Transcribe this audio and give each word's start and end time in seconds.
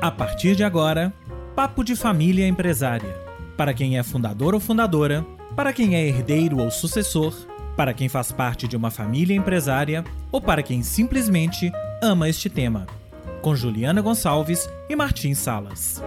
A 0.00 0.10
partir 0.10 0.56
de 0.56 0.64
agora, 0.64 1.12
Papo 1.54 1.84
de 1.84 1.94
Família 1.94 2.48
Empresária. 2.48 3.14
Para 3.54 3.74
quem 3.74 3.98
é 3.98 4.02
fundador 4.02 4.54
ou 4.54 4.60
fundadora, 4.60 5.26
para 5.54 5.74
quem 5.74 5.94
é 5.94 6.08
herdeiro 6.08 6.56
ou 6.56 6.70
sucessor, 6.70 7.34
para 7.76 7.92
quem 7.92 8.08
faz 8.08 8.32
parte 8.32 8.66
de 8.66 8.78
uma 8.78 8.90
família 8.90 9.36
empresária 9.36 10.02
ou 10.32 10.40
para 10.40 10.62
quem 10.62 10.82
simplesmente 10.82 11.70
ama 12.02 12.30
este 12.30 12.48
tema. 12.48 12.86
Com 13.42 13.54
Juliana 13.54 14.00
Gonçalves 14.00 14.70
e 14.88 14.96
Martim 14.96 15.34
Salas. 15.34 16.02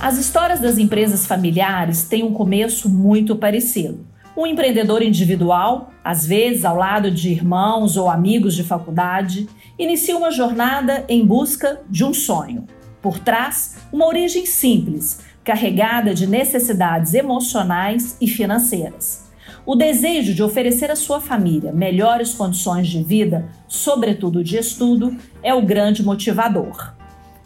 As 0.00 0.18
histórias 0.18 0.58
das 0.58 0.76
empresas 0.76 1.24
familiares 1.24 2.02
têm 2.02 2.24
um 2.24 2.32
começo 2.32 2.88
muito 2.88 3.36
parecido. 3.36 4.04
Um 4.38 4.46
empreendedor 4.46 5.02
individual, 5.02 5.92
às 6.04 6.24
vezes 6.24 6.64
ao 6.64 6.76
lado 6.76 7.10
de 7.10 7.28
irmãos 7.28 7.96
ou 7.96 8.08
amigos 8.08 8.54
de 8.54 8.62
faculdade, 8.62 9.48
inicia 9.76 10.16
uma 10.16 10.30
jornada 10.30 11.04
em 11.08 11.26
busca 11.26 11.80
de 11.90 12.04
um 12.04 12.14
sonho. 12.14 12.64
Por 13.02 13.18
trás, 13.18 13.78
uma 13.92 14.06
origem 14.06 14.46
simples, 14.46 15.22
carregada 15.42 16.14
de 16.14 16.24
necessidades 16.24 17.14
emocionais 17.14 18.16
e 18.20 18.28
financeiras. 18.28 19.28
O 19.66 19.74
desejo 19.74 20.32
de 20.32 20.40
oferecer 20.40 20.88
à 20.88 20.94
sua 20.94 21.20
família 21.20 21.72
melhores 21.72 22.32
condições 22.32 22.86
de 22.86 23.02
vida, 23.02 23.48
sobretudo 23.66 24.44
de 24.44 24.56
estudo, 24.56 25.16
é 25.42 25.52
o 25.52 25.62
grande 25.62 26.04
motivador. 26.04 26.94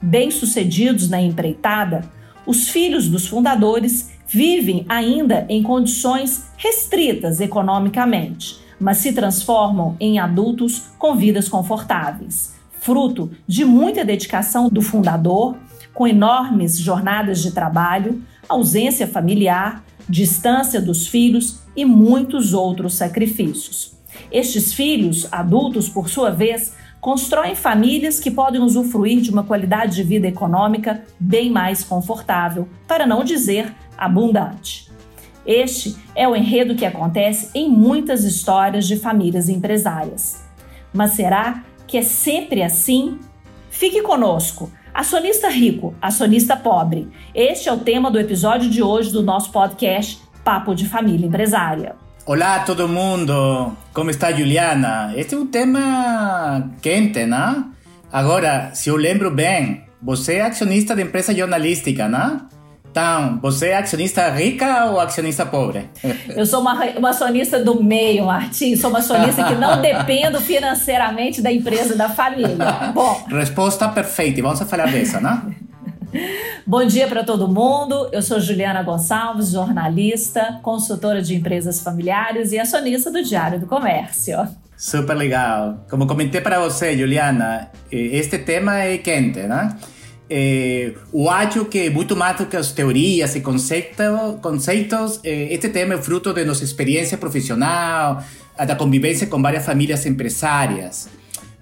Bem-sucedidos 0.02 1.08
na 1.08 1.22
empreitada, 1.22 2.02
os 2.44 2.68
filhos 2.68 3.08
dos 3.08 3.26
fundadores 3.26 4.10
vivem 4.32 4.86
ainda 4.88 5.44
em 5.48 5.62
condições 5.62 6.46
restritas 6.56 7.40
economicamente, 7.40 8.58
mas 8.80 8.96
se 8.98 9.12
transformam 9.12 9.94
em 10.00 10.18
adultos 10.18 10.84
com 10.98 11.14
vidas 11.14 11.48
confortáveis, 11.48 12.54
fruto 12.80 13.30
de 13.46 13.64
muita 13.64 14.04
dedicação 14.04 14.68
do 14.68 14.80
fundador, 14.80 15.56
com 15.92 16.06
enormes 16.06 16.78
jornadas 16.78 17.42
de 17.42 17.52
trabalho, 17.52 18.22
ausência 18.48 19.06
familiar, 19.06 19.84
distância 20.08 20.80
dos 20.80 21.06
filhos 21.06 21.60
e 21.76 21.84
muitos 21.84 22.54
outros 22.54 22.94
sacrifícios. 22.94 23.92
Estes 24.30 24.72
filhos, 24.72 25.28
adultos 25.30 25.88
por 25.88 26.08
sua 26.08 26.30
vez, 26.30 26.74
constroem 27.00 27.54
famílias 27.54 28.20
que 28.20 28.30
podem 28.30 28.60
usufruir 28.60 29.20
de 29.20 29.30
uma 29.30 29.42
qualidade 29.42 29.96
de 29.96 30.02
vida 30.02 30.26
econômica 30.26 31.02
bem 31.18 31.50
mais 31.50 31.82
confortável, 31.82 32.68
para 32.86 33.06
não 33.06 33.24
dizer 33.24 33.74
abundante. 33.96 34.90
Este 35.44 35.96
é 36.14 36.26
o 36.28 36.36
enredo 36.36 36.74
que 36.74 36.86
acontece 36.86 37.50
em 37.54 37.68
muitas 37.68 38.24
histórias 38.24 38.86
de 38.86 38.96
famílias 38.96 39.48
empresárias. 39.48 40.42
Mas 40.92 41.12
será 41.12 41.64
que 41.86 41.98
é 41.98 42.02
sempre 42.02 42.62
assim? 42.62 43.18
Fique 43.70 44.02
conosco. 44.02 44.70
Acionista 44.94 45.48
rico, 45.48 45.94
acionista 46.00 46.54
pobre. 46.56 47.08
Este 47.34 47.68
é 47.68 47.72
o 47.72 47.78
tema 47.78 48.10
do 48.10 48.20
episódio 48.20 48.68
de 48.68 48.82
hoje 48.82 49.10
do 49.10 49.22
nosso 49.22 49.50
podcast 49.50 50.20
Papo 50.44 50.74
de 50.74 50.86
Família 50.86 51.26
Empresária. 51.26 51.96
Olá 52.24 52.60
todo 52.60 52.86
mundo, 52.86 53.76
como 53.92 54.10
está 54.10 54.30
Juliana? 54.30 55.12
Este 55.16 55.34
é 55.34 55.38
um 55.38 55.46
tema 55.46 56.70
quente, 56.80 57.24
né? 57.26 57.64
Agora, 58.12 58.70
se 58.74 58.90
eu 58.90 58.96
lembro 58.96 59.30
bem, 59.30 59.84
você 60.00 60.34
é 60.34 60.42
acionista 60.42 60.94
de 60.94 61.02
empresa 61.02 61.34
jornalística, 61.34 62.06
né? 62.08 62.40
Então, 62.92 63.38
você 63.40 63.68
é 63.68 63.78
acionista 63.78 64.28
rica 64.28 64.84
ou 64.84 65.00
acionista 65.00 65.46
pobre? 65.46 65.88
Eu 66.36 66.44
sou 66.44 66.60
uma, 66.60 66.74
uma 66.90 67.08
acionista 67.08 67.58
do 67.58 67.82
meio, 67.82 68.26
Martim. 68.26 68.76
Sou 68.76 68.90
uma 68.90 68.98
acionista 68.98 69.44
que 69.44 69.54
não 69.54 69.80
dependo 69.80 70.38
financeiramente 70.38 71.40
da 71.40 71.50
empresa 71.50 71.96
da 71.96 72.10
família. 72.10 72.54
Bom. 72.92 73.24
Resposta 73.30 73.88
perfeita. 73.88 74.42
Vamos 74.42 74.60
falar 74.60 74.90
dessa, 74.90 75.22
né? 75.22 75.42
Bom 76.66 76.84
dia 76.84 77.08
para 77.08 77.24
todo 77.24 77.48
mundo. 77.48 78.10
Eu 78.12 78.20
sou 78.20 78.38
Juliana 78.38 78.82
Gonçalves, 78.82 79.52
jornalista, 79.52 80.60
consultora 80.62 81.22
de 81.22 81.34
empresas 81.34 81.80
familiares 81.80 82.52
e 82.52 82.58
acionista 82.58 83.10
do 83.10 83.22
Diário 83.22 83.58
do 83.58 83.66
Comércio. 83.66 84.36
Super 84.76 85.16
legal. 85.16 85.86
Como 85.88 86.06
comentei 86.06 86.42
para 86.42 86.60
você, 86.60 86.94
Juliana, 86.94 87.70
este 87.90 88.36
tema 88.36 88.80
é 88.80 88.98
quente, 88.98 89.40
né? 89.40 89.74
Eu 90.34 91.28
acho 91.28 91.66
que 91.66 91.90
muito 91.90 92.16
mais 92.16 92.36
do 92.38 92.46
que 92.46 92.56
as 92.56 92.72
teorias 92.72 93.34
e 93.36 93.40
conceitos, 93.40 94.40
conceitos 94.40 95.20
este 95.22 95.68
tema 95.68 95.94
é 95.94 95.98
fruto 95.98 96.32
de 96.32 96.44
nossa 96.44 96.64
experiência 96.64 97.18
profissional, 97.18 98.22
da 98.56 98.76
convivência 98.76 99.26
com 99.26 99.42
várias 99.42 99.64
famílias 99.64 100.06
empresárias. 100.06 101.08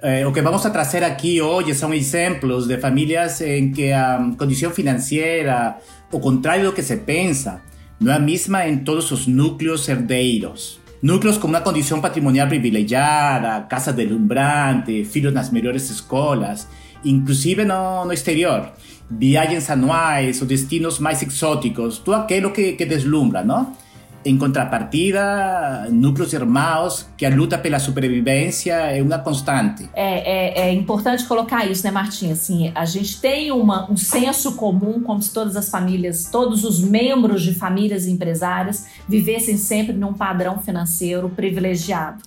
Eh, 0.02 0.24
o 0.24 0.32
que 0.32 0.40
vamos 0.40 0.64
a 0.64 0.72
trazer 0.72 1.04
aquí 1.04 1.42
hoy 1.42 1.74
son 1.74 1.92
ejemplos 1.92 2.66
de 2.66 2.78
familias 2.78 3.42
en 3.42 3.72
que 3.72 3.90
la 3.90 4.34
condición 4.38 4.72
financiera, 4.72 5.78
o 6.10 6.20
contrario 6.20 6.62
de 6.62 6.68
lo 6.68 6.74
que 6.74 6.82
se 6.82 6.96
piensa, 6.96 7.62
no 7.98 8.10
es 8.10 8.18
la 8.18 8.24
misma 8.24 8.66
en 8.66 8.82
todos 8.82 9.04
sus 9.04 9.28
núcleos 9.28 9.86
herdeiros. 9.88 10.80
Núcleos 11.02 11.38
con 11.38 11.50
una 11.50 11.62
condición 11.62 12.00
patrimonial 12.00 12.48
privilegiada, 12.48 13.68
casas 13.68 13.94
deslumbrante, 13.94 15.04
filhos 15.04 15.34
las 15.34 15.52
mejores 15.52 15.90
escuelas, 15.90 16.68
inclusive 17.04 17.64
no, 17.64 18.04
no 18.04 18.12
exterior, 18.12 18.72
viajes 19.10 19.68
anuales 19.70 20.40
o 20.40 20.46
destinos 20.46 21.00
más 21.00 21.22
exóticos, 21.22 21.98
todo 22.04 22.14
aquello 22.14 22.52
que, 22.52 22.76
que 22.76 22.86
deslumbra, 22.86 23.42
¿no? 23.42 23.74
Em 24.22 24.36
contrapartida, 24.36 25.88
núcleos 25.90 26.34
irmãos, 26.34 27.08
que 27.16 27.24
a 27.24 27.30
luta 27.30 27.56
pela 27.56 27.78
sobrevivência 27.78 28.74
é 28.74 29.00
uma 29.02 29.18
constante. 29.18 29.88
É, 29.94 30.58
é, 30.58 30.68
é, 30.68 30.72
importante 30.74 31.24
colocar 31.24 31.64
isso, 31.64 31.82
né, 31.84 31.90
Martim? 31.90 32.30
Assim, 32.30 32.70
a 32.74 32.84
gente 32.84 33.18
tem 33.18 33.50
uma, 33.50 33.90
um 33.90 33.96
senso 33.96 34.56
comum, 34.56 35.00
como 35.00 35.22
se 35.22 35.32
todas 35.32 35.56
as 35.56 35.70
famílias, 35.70 36.26
todos 36.30 36.64
os 36.64 36.80
membros 36.80 37.42
de 37.42 37.54
famílias 37.54 38.06
empresárias 38.06 38.88
vivessem 39.08 39.56
sempre 39.56 39.94
num 39.94 40.12
padrão 40.12 40.58
financeiro 40.58 41.30
privilegiado 41.30 42.22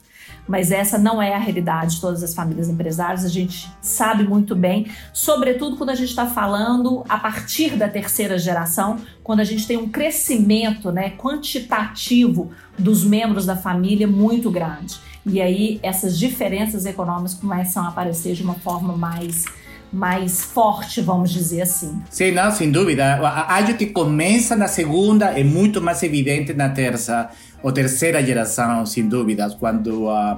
mas 0.48 0.72
essa 0.72 0.98
não 0.98 1.22
é 1.22 1.34
a 1.34 1.40
realidade 1.40 1.96
de 1.96 2.02
todas 2.02 2.24
as 2.24 2.34
famílias 2.34 2.70
empresárias, 2.70 3.24
a 3.24 3.30
gente 3.30 3.72
sabe 3.82 4.24
muito 4.24 4.56
bem, 4.56 4.88
sobretudo 5.14 5.78
quando 5.78 5.92
a 5.92 5.96
gente 5.96 6.10
está 6.10 6.26
falando 6.26 7.04
a 7.08 7.18
partir 7.18 7.76
da 7.76 7.88
terceira 7.88 8.38
geração, 8.38 8.98
quando 9.24 9.40
a 9.40 9.46
gente 9.46 9.66
tem 9.66 9.78
um 9.78 9.90
crescimento 9.90 10.92
né, 10.92 11.12
quantitativo 11.12 12.52
dos 12.78 13.04
membros 13.04 13.46
da 13.46 13.56
família 13.56 14.08
muito 14.08 14.52
grande. 14.52 15.00
E 15.26 15.42
aí 15.42 15.80
essas 15.82 16.18
diferenças 16.18 16.86
econômicas 16.86 17.34
começam 17.34 17.86
a 17.86 17.90
aparecer 17.90 18.34
de 18.34 18.44
uma 18.44 18.56
forma 18.56 18.96
mais 18.96 19.46
mais 19.94 20.44
forte, 20.44 21.02
vamos 21.02 21.30
dizer 21.30 21.62
assim. 21.62 22.02
Sim, 22.10 22.32
não, 22.32 22.52
sem 22.52 22.72
dúvida. 22.72 23.20
Acho 23.48 23.76
que 23.76 23.86
começa 23.86 24.56
na 24.56 24.68
segunda, 24.68 25.40
é 25.40 25.44
muito 25.44 25.80
mais 25.80 26.02
evidente 26.02 26.52
na 26.52 26.68
terça 26.68 27.30
ou 27.64 27.72
terceira 27.72 28.24
geração, 28.24 28.86
sem 28.86 29.08
dúvidas, 29.08 29.56
quando 29.56 30.10
uh, 30.10 30.38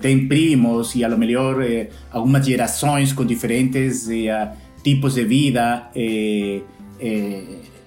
tem 0.00 0.26
primos 0.26 0.94
e 0.96 1.04
a 1.04 1.08
lo 1.08 1.16
melhor 1.16 1.62
eh, 1.62 1.88
algumas 2.10 2.44
gerações 2.44 3.12
com 3.12 3.24
diferentes 3.24 4.10
eh, 4.10 4.50
tipos 4.82 5.14
de 5.14 5.24
vida 5.24 5.88
eh, 5.94 6.60
eh, 7.00 7.42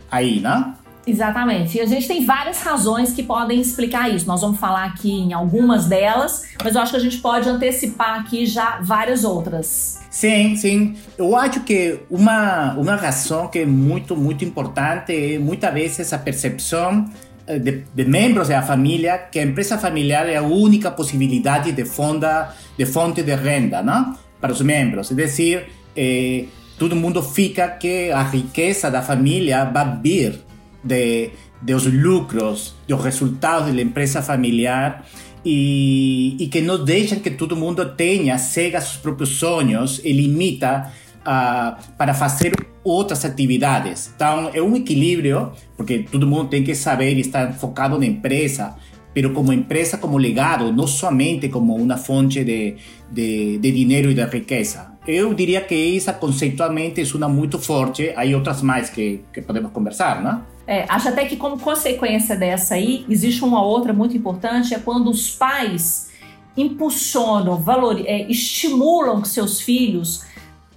aí, 0.09 0.39
né? 0.39 0.73
Exatamente. 1.05 1.77
E 1.77 1.81
a 1.81 1.85
gente 1.85 2.07
tem 2.07 2.25
várias 2.25 2.61
razões 2.61 3.13
que 3.13 3.23
podem 3.23 3.59
explicar 3.59 4.13
isso. 4.13 4.27
Nós 4.27 4.41
vamos 4.41 4.59
falar 4.59 4.85
aqui 4.85 5.11
em 5.11 5.33
algumas 5.33 5.85
delas, 5.85 6.43
mas 6.63 6.75
eu 6.75 6.81
acho 6.81 6.91
que 6.91 6.97
a 6.97 6.99
gente 6.99 7.17
pode 7.17 7.49
antecipar 7.49 8.19
aqui 8.19 8.45
já 8.45 8.79
várias 8.81 9.23
outras. 9.23 9.99
Sim, 10.11 10.55
sim. 10.55 10.95
Eu 11.17 11.35
acho 11.35 11.61
que 11.61 11.99
uma, 12.09 12.73
uma 12.73 12.95
razão 12.95 13.47
que 13.47 13.59
é 13.59 13.65
muito, 13.65 14.15
muito 14.15 14.43
importante 14.43 15.13
é 15.13 15.39
muitas 15.39 15.73
vezes 15.73 16.13
a 16.13 16.17
percepção 16.17 17.09
de, 17.57 17.83
de, 17.93 18.05
membros 18.05 18.49
da 18.49 18.61
família 18.61 19.29
que 19.31 19.39
a 19.39 19.43
empresa 19.43 19.77
familiar 19.77 20.29
é 20.29 20.35
a 20.35 20.43
única 20.43 20.91
possibilidade 20.91 21.71
de, 21.71 21.85
fonda, 21.85 22.53
de 22.77 22.85
fonte 22.85 23.23
de 23.23 23.35
renda 23.35 23.81
não? 23.81 24.15
para 24.39 24.51
os 24.51 24.61
membros. 24.61 25.11
É 25.11 25.15
decir, 25.15 25.67
eh, 25.95 26.45
todo 26.77 26.95
mundo 26.95 27.23
fica 27.23 27.67
que 27.69 28.11
a 28.11 28.23
riqueza 28.23 28.91
da 28.91 29.01
família 29.01 29.65
vai 29.65 29.99
vir 30.01 30.41
de, 30.83 31.31
los 31.67 31.85
lucros, 31.85 32.75
de 32.87 32.93
los 32.93 33.03
resultados 33.03 33.67
de 33.67 33.73
la 33.73 33.81
empresa 33.81 34.21
familiar 34.21 35.03
y, 35.43 36.35
y 36.39 36.49
que 36.49 36.61
no 36.61 36.77
dejan 36.77 37.21
que 37.21 37.31
todo 37.31 37.55
mundo 37.55 37.95
tenga, 37.95 38.37
cega 38.37 38.79
sus 38.79 38.99
propios 38.99 39.29
sueños 39.29 40.01
y 40.03 40.13
limita 40.13 40.93
uh, 41.21 41.97
para 41.97 42.13
hacer 42.13 42.53
outras 42.89 43.23
atividades. 43.23 44.11
Então, 44.15 44.49
é 44.53 44.61
um 44.61 44.75
equilíbrio, 44.75 45.51
porque 45.77 45.99
todo 45.99 46.25
mundo 46.25 46.49
tem 46.49 46.63
que 46.63 46.73
saber 46.73 47.15
e 47.15 47.21
estar 47.21 47.53
focado 47.53 47.97
na 47.99 48.05
empresa, 48.05 48.75
pero 49.13 49.31
como 49.31 49.53
empresa, 49.53 49.97
como 49.97 50.17
legado, 50.17 50.71
não 50.71 50.87
somente 50.87 51.49
como 51.49 51.75
uma 51.75 51.97
fonte 51.97 52.43
de, 52.43 52.75
de, 53.11 53.57
de 53.57 53.71
dinheiro 53.71 54.09
e 54.09 54.13
de 54.13 54.25
riqueza. 54.25 54.91
Eu 55.07 55.33
diria 55.33 55.61
que 55.61 55.97
essa 55.97 56.13
conceitualmente 56.13 57.01
é 57.01 57.15
uma 57.15 57.29
muito 57.29 57.57
forte, 57.59 58.13
há 58.15 58.23
outras 58.35 58.61
mais 58.61 58.89
que, 58.89 59.21
que 59.33 59.41
podemos 59.41 59.71
conversar, 59.71 60.21
né? 60.21 60.41
É, 60.67 60.85
acho 60.87 61.09
até 61.09 61.25
que 61.25 61.35
como 61.35 61.59
consequência 61.59 62.35
dessa 62.35 62.75
aí, 62.75 63.03
existe 63.09 63.43
uma 63.43 63.63
outra 63.63 63.91
muito 63.91 64.15
importante, 64.15 64.73
é 64.73 64.79
quando 64.79 65.09
os 65.09 65.31
pais 65.31 66.09
impulsionam, 66.55 67.57
valor, 67.57 67.99
é, 68.05 68.29
estimulam 68.29 69.21
que 69.21 69.27
seus 69.27 69.61
filhos 69.61 70.23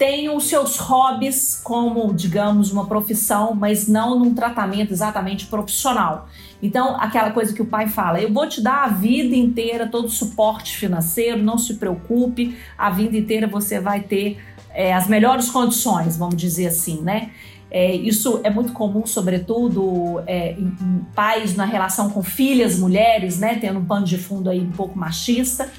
tenham 0.03 0.41
seus 0.41 0.79
hobbies 0.79 1.61
como, 1.63 2.13
digamos, 2.13 2.73
uma 2.73 2.87
profissão, 2.87 3.55
mas 3.55 3.87
não 3.87 4.19
num 4.19 4.35
tratamento 4.35 4.93
exatamente 4.93 5.47
profissional. 5.47 6.27
Então, 6.61 6.97
aquela 7.01 7.31
coisa 7.31 7.55
que 7.55 7.63
o 7.63 7.67
pai 7.67 7.89
fala: 7.89 8.21
eu 8.21 8.33
vou 8.33 8.49
te 8.49 8.61
dar 8.61 8.83
a 8.83 8.89
vida 8.89 9.37
inteira 9.37 9.87
todo 9.87 10.07
o 10.07 10.11
suporte 10.11 10.77
financeiro, 10.77 11.41
não 11.41 11.57
se 11.57 11.75
preocupe, 11.75 12.59
a 12.77 12.91
vida 12.91 13.17
inteira 13.17 13.47
você 13.47 13.79
vai 13.79 14.01
ter 14.01 14.43
é, 14.75 14.93
as 14.93 15.07
melhores 15.07 15.49
condições, 15.49 16.17
vamos 16.17 16.35
dizer 16.35 16.67
assim, 16.67 17.01
né? 17.01 17.31
É, 17.71 17.95
isso 17.95 18.41
é 18.43 18.51
muito 18.51 18.73
comum, 18.73 19.07
sobretudo, 19.07 20.21
é, 20.27 20.55
em, 20.55 20.65
em 20.65 21.07
pais 21.15 21.55
na 21.55 21.65
relação 21.65 22.11
com 22.11 22.25
filhas, 22.25 22.77
mulheres, 22.77 23.39
né? 23.39 23.55
Tendo 23.55 23.79
um 23.79 23.85
pano 23.85 24.05
de 24.05 24.19
fundo 24.19 24.51
aí 24.51 24.59
um 24.59 24.73
pouco 24.73 24.99
machista. 24.99 25.71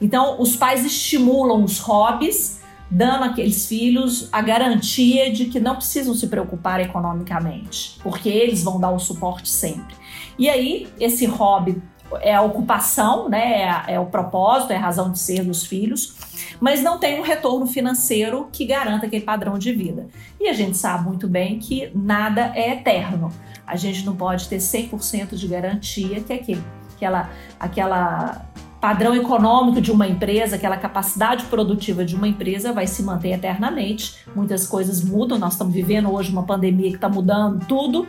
Então, 0.00 0.40
os 0.40 0.56
pais 0.56 0.84
estimulam 0.84 1.62
os 1.62 1.78
hobbies 1.78 2.57
dando 2.90 3.24
àqueles 3.24 3.66
filhos 3.66 4.28
a 4.32 4.40
garantia 4.40 5.30
de 5.30 5.46
que 5.46 5.60
não 5.60 5.76
precisam 5.76 6.14
se 6.14 6.26
preocupar 6.26 6.80
economicamente, 6.80 7.98
porque 8.02 8.28
eles 8.28 8.62
vão 8.62 8.80
dar 8.80 8.90
o 8.90 8.98
suporte 8.98 9.48
sempre. 9.48 9.94
E 10.38 10.48
aí, 10.48 10.88
esse 10.98 11.26
hobby 11.26 11.82
é 12.20 12.34
a 12.34 12.42
ocupação, 12.42 13.28
né? 13.28 13.62
É, 13.62 13.94
é, 13.94 14.00
o 14.00 14.06
propósito, 14.06 14.72
é 14.72 14.76
a 14.76 14.80
razão 14.80 15.10
de 15.10 15.18
ser 15.18 15.44
dos 15.44 15.66
filhos, 15.66 16.16
mas 16.60 16.82
não 16.82 16.98
tem 16.98 17.18
um 17.18 17.22
retorno 17.22 17.66
financeiro 17.66 18.48
que 18.50 18.64
garanta 18.64 19.06
aquele 19.06 19.24
padrão 19.24 19.58
de 19.58 19.72
vida. 19.72 20.08
E 20.40 20.48
a 20.48 20.52
gente 20.52 20.76
sabe 20.76 21.04
muito 21.04 21.28
bem 21.28 21.58
que 21.58 21.90
nada 21.94 22.52
é 22.54 22.72
eterno. 22.72 23.30
A 23.66 23.76
gente 23.76 24.04
não 24.06 24.16
pode 24.16 24.48
ter 24.48 24.58
100% 24.58 25.34
de 25.34 25.46
garantia 25.46 26.20
que 26.20 26.32
aquele, 26.32 26.64
aquela, 26.94 27.30
aquela 27.60 28.47
padrão 28.80 29.14
econômico 29.14 29.80
de 29.80 29.90
uma 29.90 30.06
empresa, 30.06 30.56
aquela 30.56 30.76
capacidade 30.76 31.44
produtiva 31.46 32.04
de 32.04 32.14
uma 32.14 32.28
empresa 32.28 32.72
vai 32.72 32.86
se 32.86 33.02
manter 33.02 33.30
eternamente. 33.30 34.16
Muitas 34.34 34.66
coisas 34.66 35.02
mudam, 35.02 35.38
nós 35.38 35.54
estamos 35.54 35.74
vivendo 35.74 36.12
hoje 36.12 36.30
uma 36.30 36.44
pandemia 36.44 36.90
que 36.90 36.96
está 36.96 37.08
mudando 37.08 37.64
tudo 37.66 38.06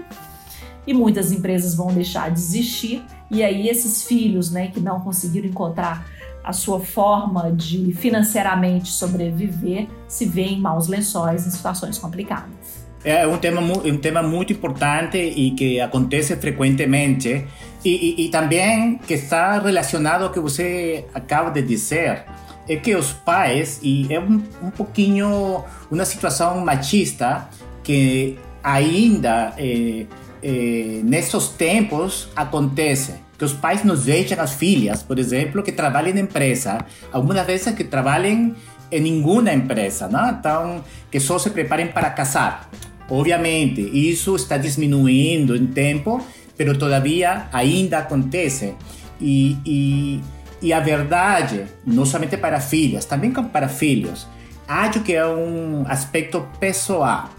e 0.86 0.94
muitas 0.94 1.32
empresas 1.32 1.76
vão 1.76 1.88
deixar 1.88 2.30
de 2.30 2.40
existir. 2.40 3.04
E 3.32 3.44
aí 3.44 3.68
esses 3.68 4.04
filhos, 4.04 4.52
né, 4.52 4.68
que 4.68 4.80
não 4.80 5.00
conseguiram 5.00 5.48
encontrar 5.48 6.06
a 6.44 6.54
sua 6.54 6.80
forma 6.80 7.52
de 7.52 7.92
financeiramente 7.94 8.90
sobreviver, 8.90 9.88
se 10.08 10.26
veem 10.26 10.58
em 10.58 10.62
maus 10.62 10.88
lençóis 10.88 11.46
em 11.46 11.52
situações 11.52 11.98
complicadas. 11.98 12.88
É 13.04 13.26
um 13.26 13.38
tema, 13.38 13.62
um 13.62 13.98
tema 13.98 14.22
muito 14.22 14.52
importante 14.52 15.18
e 15.18 15.52
que 15.52 15.80
acontece 15.80 16.36
frequentemente 16.36 17.46
e, 17.84 17.90
e, 18.22 18.26
e 18.26 18.30
também 18.30 18.98
que 18.98 19.14
está 19.14 19.60
relacionado 19.60 20.30
que 20.32 20.40
você 20.40 21.06
acaba 21.14 21.50
de 21.50 21.62
dizer 21.62 22.24
é 22.68 22.76
que 22.76 22.94
os 22.96 23.12
pais 23.12 23.80
e 23.82 24.14
é 24.14 24.20
um, 24.20 24.44
um 24.62 24.70
pouquinho 24.70 25.64
uma 25.90 26.06
situação 26.06 26.60
machista 26.64 27.50
que 27.84 28.38
ainda 28.64 29.54
é, 29.58 30.06
é, 30.44 31.02
nesses 31.04 31.48
tempos 31.50 32.30
acontece 32.36 33.14
que 33.40 33.46
os 33.46 33.54
pais 33.54 33.86
nos 33.86 34.04
deixam 34.04 34.40
as 34.42 34.54
filhas, 34.54 35.02
por 35.02 35.18
exemplo, 35.18 35.64
que 35.64 35.72
trabalham 35.72 36.14
em 36.14 36.20
empresa, 36.20 36.86
algumas 37.10 37.46
vezes 37.48 37.74
que 37.74 37.86
trabalhem 37.86 38.54
em 38.92 39.02
nenhuma 39.02 39.54
empresa, 39.54 40.10
então 40.38 40.84
que 41.10 41.22
só 41.22 41.40
se 41.40 41.50
preparem 41.50 41.88
para 41.88 42.10
casar. 42.10 42.70
Obviamente, 43.10 43.82
isso 43.82 44.36
está 44.36 44.58
diminuindo 44.58 45.56
em 45.56 45.68
tempo, 45.68 46.22
mas 46.66 46.78
todavia 46.78 47.48
ainda 47.52 48.00
acontece. 48.00 48.76
E, 49.20 49.58
e, 49.66 50.22
e 50.62 50.74
a 50.74 50.80
verdade, 50.80 51.66
não 51.86 52.06
somente 52.06 52.38
para 52.38 52.60
filhas, 52.60 53.06
também 53.06 53.32
para 53.32 53.68
filhos, 53.68 54.28
acho 54.68 55.02
que 55.02 55.14
é 55.14 55.26
um 55.26 55.86
aspecto 55.88 56.48
pessoal. 56.60 57.30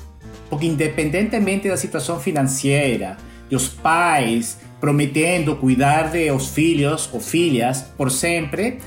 Porque 0.48 0.66
independentemente 0.66 1.68
da 1.68 1.76
situação 1.76 2.18
financeira, 2.18 3.16
dos 3.48 3.68
pais 3.68 4.58
prometendo 4.80 5.56
cuidar 5.56 6.10
de 6.10 6.30
os 6.30 6.48
filhos 6.48 7.08
ou 7.12 7.20
filhas 7.20 7.82
por 7.96 8.10
sempre, 8.10 8.78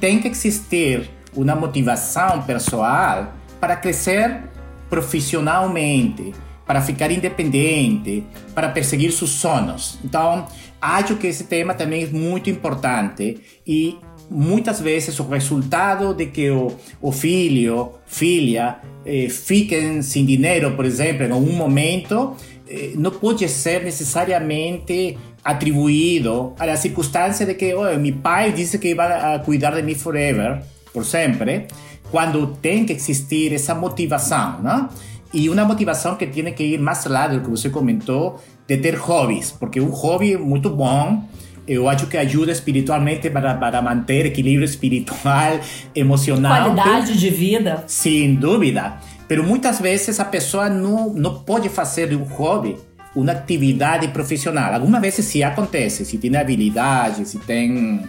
tem 0.00 0.18
que 0.18 0.28
existir 0.28 1.10
uma 1.36 1.54
motivação 1.54 2.42
pessoal 2.42 3.32
para 3.60 3.76
crescer 3.76 4.40
profissionalmente, 4.88 6.32
para 6.66 6.80
ficar 6.80 7.10
independente, 7.10 8.24
para 8.54 8.68
perseguir 8.68 9.12
seus 9.12 9.30
sonhos. 9.30 9.98
Então, 10.04 10.46
acho 10.80 11.16
que 11.16 11.26
esse 11.26 11.44
tema 11.44 11.74
também 11.74 12.04
é 12.04 12.06
muito 12.06 12.48
importante 12.50 13.40
e 13.66 13.98
muitas 14.30 14.80
vezes 14.80 15.18
o 15.18 15.24
resultado 15.24 16.14
de 16.14 16.26
que 16.26 16.50
o, 16.50 16.72
o 17.00 17.12
filho, 17.12 17.92
filha, 18.06 18.78
eh, 19.04 19.28
fiquem 19.28 20.02
sem 20.02 20.24
dinheiro, 20.24 20.72
por 20.72 20.84
exemplo, 20.84 21.24
em 21.24 21.30
algum 21.30 21.52
momento, 21.52 22.34
eh, 22.68 22.92
não 22.96 23.10
pode 23.10 23.46
ser 23.48 23.84
necessariamente 23.84 25.18
atribuído 25.44 26.54
à 26.58 26.74
circunstância 26.76 27.44
de 27.44 27.54
que 27.54 27.74
oh, 27.74 27.98
meu 27.98 28.14
pai 28.16 28.52
disse 28.52 28.78
que 28.78 28.94
vai 28.94 29.38
cuidar 29.44 29.72
de 29.72 29.82
mim 29.82 29.94
forever, 29.94 30.62
por 30.92 31.04
sempre, 31.04 31.66
quando 32.10 32.46
tem 32.62 32.86
que 32.86 32.94
existir 32.94 33.52
essa 33.52 33.74
motivação, 33.74 34.62
né? 34.62 34.88
E 35.34 35.50
uma 35.50 35.64
motivação 35.64 36.14
que 36.14 36.26
tem 36.26 36.52
que 36.52 36.62
ir 36.62 36.78
mais 36.78 37.04
lado 37.06 37.34
do 37.34 37.40
que 37.42 37.50
você 37.50 37.68
comentou, 37.68 38.40
de 38.68 38.76
ter 38.76 38.94
hobbies, 38.94 39.50
porque 39.50 39.80
um 39.80 39.90
hobby 39.90 40.36
muito 40.36 40.70
bom, 40.70 41.24
eu 41.66 41.88
acho 41.88 42.06
que 42.06 42.16
ajuda 42.16 42.52
espiritualmente 42.52 43.28
para, 43.28 43.54
para 43.54 43.82
manter 43.82 44.26
equilíbrio 44.26 44.64
espiritual, 44.64 45.58
emocional. 45.94 46.72
Qualidade 46.72 47.18
de 47.18 47.30
vida. 47.30 47.82
Sem 47.88 48.36
dúvida. 48.36 48.98
Mas 49.28 49.44
muitas 49.44 49.80
vezes 49.80 50.20
a 50.20 50.24
pessoa 50.24 50.70
não, 50.70 51.12
não 51.12 51.40
pode 51.40 51.68
fazer 51.68 52.10
de 52.10 52.16
um 52.16 52.22
hobby 52.22 52.76
uma 53.16 53.32
atividade 53.32 54.08
profissional. 54.08 54.72
Algumas 54.72 55.00
vezes 55.00 55.24
se 55.26 55.42
acontece, 55.42 56.04
se 56.04 56.18
tem 56.18 56.36
habilidade, 56.36 57.26
se 57.26 57.38
tem 57.38 58.02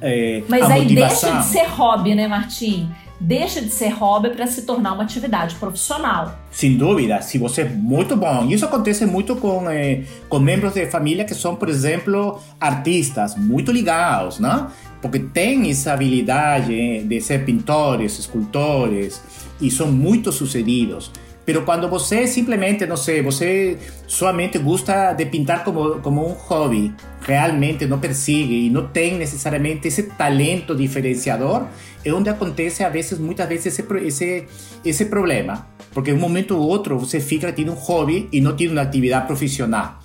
é, 0.00 0.42
Mas 0.48 0.70
aí 0.70 0.82
motivação. 0.82 1.32
deixa 1.32 1.46
de 1.46 1.52
ser 1.52 1.66
hobby, 1.68 2.14
né, 2.14 2.26
Martim? 2.26 2.88
Deixa 3.20 3.60
de 3.60 3.68
ser 3.68 3.90
hobby 3.90 4.30
para 4.30 4.46
se 4.46 4.62
tornar 4.62 4.94
uma 4.94 5.02
atividade 5.02 5.54
profissional. 5.56 6.38
Sem 6.50 6.76
dúvida, 6.76 7.20
se 7.20 7.36
você 7.36 7.62
é 7.62 7.64
muito 7.68 8.16
bom. 8.16 8.48
Isso 8.48 8.64
acontece 8.64 9.04
muito 9.04 9.36
com, 9.36 9.68
eh, 9.68 10.04
com 10.28 10.38
membros 10.38 10.72
de 10.72 10.86
família 10.86 11.24
que 11.24 11.34
são, 11.34 11.54
por 11.54 11.68
exemplo, 11.68 12.40
artistas 12.58 13.36
muito 13.36 13.70
ligados, 13.70 14.40
né? 14.40 14.68
Porque 15.02 15.18
têm 15.18 15.70
essa 15.70 15.92
habilidade 15.92 17.04
de 17.04 17.20
ser 17.20 17.44
pintores, 17.44 18.18
escultores 18.18 19.22
e 19.60 19.70
são 19.70 19.92
muito 19.92 20.32
sucedidos. 20.32 21.10
Pero 21.44 21.62
quando 21.62 21.88
você 21.88 22.26
simplesmente, 22.26 22.86
não 22.86 22.96
sei, 22.96 23.22
você 23.22 23.76
somente 24.06 24.58
gosta 24.58 25.12
de 25.12 25.26
pintar 25.26 25.64
como, 25.64 26.00
como 26.00 26.26
um 26.26 26.32
hobby, 26.32 26.94
realmente 27.30 27.86
não 27.86 28.00
persegue 28.00 28.66
e 28.66 28.70
não 28.70 28.88
tem 28.88 29.16
necessariamente 29.16 29.86
esse 29.86 30.02
talento 30.02 30.74
diferenciador, 30.74 31.66
é 32.04 32.12
onde 32.12 32.28
acontece, 32.28 32.82
às 32.82 32.92
vezes, 32.92 33.18
muitas 33.18 33.48
vezes, 33.48 33.66
esse, 33.66 33.84
esse, 34.04 34.44
esse 34.84 35.04
problema. 35.04 35.66
Porque 35.94 36.12
um 36.12 36.18
momento 36.18 36.56
ou 36.56 36.62
outro 36.68 36.98
você 36.98 37.20
fica 37.20 37.52
tendo 37.52 37.72
um 37.72 37.76
hobby 37.76 38.28
e 38.32 38.40
não 38.40 38.56
tem 38.56 38.68
uma 38.68 38.82
atividade 38.82 39.26
profissional. 39.26 40.00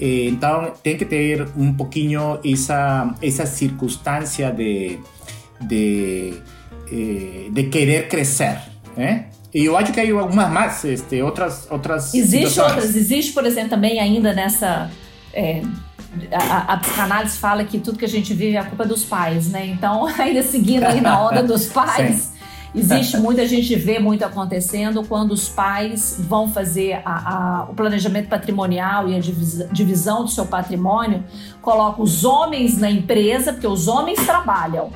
Então, 0.00 0.72
tem 0.82 0.96
que 0.96 1.04
ter 1.04 1.48
um 1.56 1.74
pouquinho 1.74 2.38
essa, 2.44 3.12
essa 3.20 3.44
circunstância 3.46 4.52
de, 4.52 4.98
de, 5.60 6.34
eh, 6.92 7.50
de 7.50 7.64
querer 7.64 8.06
crescer, 8.06 8.60
né? 8.96 9.26
E 9.52 9.64
eu 9.64 9.76
acho 9.76 9.92
que 9.92 9.98
hay 9.98 10.10
algumas 10.10 10.50
mais, 10.52 10.84
este, 10.84 11.20
outras, 11.22 11.66
outras 11.70 12.14
Existe 12.14 12.50
situações. 12.50 12.74
outras, 12.76 12.96
existe, 12.96 13.32
por 13.32 13.44
exemplo, 13.44 13.70
também 13.70 13.98
ainda 13.98 14.32
nessa... 14.32 14.90
É, 15.32 15.62
a, 16.32 16.72
a, 16.72 16.76
psicanálise 16.78 17.38
fala 17.38 17.64
que 17.64 17.78
tudo 17.78 17.98
que 17.98 18.04
a 18.04 18.08
gente 18.08 18.32
vive 18.32 18.56
é 18.56 18.58
a 18.58 18.64
culpa 18.64 18.84
dos 18.84 19.04
pais, 19.04 19.50
né? 19.50 19.66
Então, 19.66 20.06
ainda 20.18 20.42
seguindo 20.42 20.84
aí 20.84 21.00
na 21.00 21.26
onda 21.26 21.42
dos 21.42 21.66
pais, 21.72 22.32
existe 22.74 23.16
muito, 23.18 23.40
a 23.40 23.46
gente 23.46 23.74
vê 23.76 23.98
muito 23.98 24.24
acontecendo 24.24 25.04
quando 25.04 25.32
os 25.32 25.48
pais 25.48 26.16
vão 26.18 26.48
fazer 26.48 27.02
a, 27.04 27.12
a, 27.60 27.64
o 27.64 27.74
planejamento 27.74 28.28
patrimonial 28.28 29.08
e 29.08 29.16
a 29.16 29.20
divisão, 29.70 30.24
do 30.24 30.30
seu 30.30 30.46
patrimônio, 30.46 31.24
colocam 31.60 32.02
os 32.02 32.24
homens 32.24 32.78
na 32.78 32.90
empresa, 32.90 33.52
porque 33.52 33.66
os 33.66 33.86
homens 33.86 34.24
trabalham. 34.24 34.90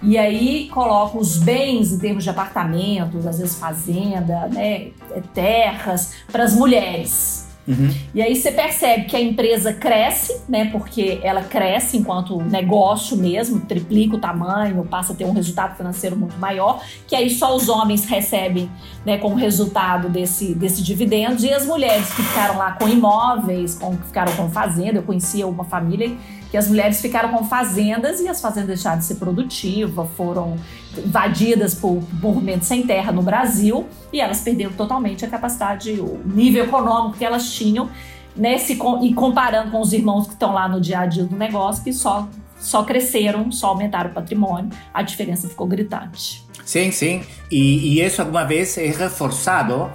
E 0.00 0.16
aí 0.16 0.68
coloca 0.68 1.18
os 1.18 1.38
bens 1.38 1.92
em 1.92 1.98
termos 1.98 2.22
de 2.22 2.30
apartamentos, 2.30 3.26
às 3.26 3.38
vezes 3.38 3.56
fazenda, 3.56 4.46
né, 4.46 4.90
terras, 5.34 6.14
para 6.30 6.44
as 6.44 6.54
mulheres. 6.54 7.47
Uhum. 7.68 7.94
E 8.14 8.22
aí 8.22 8.34
você 8.34 8.50
percebe 8.50 9.04
que 9.04 9.14
a 9.14 9.20
empresa 9.20 9.74
cresce, 9.74 10.40
né? 10.48 10.70
Porque 10.72 11.20
ela 11.22 11.42
cresce 11.42 11.98
enquanto 11.98 12.40
negócio 12.40 13.14
mesmo, 13.14 13.60
triplica 13.60 14.16
o 14.16 14.18
tamanho, 14.18 14.82
passa 14.86 15.12
a 15.12 15.16
ter 15.16 15.26
um 15.26 15.32
resultado 15.32 15.76
financeiro 15.76 16.16
muito 16.16 16.38
maior, 16.38 16.82
que 17.06 17.14
aí 17.14 17.28
só 17.28 17.54
os 17.54 17.68
homens 17.68 18.06
recebem, 18.06 18.70
né, 19.04 19.18
como 19.18 19.36
resultado 19.36 20.08
desse, 20.08 20.54
desse 20.54 20.82
dividendo, 20.82 21.44
e 21.44 21.52
as 21.52 21.66
mulheres 21.66 22.08
que 22.14 22.22
ficaram 22.22 22.56
lá 22.56 22.72
com 22.72 22.88
imóveis, 22.88 23.74
com, 23.74 23.94
que 23.94 24.06
ficaram 24.06 24.34
com 24.34 24.48
fazenda. 24.48 24.98
Eu 24.98 25.02
conhecia 25.02 25.46
uma 25.46 25.64
família 25.64 26.16
que 26.50 26.56
as 26.56 26.68
mulheres 26.68 27.00
ficaram 27.02 27.28
com 27.30 27.44
fazendas 27.44 28.20
e 28.20 28.28
as 28.28 28.40
fazendas 28.40 28.68
deixaram 28.68 28.98
de 28.98 29.04
ser 29.04 29.16
produtivas, 29.16 30.08
foram 30.16 30.56
invadidas 31.04 31.74
por 31.74 32.02
movimentos 32.20 32.68
sem 32.68 32.86
terra 32.86 33.12
no 33.12 33.22
Brasil 33.22 33.86
e 34.12 34.20
elas 34.20 34.40
perderam 34.40 34.72
totalmente 34.72 35.24
a 35.24 35.28
capacidade, 35.28 35.92
o 35.92 36.20
nível 36.24 36.64
econômico 36.64 37.18
que 37.18 37.24
elas 37.24 37.52
tinham, 37.52 37.88
nesse, 38.36 38.78
e 39.02 39.14
comparando 39.14 39.70
com 39.70 39.80
os 39.80 39.92
irmãos 39.92 40.26
que 40.26 40.32
estão 40.32 40.52
lá 40.52 40.68
no 40.68 40.80
dia 40.80 41.00
a 41.00 41.06
dia 41.06 41.24
do 41.24 41.36
negócio, 41.36 41.82
que 41.82 41.92
só, 41.92 42.28
só 42.58 42.82
cresceram, 42.82 43.50
só 43.50 43.68
aumentaram 43.68 44.10
o 44.10 44.14
patrimônio, 44.14 44.70
a 44.92 45.02
diferença 45.02 45.48
ficou 45.48 45.66
gritante. 45.66 46.46
Sim, 46.64 46.90
sim. 46.90 47.22
E, 47.50 47.98
e 47.98 48.00
isso 48.02 48.20
alguma 48.20 48.44
vez 48.44 48.76
é 48.76 48.86
reforçado 48.86 49.90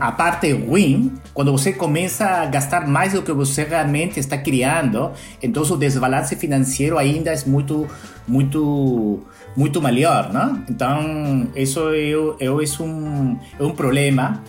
a 0.00 0.12
parte 0.12 0.52
ruim, 0.52 1.12
quando 1.34 1.52
você 1.52 1.72
começa 1.72 2.24
a 2.24 2.46
gastar 2.46 2.86
mais 2.86 3.12
do 3.12 3.22
que 3.22 3.32
você 3.32 3.64
realmente 3.64 4.18
está 4.18 4.38
criando, 4.38 5.12
então 5.42 5.62
o 5.62 5.76
desbalance 5.76 6.36
financeiro 6.36 6.98
ainda 6.98 7.32
é 7.32 7.44
muito, 7.46 7.86
muito, 8.26 9.20
muito 9.56 9.82
maior, 9.82 10.32
não? 10.32 10.62
Então, 10.68 11.48
isso 11.54 11.90
é, 11.90 12.10
é, 12.40 12.46
é, 12.46 12.82
um, 12.82 13.38
é 13.58 13.62
um 13.62 13.72
problema. 13.72 14.42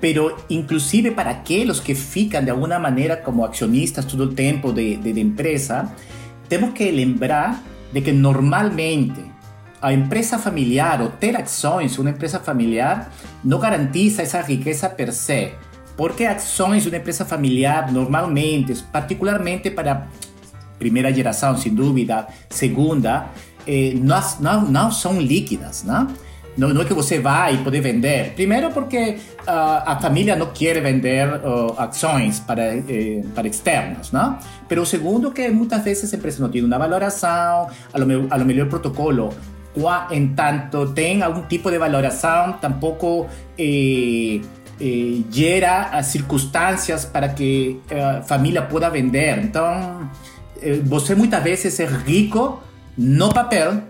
Pero 0.00 0.36
inclusive 0.50 1.12
para 1.12 1.30
aqueles 1.30 1.78
que 1.78 1.94
ficam 1.94 2.42
de 2.42 2.50
alguma 2.50 2.76
maneira 2.76 3.16
como 3.16 3.44
acionistas 3.44 4.04
todo 4.04 4.24
o 4.24 4.34
tempo 4.34 4.72
de, 4.72 4.96
de, 4.96 5.12
de 5.12 5.20
empresa, 5.20 5.92
temos 6.48 6.72
que 6.72 6.90
lembrar 6.90 7.62
de 7.92 8.00
que 8.00 8.10
normalmente 8.10 9.31
a 9.82 9.92
empresa 9.92 10.38
familiar 10.38 11.02
o 11.02 11.08
ter 11.08 11.36
ações, 11.36 11.98
uma 11.98 12.10
empresa 12.10 12.38
familiar, 12.38 13.12
não 13.42 13.58
garantiza 13.58 14.22
essa 14.22 14.40
riqueza 14.40 14.88
per 14.88 15.12
se. 15.12 15.50
Porque 15.96 16.24
ações 16.24 16.84
de 16.84 16.88
uma 16.88 16.98
empresa 16.98 17.24
familiar, 17.24 17.90
normalmente, 17.90 18.74
particularmente 18.92 19.70
para 19.70 20.06
primeira 20.78 21.12
geração, 21.12 21.56
sem 21.56 21.74
dúvida, 21.74 22.28
segunda, 22.48 23.26
eh, 23.66 23.94
não, 24.40 24.62
não, 24.70 24.90
são 24.90 25.20
líquidas, 25.20 25.82
não? 25.84 26.06
Não, 26.56 26.68
não, 26.68 26.82
é 26.82 26.84
que 26.84 26.94
você 26.94 27.18
vai 27.18 27.56
poder 27.58 27.80
vender. 27.80 28.34
Primeiro 28.34 28.70
porque 28.70 29.16
uh, 29.40 29.82
a 29.86 29.98
família 30.00 30.36
não 30.36 30.48
quer 30.52 30.82
vender 30.82 31.26
uh, 31.26 31.72
ações 31.78 32.40
para, 32.40 32.76
eh, 32.76 33.22
para 33.34 33.48
externos, 33.48 34.12
não? 34.12 34.38
Pero 34.68 34.82
o 34.82 34.86
segundo 34.86 35.30
que 35.30 35.48
muitas 35.50 35.82
vezes 35.82 36.12
a 36.12 36.16
empresa 36.16 36.42
não 36.42 36.50
tem 36.50 36.62
uma 36.62 36.78
valoração, 36.78 37.68
a 37.92 37.98
lo, 37.98 38.26
a 38.28 38.36
lo 38.36 38.44
melhor 38.44 38.68
protocolo 38.68 39.32
en 40.10 40.34
tanto 40.34 40.92
tem 40.92 41.22
algum 41.22 41.42
tipo 41.42 41.70
de 41.70 41.78
valoração, 41.78 42.54
tampouco 42.60 43.26
eh, 43.58 44.40
eh, 44.80 45.22
gera 45.30 46.02
circunstâncias 46.02 47.06
para 47.06 47.30
que 47.30 47.80
a 47.90 48.22
família 48.22 48.62
possa 48.62 48.90
vender. 48.90 49.38
Então, 49.38 50.10
eh, 50.60 50.80
você 50.84 51.14
muitas 51.14 51.42
vezes 51.42 51.80
é 51.80 51.86
rico 51.86 52.60
no 52.98 53.32
papel, 53.32 53.82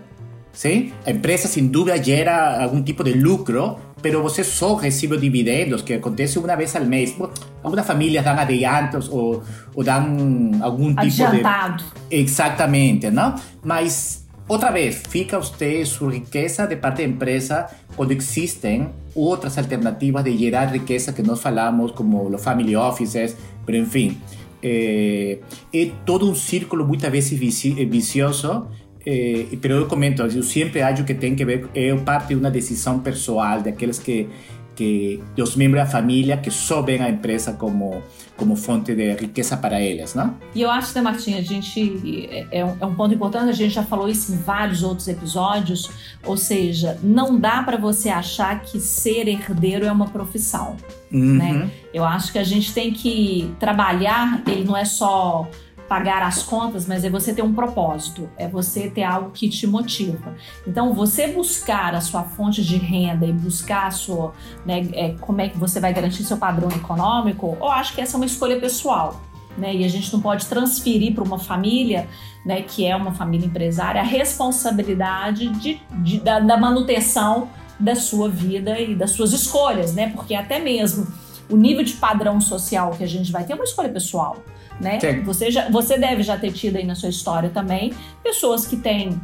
sim? 0.53 0.93
A 1.05 1.11
empresa, 1.11 1.47
sem 1.47 1.67
dúvida, 1.67 2.01
gera 2.01 2.63
algum 2.63 2.81
tipo 2.81 3.03
de 3.03 3.13
lucro, 3.13 3.77
mas 4.03 4.13
você 4.13 4.43
só 4.43 4.75
recebe 4.75 5.17
dividendos, 5.17 5.81
que 5.81 5.93
acontece 5.93 6.37
uma 6.37 6.55
vez 6.55 6.75
ao 6.75 6.85
mês. 6.85 7.15
Algumas 7.61 7.85
famílias 7.85 8.23
dão 8.23 8.37
adiantos 8.37 9.09
ou, 9.09 9.43
ou 9.73 9.83
dão 9.83 10.51
algum 10.61 10.89
tipo 10.89 11.01
Adiantado. 11.01 11.83
de... 12.09 12.17
Exatamente, 12.17 13.09
não? 13.09 13.35
Mas 13.63 14.22
Outra 14.47 14.71
vez, 14.71 15.03
fica 15.07 15.37
usted 15.37 15.85
sua 15.85 16.11
riqueza 16.11 16.67
de 16.67 16.75
parte 16.75 16.97
da 16.97 17.03
empresa 17.03 17.67
quando 17.95 18.11
existem 18.11 18.89
outras 19.15 19.57
alternativas 19.57 20.23
de 20.23 20.37
gerar 20.37 20.65
riqueza 20.65 21.13
que 21.13 21.21
nós 21.21 21.41
falamos, 21.41 21.91
como 21.91 22.27
os 22.27 22.43
family 22.43 22.75
offices, 22.75 23.37
mas 23.65 23.75
enfim, 23.75 24.17
é, 24.61 25.39
é 25.73 25.91
todo 26.05 26.29
um 26.29 26.35
círculo 26.35 26.85
muitas 26.85 27.11
vezes 27.11 27.39
vicioso, 27.39 28.67
é, 29.05 29.45
pero 29.61 29.75
eu 29.75 29.85
comento, 29.85 30.23
eu 30.23 30.43
sempre 30.43 30.81
acho 30.81 31.03
que 31.05 31.13
tem 31.13 31.35
que 31.35 31.45
ver, 31.45 31.69
é 31.73 31.95
parte 31.95 32.29
de 32.29 32.35
uma 32.35 32.51
decisão 32.51 32.99
pessoal 32.99 33.61
daqueles 33.61 33.99
que 33.99 34.27
que 34.75 35.21
os 35.37 35.55
membros 35.55 35.83
da 35.83 35.89
família 35.89 36.37
que 36.37 36.49
só 36.49 36.81
veem 36.81 37.01
a 37.01 37.09
empresa 37.09 37.53
como 37.53 38.01
como 38.35 38.55
fonte 38.55 38.95
de 38.95 39.13
riqueza 39.13 39.55
para 39.55 39.79
eles, 39.79 40.15
não? 40.15 40.35
E 40.55 40.61
eu 40.61 40.69
acho, 40.69 40.93
né, 40.95 41.01
Martinha, 41.01 41.37
a 41.37 41.41
gente 41.41 42.27
é, 42.31 42.59
é, 42.59 42.65
um, 42.65 42.77
é 42.79 42.85
um 42.85 42.95
ponto 42.95 43.13
importante. 43.13 43.49
A 43.49 43.53
gente 43.53 43.73
já 43.73 43.83
falou 43.83 44.09
isso 44.09 44.33
em 44.33 44.37
vários 44.37 44.83
outros 44.83 45.07
episódios. 45.07 45.89
Ou 46.25 46.35
seja, 46.35 46.97
não 47.03 47.39
dá 47.39 47.61
para 47.63 47.77
você 47.77 48.09
achar 48.09 48.61
que 48.61 48.79
ser 48.79 49.27
herdeiro 49.27 49.85
é 49.85 49.91
uma 49.91 50.07
profissão, 50.07 50.77
uhum. 51.11 51.35
né? 51.35 51.69
Eu 51.93 52.03
acho 52.03 52.31
que 52.31 52.39
a 52.39 52.43
gente 52.43 52.73
tem 52.73 52.91
que 52.91 53.53
trabalhar. 53.59 54.41
Ele 54.47 54.63
não 54.63 54.75
é 54.75 54.85
só 54.85 55.47
pagar 55.87 56.21
as 56.23 56.43
contas, 56.43 56.87
mas 56.87 57.03
é 57.03 57.09
você 57.09 57.33
ter 57.33 57.41
um 57.41 57.53
propósito, 57.53 58.29
é 58.37 58.47
você 58.47 58.89
ter 58.89 59.03
algo 59.03 59.31
que 59.31 59.49
te 59.49 59.67
motiva. 59.67 60.35
Então, 60.65 60.93
você 60.93 61.27
buscar 61.27 61.93
a 61.93 62.01
sua 62.01 62.23
fonte 62.23 62.63
de 62.63 62.77
renda 62.77 63.25
e 63.25 63.33
buscar 63.33 63.87
a 63.87 63.91
sua, 63.91 64.33
né, 64.65 64.87
é, 64.93 65.15
como 65.19 65.41
é 65.41 65.49
que 65.49 65.57
você 65.57 65.79
vai 65.79 65.93
garantir 65.93 66.23
seu 66.23 66.37
padrão 66.37 66.69
econômico, 66.69 67.57
eu 67.59 67.69
acho 67.69 67.93
que 67.93 68.01
essa 68.01 68.15
é 68.15 68.17
uma 68.17 68.25
escolha 68.25 68.59
pessoal. 68.59 69.21
Né? 69.57 69.75
E 69.75 69.85
a 69.85 69.87
gente 69.87 70.11
não 70.11 70.19
pode 70.19 70.47
transferir 70.47 71.13
para 71.13 71.23
uma 71.23 71.37
família, 71.37 72.07
né, 72.45 72.61
que 72.63 72.85
é 72.85 72.95
uma 72.95 73.13
família 73.13 73.45
empresária, 73.45 74.01
a 74.01 74.03
responsabilidade 74.03 75.49
de, 75.49 75.79
de 75.91 76.19
da, 76.19 76.39
da 76.39 76.57
manutenção 76.57 77.49
da 77.79 77.95
sua 77.95 78.29
vida 78.29 78.79
e 78.79 78.95
das 78.95 79.11
suas 79.11 79.33
escolhas, 79.33 79.93
né? 79.93 80.09
Porque 80.09 80.35
até 80.35 80.59
mesmo 80.59 81.07
o 81.49 81.57
nível 81.57 81.83
de 81.83 81.93
padrão 81.93 82.39
social 82.39 82.91
que 82.91 83.03
a 83.03 83.07
gente 83.07 83.31
vai 83.31 83.43
ter 83.43 83.53
é 83.53 83.55
uma 83.55 83.65
escolha 83.65 83.89
pessoal 83.89 84.37
né? 84.79 84.99
Você, 85.25 85.51
já, 85.51 85.69
você 85.69 85.97
deve 85.97 86.23
já 86.23 86.37
ter 86.37 86.51
tido 86.51 86.77
aí 86.77 86.85
na 86.85 86.95
sua 86.95 87.09
história 87.09 87.49
também 87.49 87.93
pessoas 88.23 88.65
que 88.65 88.77
têm 88.77 89.19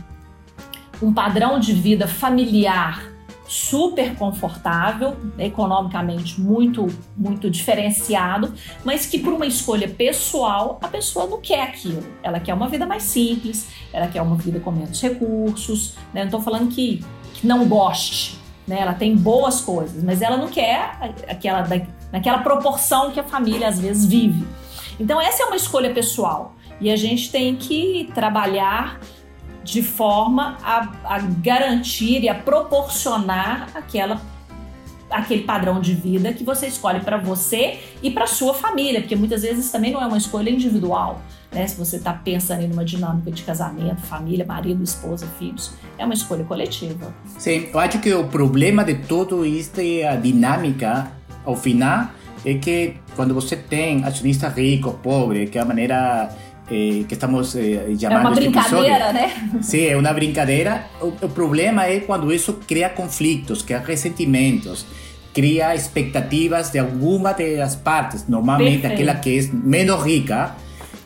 um 1.01 1.13
padrão 1.13 1.59
de 1.59 1.73
vida 1.73 2.07
familiar 2.07 3.09
super 3.49 4.15
confortável, 4.15 5.17
economicamente 5.39 6.39
muito 6.39 6.85
muito 7.17 7.49
diferenciado, 7.49 8.53
mas 8.85 9.07
que 9.07 9.17
por 9.17 9.33
uma 9.33 9.47
escolha 9.47 9.87
pessoal 9.87 10.77
a 10.83 10.87
pessoa 10.87 11.25
não 11.25 11.41
quer 11.41 11.63
aquilo. 11.63 12.03
Ela 12.21 12.39
quer 12.39 12.53
uma 12.53 12.69
vida 12.69 12.85
mais 12.85 13.01
simples, 13.01 13.69
ela 13.91 14.07
quer 14.07 14.21
uma 14.21 14.35
vida 14.35 14.59
com 14.59 14.71
menos 14.71 15.01
recursos. 15.01 15.95
Né? 16.13 16.21
Não 16.21 16.25
estou 16.25 16.41
falando 16.41 16.69
que, 16.69 17.03
que 17.33 17.47
não 17.47 17.67
goste, 17.67 18.37
né? 18.67 18.81
Ela 18.81 18.93
tem 18.93 19.15
boas 19.15 19.61
coisas, 19.61 20.03
mas 20.03 20.21
ela 20.21 20.37
não 20.37 20.47
quer 20.47 21.15
aquela 21.27 21.67
naquela 22.11 22.39
proporção 22.39 23.09
que 23.09 23.19
a 23.19 23.23
família 23.23 23.67
às 23.67 23.79
vezes 23.79 24.05
vive. 24.05 24.45
Então, 24.99 25.21
essa 25.21 25.43
é 25.43 25.45
uma 25.45 25.55
escolha 25.55 25.93
pessoal 25.93 26.55
e 26.81 26.91
a 26.91 26.95
gente 26.95 27.31
tem 27.31 27.55
que 27.55 28.09
trabalhar 28.13 28.99
de 29.63 29.81
forma 29.81 30.57
a, 30.63 31.15
a 31.15 31.19
garantir 31.19 32.23
e 32.23 32.29
a 32.29 32.35
proporcionar 32.35 33.69
aquela 33.75 34.21
aquele 35.09 35.43
padrão 35.43 35.81
de 35.81 35.93
vida 35.93 36.31
que 36.33 36.43
você 36.43 36.67
escolhe 36.67 36.99
para 36.99 37.17
você 37.17 37.79
e 38.01 38.11
para 38.11 38.27
sua 38.27 38.53
família, 38.53 39.01
porque 39.01 39.15
muitas 39.15 39.41
vezes 39.41 39.71
também 39.71 39.91
não 39.91 40.01
é 40.01 40.05
uma 40.05 40.17
escolha 40.17 40.51
individual, 40.51 41.19
né? 41.51 41.65
Se 41.67 41.75
você 41.75 41.95
está 41.95 42.13
pensando 42.13 42.61
em 42.61 42.71
uma 42.71 42.85
dinâmica 42.85 43.31
de 43.31 43.41
casamento, 43.41 44.01
família, 44.01 44.45
marido, 44.45 44.83
esposa, 44.83 45.25
filhos, 45.39 45.73
é 45.97 46.05
uma 46.05 46.13
escolha 46.13 46.43
coletiva. 46.43 47.11
Sim, 47.39 47.69
eu 47.73 47.79
acho 47.79 47.99
que 47.99 48.13
o 48.13 48.27
problema 48.27 48.83
de 48.83 48.95
tudo 48.95 49.43
isso 49.43 49.71
é 49.77 50.07
a 50.07 50.15
dinâmica, 50.15 51.11
ao 51.43 51.55
final, 51.55 52.09
é 52.45 52.53
que 52.55 52.95
quando 53.15 53.33
você 53.33 53.55
tem 53.55 54.03
acionista 54.03 54.47
rico, 54.47 54.99
pobre, 55.03 55.47
que 55.47 55.57
é 55.57 55.61
a 55.61 55.65
maneira 55.65 56.29
eh, 56.71 57.03
que 57.07 57.13
estamos 57.13 57.55
eh, 57.55 57.95
chamando 57.99 58.03
É 58.03 58.19
uma 58.19 58.31
brincadeira, 58.31 59.13
né? 59.13 59.59
Sim, 59.61 59.85
é 59.87 59.97
uma 59.97 60.13
brincadeira. 60.13 60.85
O, 61.01 61.07
o, 61.07 61.29
problema 61.29 61.85
é 61.85 61.99
quando 61.99 62.31
isso 62.31 62.53
cria 62.67 62.89
conflitos, 62.89 63.61
cria 63.61 63.79
ressentimentos, 63.79 64.85
cria 65.33 65.75
expectativas 65.75 66.71
de 66.71 66.79
alguma 66.79 67.33
das 67.33 67.75
partes, 67.75 68.27
normalmente 68.27 68.81
Perfeito. 68.81 68.93
aquela 68.93 69.15
que 69.15 69.39
é 69.39 69.49
menos 69.51 70.03
rica, 70.03 70.55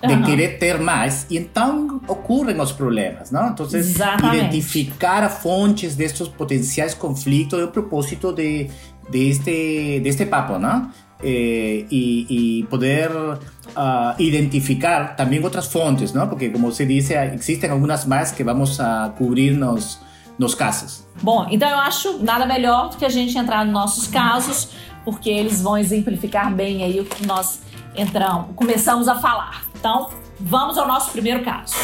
de 0.05 0.13
uhum. 0.13 0.23
querer 0.23 0.59
ter 0.59 0.79
mais, 0.81 1.25
e 1.29 1.37
então 1.37 2.01
ocorrem 2.09 2.59
os 2.59 2.73
problemas, 2.73 3.31
não? 3.31 3.51
Então, 3.51 3.65
Exatamente. 3.65 4.47
identificar 4.47 5.29
fontes 5.29 5.95
destes 5.95 6.27
potenciais 6.27 6.93
conflitos 6.93 7.57
é 7.57 7.63
o 7.63 7.69
propósito 7.69 8.33
de, 8.33 8.69
deste, 9.09 10.01
deste 10.01 10.25
papo, 10.25 10.59
não? 10.59 10.91
Eh, 11.23 11.85
y, 11.89 12.25
y, 12.29 12.63
poder 12.63 13.11
uh, 13.11 14.13
identificar 14.17 15.15
también 15.15 15.43
otras 15.43 15.67
fuentes, 15.67 16.13
¿no? 16.13 16.29
Porque 16.29 16.51
como 16.51 16.71
se 16.71 16.85
dice, 16.85 17.15
existem 17.33 17.71
algumas 17.71 18.05
mais 18.05 18.31
que 18.31 18.43
vamos 18.43 18.79
a 18.79 19.13
cobrir 19.17 19.57
nos, 19.57 19.99
nos 20.37 20.55
casos. 20.55 21.07
Bom, 21.21 21.47
então 21.49 21.69
eu 21.69 21.77
acho 21.77 22.19
nada 22.19 22.45
melhor 22.45 22.89
do 22.89 22.97
que 22.97 23.05
a 23.05 23.09
gente 23.09 23.37
entrar 23.37 23.63
nos 23.65 23.73
nossos 23.73 24.07
casos 24.07 24.69
porque 25.03 25.29
eles 25.29 25.61
vão 25.61 25.77
exemplificar 25.77 26.53
bem 26.53 26.83
aí 26.83 26.99
o 26.99 27.05
que 27.05 27.25
nós 27.25 27.61
entramos, 27.95 28.55
começamos 28.55 29.07
a 29.07 29.15
falar. 29.15 29.63
Então, 29.75 30.09
vamos 30.39 30.77
ao 30.77 30.87
nosso 30.87 31.11
primeiro 31.11 31.43
caso. 31.43 31.75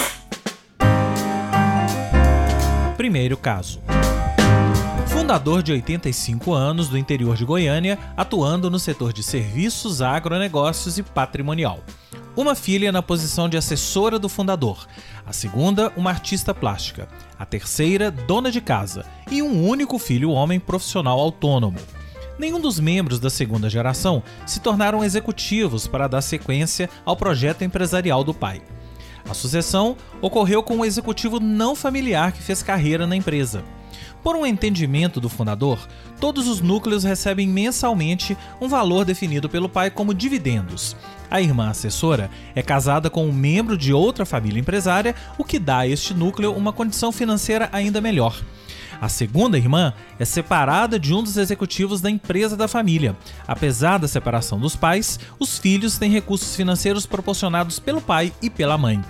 Primeiro 2.97 3.37
caso. 3.37 3.81
Fundador 5.19 5.61
de 5.61 5.73
85 5.73 6.53
anos 6.53 6.87
do 6.87 6.97
interior 6.97 7.35
de 7.35 7.43
Goiânia, 7.43 7.99
atuando 8.15 8.69
no 8.69 8.79
setor 8.79 9.11
de 9.11 9.21
serviços, 9.21 10.01
agronegócios 10.01 10.97
e 10.97 11.03
patrimonial. 11.03 11.83
Uma 12.37 12.55
filha 12.55 12.89
na 12.89 13.01
posição 13.01 13.49
de 13.49 13.57
assessora 13.57 14.17
do 14.17 14.29
fundador, 14.29 14.87
a 15.25 15.33
segunda, 15.33 15.91
uma 15.97 16.09
artista 16.09 16.53
plástica, 16.53 17.09
a 17.37 17.45
terceira, 17.45 18.09
dona 18.09 18.49
de 18.49 18.61
casa, 18.61 19.05
e 19.29 19.41
um 19.41 19.67
único 19.67 19.99
filho 19.99 20.31
homem 20.31 20.57
profissional 20.57 21.19
autônomo. 21.19 21.79
Nenhum 22.39 22.61
dos 22.61 22.79
membros 22.79 23.19
da 23.19 23.29
segunda 23.29 23.69
geração 23.69 24.23
se 24.45 24.61
tornaram 24.61 25.03
executivos 25.03 25.85
para 25.85 26.07
dar 26.07 26.21
sequência 26.21 26.89
ao 27.03 27.17
projeto 27.17 27.61
empresarial 27.61 28.23
do 28.23 28.33
pai. 28.33 28.61
A 29.29 29.33
sucessão 29.33 29.97
ocorreu 30.21 30.63
com 30.63 30.77
um 30.77 30.85
executivo 30.85 31.41
não 31.41 31.75
familiar 31.75 32.31
que 32.31 32.41
fez 32.41 32.63
carreira 32.63 33.05
na 33.05 33.17
empresa. 33.17 33.65
Por 34.23 34.35
um 34.35 34.45
entendimento 34.45 35.19
do 35.19 35.29
fundador, 35.29 35.79
todos 36.19 36.47
os 36.47 36.61
núcleos 36.61 37.03
recebem 37.03 37.47
mensalmente 37.47 38.37
um 38.59 38.67
valor 38.67 39.05
definido 39.05 39.49
pelo 39.49 39.69
pai 39.69 39.89
como 39.89 40.13
dividendos, 40.13 40.95
a 41.29 41.39
irmã 41.39 41.69
assessora 41.69 42.29
é 42.55 42.61
casada 42.61 43.09
com 43.09 43.27
um 43.27 43.31
membro 43.31 43.77
de 43.77 43.93
outra 43.93 44.25
família 44.25 44.59
empresária, 44.59 45.15
o 45.37 45.43
que 45.43 45.59
dá 45.59 45.79
a 45.79 45.87
este 45.87 46.13
núcleo 46.13 46.53
uma 46.53 46.73
condição 46.73 47.11
financeira 47.11 47.69
ainda 47.71 48.01
melhor. 48.01 48.41
A 48.99 49.07
segunda 49.07 49.57
irmã 49.57 49.93
é 50.17 50.25
separada 50.25 50.99
de 50.99 51.13
um 51.13 51.23
dos 51.23 51.37
executivos 51.37 52.01
da 52.01 52.09
empresa 52.09 52.57
da 52.57 52.67
família. 52.67 53.15
Apesar 53.47 53.97
da 53.97 54.07
separação 54.07 54.59
dos 54.59 54.75
pais, 54.75 55.19
os 55.39 55.57
filhos 55.57 55.97
têm 55.97 56.11
recursos 56.11 56.55
financeiros 56.55 57.05
proporcionados 57.05 57.79
pelo 57.79 58.01
pai 58.01 58.33
e 58.41 58.49
pela 58.49 58.77
mãe. 58.77 59.01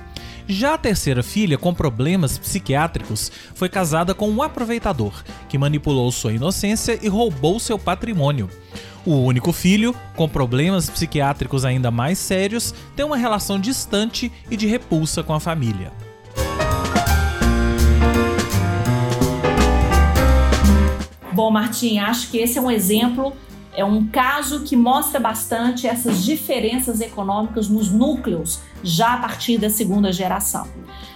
Já 0.52 0.74
a 0.74 0.78
terceira 0.80 1.22
filha, 1.22 1.60
com 1.60 1.76
problemas 1.76 2.40
psiquiátricos, 2.40 3.32
foi 3.54 3.70
casada 3.70 4.16
com 4.16 4.28
um 4.28 4.42
aproveitador 4.42 5.14
que 5.48 5.60
manipulou 5.60 6.12
sua 6.12 6.34
inocência 6.34 6.98
e 7.04 7.08
roubou 7.08 7.60
seu 7.60 7.78
patrimônio. 7.78 8.50
O 9.06 9.14
único 9.18 9.54
filho, 9.54 9.96
com 10.16 10.28
problemas 10.28 10.90
psiquiátricos 10.90 11.66
ainda 11.66 11.92
mais 11.92 12.18
sérios, 12.18 12.74
tem 12.96 13.06
uma 13.06 13.16
relação 13.16 13.60
distante 13.60 14.32
e 14.50 14.58
de 14.58 14.66
repulsa 14.66 15.22
com 15.22 15.36
a 15.36 15.40
família. 15.40 15.94
Bom, 21.32 21.52
Martim, 21.52 22.00
acho 22.00 22.32
que 22.32 22.40
esse 22.40 22.58
é 22.58 22.62
um 22.62 22.72
exemplo, 22.72 23.34
é 23.80 23.86
um 23.86 24.06
caso 24.08 24.64
que 24.64 24.76
mostra 24.76 25.22
bastante 25.22 25.88
essas 25.88 26.26
diferenças 26.26 27.00
econômicas 27.00 27.70
nos 27.70 27.90
núcleos, 27.90 28.60
já 28.84 29.14
a 29.14 29.18
partir 29.20 29.58
da 29.58 29.70
segunda 29.70 30.12
geração. 30.12 30.68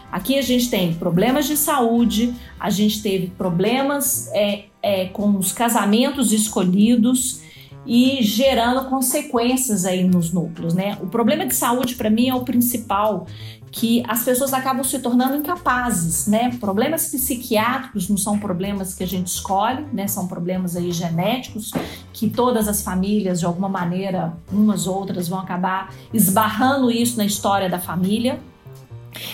Aqui 0.10 0.38
a 0.38 0.42
gente 0.42 0.70
tem 0.70 0.94
problemas 0.94 1.46
de 1.46 1.58
saúde, 1.58 2.34
a 2.58 2.70
gente 2.70 3.02
teve 3.02 3.28
problemas 3.28 4.30
é, 4.32 4.66
é, 4.82 5.06
com 5.08 5.38
os 5.38 5.52
casamentos 5.52 6.32
escolhidos 6.32 7.42
e 7.86 8.24
gerando 8.24 8.90
consequências 8.90 9.84
aí 9.84 10.06
nos 10.06 10.32
núcleos, 10.32 10.74
né? 10.74 10.98
O 11.02 11.08
problema 11.08 11.46
de 11.46 11.56
saúde 11.56 11.96
para 11.96 12.10
mim 12.10 12.30
é 12.30 12.34
o 12.34 12.46
principal, 12.46 13.28
que 13.74 14.04
as 14.08 14.24
pessoas 14.24 14.54
acabam 14.54 14.84
se 14.84 15.00
tornando 15.00 15.36
incapazes, 15.36 16.28
né? 16.28 16.56
Problemas 16.60 17.10
psiquiátricos 17.10 18.08
não 18.08 18.18
são 18.18 18.38
problemas 18.38 18.94
que 18.94 19.04
a 19.04 19.08
gente 19.08 19.26
escolhe, 19.26 19.84
né? 19.92 20.08
São 20.08 20.28
problemas 20.28 20.76
aí 20.76 20.92
genéticos 20.92 21.72
que 22.14 22.30
todas 22.30 22.68
as 22.68 22.84
famílias 22.84 23.40
de 23.40 23.48
alguma 23.48 23.68
maneira, 23.68 24.38
umas 24.52 24.86
outras 24.86 25.28
vão 25.28 25.40
acabar 25.40 25.92
esbarrando 26.14 26.92
isso 26.92 27.18
na 27.18 27.26
história 27.26 27.68
da 27.68 27.80
família 27.80 28.40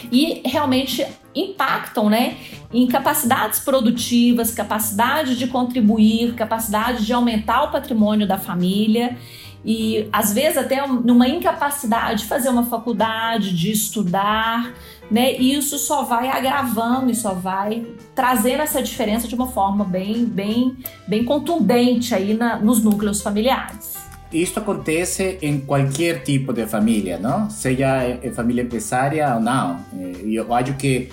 e 0.10 0.42
realmente 0.46 1.06
impactam 1.36 2.10
né, 2.10 2.38
em 2.74 2.88
capacidades 2.88 3.60
produtivas, 3.60 4.52
capacidade 4.52 5.38
de 5.38 5.48
contribuir, 5.48 6.34
capacidade 6.34 7.06
de 7.06 7.12
aumentar 7.12 7.64
o 7.64 7.72
patrimônio 7.72 8.26
da 8.26 8.38
família 8.38 9.18
e 9.64 10.08
às 10.12 10.34
vezes 10.34 10.58
até 10.58 10.86
numa 10.88 11.28
incapacidade 11.28 12.22
de 12.22 12.28
fazer 12.28 12.50
uma 12.50 12.64
faculdade, 12.64 13.56
de 13.56 13.72
estudar, 13.72 14.74
né? 15.12 15.34
E 15.38 15.54
isso 15.54 15.78
só 15.78 16.04
vai 16.04 16.30
agravando 16.30 17.12
e 17.12 17.16
só 17.16 17.34
vai 17.34 17.86
trazendo 18.16 18.62
essa 18.62 18.82
diferença 18.82 19.28
de 19.28 19.36
uma 19.36 19.48
forma 19.48 19.84
bem, 19.84 20.26
bem, 20.26 20.78
bem 21.08 21.26
contundente 21.26 22.16
aí 22.16 22.34
na, 22.34 22.58
nos 22.58 22.82
núcleos 22.84 23.22
familiares. 23.22 23.98
Isto 24.32 24.60
acontece 24.60 25.40
em 25.42 25.60
qualquer 25.60 26.24
tipo 26.24 26.54
de 26.54 26.68
família, 26.68 27.18
não? 27.18 27.50
Seja 27.50 28.20
família 28.36 28.62
empresária 28.62 29.34
ou 29.34 29.42
não. 29.42 29.80
E 30.24 30.36
eu 30.36 30.54
acho 30.54 30.76
que 30.76 31.10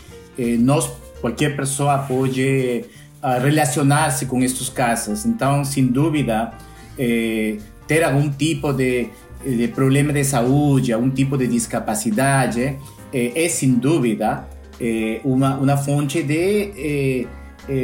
nós, 0.59 0.91
qualquer 1.21 1.57
pessoa 1.57 1.99
pode 1.99 2.85
relacionar-se 3.43 4.27
com 4.27 4.43
estes 4.43 4.69
casos. 4.69 5.25
Então, 5.25 5.65
sem 5.65 5.87
dúvida, 5.87 6.53
ter 7.87 8.03
algum 8.05 8.31
tipo 8.31 8.73
de, 8.73 9.09
de 9.45 9.69
problema 9.69 10.13
de 10.13 10.25
saúde, 10.25 10.93
algum 10.93 11.11
tipo 11.11 11.37
de 11.37 11.47
discapacidade, 11.47 12.79
é 13.13 13.49
sem 13.49 13.75
dúvida 13.75 14.47
uma, 15.25 15.57
uma 15.57 15.77
fonte 15.77 16.23
de, 16.23 17.27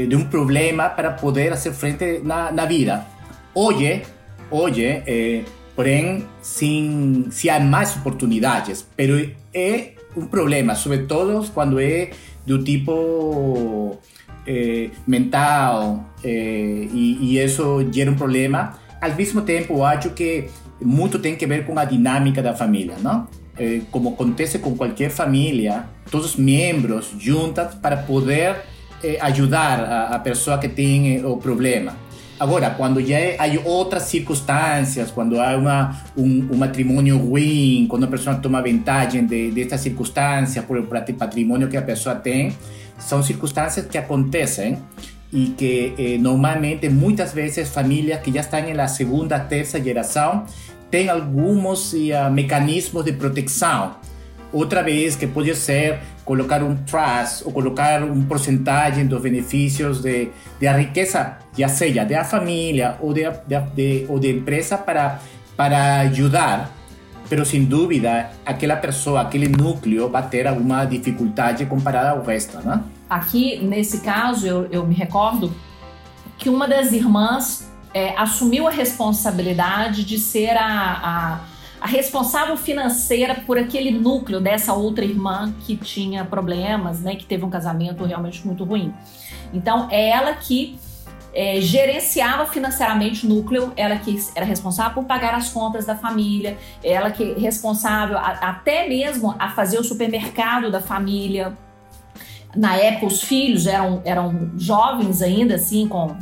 de 0.08 0.16
um 0.16 0.24
problema 0.24 0.90
para 0.90 1.12
poder 1.12 1.50
fazer 1.50 1.72
frente 1.72 2.20
na, 2.22 2.52
na 2.52 2.66
vida. 2.66 3.06
Hoje, 3.54 5.02
eh, 5.06 5.42
porém, 5.74 6.26
sim, 6.42 7.26
sim 7.30 7.48
há 7.48 7.58
mais 7.60 7.96
oportunidades, 7.96 8.86
pero 8.96 9.30
é 9.54 9.92
um 10.16 10.26
problema, 10.26 10.74
sobretudo 10.74 11.42
quando 11.54 11.80
é 11.80 12.10
do 12.46 12.62
tipo 12.62 13.98
eh, 14.46 14.90
mental 15.06 16.04
eh, 16.22 16.86
e, 16.92 17.18
e, 17.20 17.38
isso 17.38 17.86
gera 17.90 18.10
um 18.10 18.14
problema. 18.14 18.78
Ao 19.02 19.12
mesmo 19.12 19.42
tempo, 19.42 19.74
eu 19.74 19.84
acho 19.84 20.10
que 20.10 20.44
muito 20.80 21.18
tem 21.18 21.34
que 21.34 21.44
ver 21.44 21.66
com 21.66 21.76
a 21.76 21.84
dinâmica 21.84 22.40
da 22.40 22.54
família, 22.54 22.94
não? 23.02 23.26
Eh, 23.58 23.80
como 23.90 24.10
acontece 24.10 24.60
com 24.60 24.76
qualquer 24.76 25.10
família, 25.10 25.86
todos 26.08 26.28
os 26.28 26.36
membros 26.36 27.12
juntos 27.18 27.74
para 27.82 27.96
poder 27.96 28.60
eh, 29.02 29.18
ajudar 29.20 29.80
a, 29.80 30.14
a 30.14 30.18
pessoa 30.20 30.56
que 30.56 30.68
tem 30.68 31.24
o 31.24 31.36
problema. 31.36 31.96
Agora, 32.38 32.70
quando 32.70 33.04
já 33.04 33.16
há 33.38 33.68
outras 33.68 34.04
circunstâncias, 34.04 35.10
quando 35.10 35.40
há 35.40 35.56
uma, 35.56 36.00
um, 36.16 36.48
um 36.52 36.56
matrimônio 36.56 37.18
ruim, 37.18 37.86
quando 37.88 38.04
a 38.04 38.06
pessoa 38.06 38.36
toma 38.36 38.62
vantagem 38.62 39.26
de, 39.26 39.50
desta 39.50 39.76
circunstância 39.76 40.62
por 40.62 40.78
o 40.78 40.86
patrimônio 41.18 41.68
que 41.68 41.76
a 41.76 41.82
pessoa 41.82 42.14
tem, 42.14 42.56
são 42.98 43.20
circunstâncias 43.20 43.84
que 43.86 43.98
acontecem 43.98 44.78
e 45.32 45.46
que 45.56 45.94
eh, 45.98 46.18
normalmente, 46.18 46.88
muitas 46.88 47.32
vezes, 47.32 47.70
famílias 47.70 48.20
que 48.20 48.30
já 48.30 48.40
estão 48.40 48.74
na 48.74 48.86
segunda, 48.86 49.38
terceira 49.40 49.84
geração 49.84 50.44
têm 50.90 51.08
alguns 51.08 51.94
uh, 51.94 52.30
mecanismos 52.30 53.02
de 53.04 53.12
proteção. 53.12 53.96
Outra 54.52 54.82
vez, 54.82 55.16
que 55.16 55.26
pode 55.26 55.54
ser 55.54 56.00
colocar 56.22 56.62
um 56.62 56.76
trust 56.76 57.44
ou 57.46 57.52
colocar 57.52 58.04
um 58.04 58.22
porcentagem 58.24 59.06
dos 59.06 59.22
benefícios 59.22 60.02
de, 60.02 60.28
de 60.60 60.66
a 60.66 60.76
riqueza, 60.76 61.38
já 61.56 61.68
seja 61.68 62.04
da 62.04 62.22
família 62.22 62.96
ou 63.00 63.14
de, 63.14 63.22
de, 63.22 63.60
de, 63.74 64.06
ou 64.10 64.18
de 64.18 64.30
empresa 64.30 64.76
para, 64.76 65.18
para 65.56 66.00
ajudar, 66.00 66.70
pero 67.30 67.46
sem 67.46 67.64
dúvida 67.64 68.30
aquela 68.44 68.76
pessoa, 68.76 69.22
aquele 69.22 69.48
núcleo 69.48 70.10
vai 70.10 70.28
ter 70.28 70.46
alguma 70.46 70.84
dificuldade 70.84 71.64
comparada 71.64 72.10
ao 72.10 72.22
resto, 72.22 72.58
né? 72.58 72.82
Aqui, 73.14 73.58
nesse 73.58 74.00
caso, 74.00 74.46
eu, 74.46 74.66
eu 74.70 74.86
me 74.86 74.94
recordo 74.94 75.52
que 76.38 76.48
uma 76.48 76.66
das 76.66 76.92
irmãs 76.92 77.70
é, 77.92 78.16
assumiu 78.16 78.66
a 78.66 78.70
responsabilidade 78.70 80.04
de 80.04 80.18
ser 80.18 80.56
a, 80.56 81.00
a 81.02 81.40
a 81.82 81.86
responsável 81.88 82.56
financeira 82.56 83.42
por 83.44 83.58
aquele 83.58 83.90
núcleo 83.90 84.40
dessa 84.40 84.72
outra 84.72 85.04
irmã 85.04 85.52
que 85.66 85.76
tinha 85.76 86.24
problemas, 86.24 87.00
né, 87.00 87.16
que 87.16 87.26
teve 87.26 87.44
um 87.44 87.50
casamento 87.50 88.04
realmente 88.04 88.46
muito 88.46 88.62
ruim. 88.62 88.94
Então, 89.52 89.88
é 89.90 90.10
ela 90.10 90.32
que 90.34 90.78
é, 91.34 91.60
gerenciava 91.60 92.46
financeiramente 92.46 93.26
o 93.26 93.28
núcleo, 93.28 93.72
ela 93.76 93.96
que 93.96 94.16
era 94.36 94.46
responsável 94.46 94.94
por 94.94 95.04
pagar 95.04 95.34
as 95.34 95.48
contas 95.48 95.84
da 95.84 95.96
família, 95.96 96.56
ela 96.84 97.10
que 97.10 97.32
responsável 97.32 98.16
a, 98.16 98.28
até 98.28 98.88
mesmo 98.88 99.34
a 99.36 99.50
fazer 99.50 99.80
o 99.80 99.84
supermercado 99.84 100.70
da 100.70 100.80
família. 100.80 101.58
Na 102.54 102.76
época, 102.76 103.06
os 103.06 103.22
filhos 103.22 103.66
eram, 103.66 104.02
eram 104.04 104.50
jovens 104.56 105.22
ainda, 105.22 105.54
assim, 105.54 105.88
com 105.88 106.14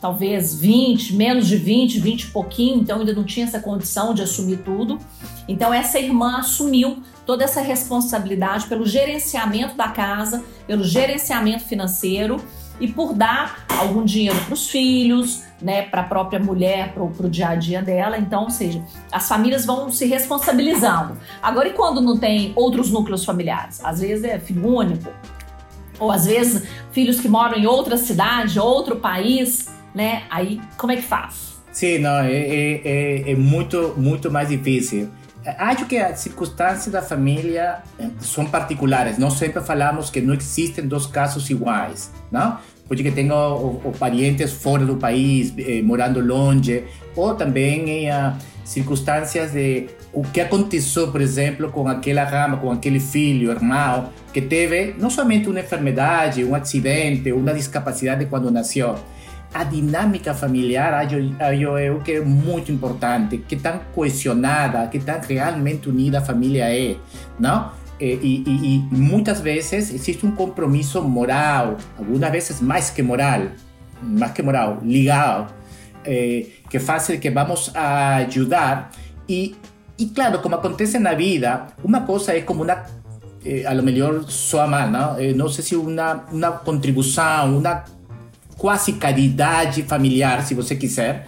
talvez 0.00 0.54
20, 0.54 1.14
menos 1.14 1.46
de 1.46 1.56
20, 1.56 2.00
20 2.00 2.22
e 2.22 2.26
pouquinho, 2.28 2.80
então 2.80 3.00
ainda 3.00 3.12
não 3.12 3.22
tinha 3.22 3.44
essa 3.44 3.60
condição 3.60 4.14
de 4.14 4.22
assumir 4.22 4.58
tudo. 4.58 4.98
Então 5.46 5.74
essa 5.74 5.98
irmã 5.98 6.38
assumiu 6.38 7.02
toda 7.26 7.44
essa 7.44 7.60
responsabilidade 7.60 8.66
pelo 8.66 8.86
gerenciamento 8.86 9.76
da 9.76 9.88
casa, 9.88 10.42
pelo 10.66 10.82
gerenciamento 10.82 11.64
financeiro 11.64 12.42
e 12.80 12.88
por 12.88 13.12
dar 13.12 13.66
algum 13.78 14.02
dinheiro 14.02 14.38
para 14.46 14.54
os 14.54 14.68
filhos, 14.68 15.42
né, 15.60 15.82
para 15.82 16.00
a 16.00 16.04
própria 16.04 16.40
mulher, 16.40 16.94
para 16.94 17.02
o 17.04 17.28
dia 17.28 17.50
a 17.50 17.54
dia 17.54 17.82
dela. 17.82 18.16
Então, 18.16 18.44
ou 18.44 18.50
seja, 18.50 18.82
as 19.12 19.28
famílias 19.28 19.66
vão 19.66 19.90
se 19.90 20.06
responsabilizando. 20.06 21.18
Agora, 21.42 21.68
e 21.68 21.72
quando 21.74 22.00
não 22.00 22.16
tem 22.16 22.54
outros 22.56 22.90
núcleos 22.90 23.22
familiares? 23.22 23.84
Às 23.84 24.00
vezes 24.00 24.24
é 24.24 24.38
filho 24.38 24.66
único, 24.66 25.12
ou 26.00 26.10
às 26.10 26.26
vezes 26.26 26.66
filhos 26.90 27.20
que 27.20 27.28
moram 27.28 27.56
em 27.56 27.66
outra 27.66 27.96
cidade, 27.96 28.58
outro 28.58 28.96
país, 28.96 29.68
né? 29.94 30.24
Aí, 30.30 30.60
como 30.76 30.92
é 30.92 30.96
que 30.96 31.02
faz? 31.02 31.60
Sim, 31.70 31.98
não, 31.98 32.18
é, 32.18 32.32
é, 32.32 32.80
é, 32.84 33.30
é 33.30 33.34
muito, 33.36 33.94
muito 33.96 34.30
mais 34.30 34.48
difícil. 34.48 35.08
Acho 35.58 35.86
que 35.86 35.96
as 35.96 36.18
circunstâncias 36.20 36.92
da 36.92 37.00
família 37.00 37.78
são 38.18 38.44
particulares. 38.44 39.16
Nós 39.16 39.34
sempre 39.34 39.62
falamos 39.62 40.10
que 40.10 40.20
não 40.20 40.34
existem 40.34 40.86
dois 40.86 41.06
casos 41.06 41.48
iguais, 41.48 42.12
não? 42.30 42.58
Porque 42.86 43.10
tenho 43.10 43.34
o, 43.34 43.80
o 43.84 43.92
parentes 43.98 44.52
fora 44.52 44.84
do 44.84 44.96
país, 44.96 45.54
eh, 45.56 45.80
morando 45.80 46.20
longe, 46.20 46.84
ou 47.14 47.34
também 47.34 48.10
eh, 48.10 48.32
circunstâncias 48.64 49.52
de 49.52 49.88
o 50.12 50.22
que 50.22 50.40
aconteceu, 50.40 51.10
por 51.12 51.20
exemplo, 51.20 51.70
com 51.70 51.86
aquela 51.86 52.24
rama, 52.24 52.56
com 52.56 52.70
aquele 52.70 52.98
filho, 52.98 53.50
irmão, 53.50 54.10
que 54.32 54.40
teve 54.40 54.94
não 54.98 55.08
somente 55.08 55.48
uma 55.48 55.60
enfermidade, 55.60 56.44
um 56.44 56.54
acidente, 56.54 57.30
uma 57.32 57.54
discapacidade 57.54 58.26
quando 58.26 58.50
nasceu, 58.50 58.96
a 59.52 59.64
dinâmica 59.64 60.32
familiar 60.32 61.08
eu, 61.12 61.78
eu 61.78 62.00
que 62.00 62.12
é 62.12 62.20
muito 62.20 62.70
importante, 62.70 63.38
que 63.38 63.56
tão 63.56 63.80
coesionada, 63.94 64.86
que 64.86 64.98
tão 64.98 65.20
realmente 65.20 65.88
unida 65.88 66.18
a 66.18 66.22
família 66.22 66.64
é, 66.72 66.96
não? 67.38 67.72
E, 68.00 68.06
e, 68.06 68.44
e, 68.46 68.78
muitas 68.90 69.40
vezes 69.40 69.92
existe 69.92 70.24
um 70.24 70.30
compromisso 70.30 71.02
moral, 71.02 71.76
algumas 71.98 72.30
vezes 72.30 72.60
mais 72.60 72.88
que 72.88 73.02
moral, 73.02 73.42
mais 74.00 74.32
que 74.32 74.42
moral, 74.42 74.78
legal, 74.82 75.48
eh, 76.04 76.46
que 76.70 76.78
faz 76.78 77.08
que 77.08 77.30
vamos 77.30 77.70
ajudar. 77.74 78.90
E, 79.28 79.54
e 80.00 80.06
claro, 80.06 80.40
como 80.40 80.54
acontece 80.54 80.98
na 80.98 81.12
vida, 81.12 81.68
uma 81.84 82.00
coisa 82.00 82.32
é 82.32 82.40
como 82.40 82.64
uma, 82.64 82.84
eh, 83.44 83.66
a 83.66 83.72
lo 83.74 83.82
melhor 83.82 84.24
soa 84.28 84.66
mal, 84.66 84.90
não? 84.90 85.18
Eh, 85.18 85.34
não 85.34 85.48
sei 85.48 85.62
se 85.62 85.76
uma, 85.76 86.24
uma 86.32 86.52
contribuição, 86.52 87.58
uma 87.58 87.84
quase 88.56 88.94
caridade 88.94 89.82
familiar, 89.82 90.42
se 90.42 90.54
você 90.54 90.74
quiser, 90.74 91.26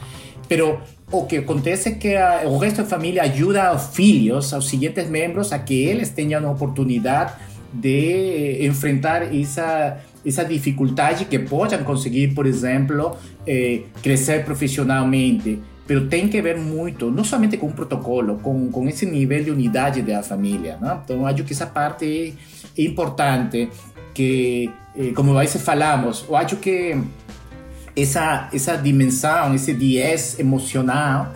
pero 0.48 0.80
o 1.10 1.24
que 1.26 1.36
acontece 1.38 1.90
é 1.90 1.92
que 1.92 2.16
a, 2.16 2.44
o 2.46 2.56
resto 2.56 2.78
da 2.78 2.88
família 2.88 3.22
ajuda 3.24 3.74
os 3.74 3.94
filhos, 3.94 4.54
aos 4.54 4.68
seguintes 4.68 5.06
membros, 5.08 5.52
a 5.52 5.58
que 5.58 5.74
eles 5.74 6.08
tenham 6.08 6.48
a 6.48 6.50
oportunidade 6.50 7.34
de 7.72 8.66
enfrentar 8.66 9.34
essa 9.34 9.98
essa 10.24 10.44
dificuldade 10.44 11.24
que 11.24 11.38
podem 11.38 11.82
conseguir, 11.82 12.28
por 12.28 12.46
exemplo, 12.46 13.16
eh, 13.46 13.82
crescer 14.02 14.44
profissionalmente. 14.44 15.58
Pero 15.86 16.06
tem 16.08 16.28
que 16.28 16.40
ver 16.40 16.56
muito, 16.56 17.10
não 17.10 17.24
somente 17.24 17.56
com 17.56 17.66
o 17.66 17.72
protocolo, 17.72 18.38
com, 18.38 18.70
com 18.70 18.88
esse 18.88 19.04
nível 19.04 19.42
de 19.42 19.50
unidade 19.50 20.00
da 20.02 20.22
família. 20.22 20.78
Não? 20.80 21.00
Então, 21.04 21.26
acho 21.26 21.42
que 21.44 21.52
essa 21.52 21.66
parte 21.66 22.34
é 22.78 22.82
importante, 22.82 23.68
que, 24.14 24.70
eh, 24.96 25.12
como 25.14 25.32
nós 25.32 25.54
falamos, 25.56 26.24
eu 26.28 26.36
acho 26.36 26.56
que 26.56 26.96
essa, 27.96 28.48
essa 28.52 28.76
dimensão, 28.76 29.54
esse 29.54 29.72
viés 29.72 30.38
emocional 30.38 31.32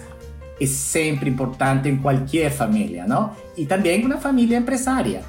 é 0.61 0.67
sempre 0.67 1.29
importante 1.29 1.89
em 1.89 1.97
qualquer 1.97 2.51
família, 2.51 3.07
não? 3.07 3.33
E 3.57 3.67
também 3.67 4.05
uma 4.05 4.19
família 4.19 4.57
empresária. 4.57 5.23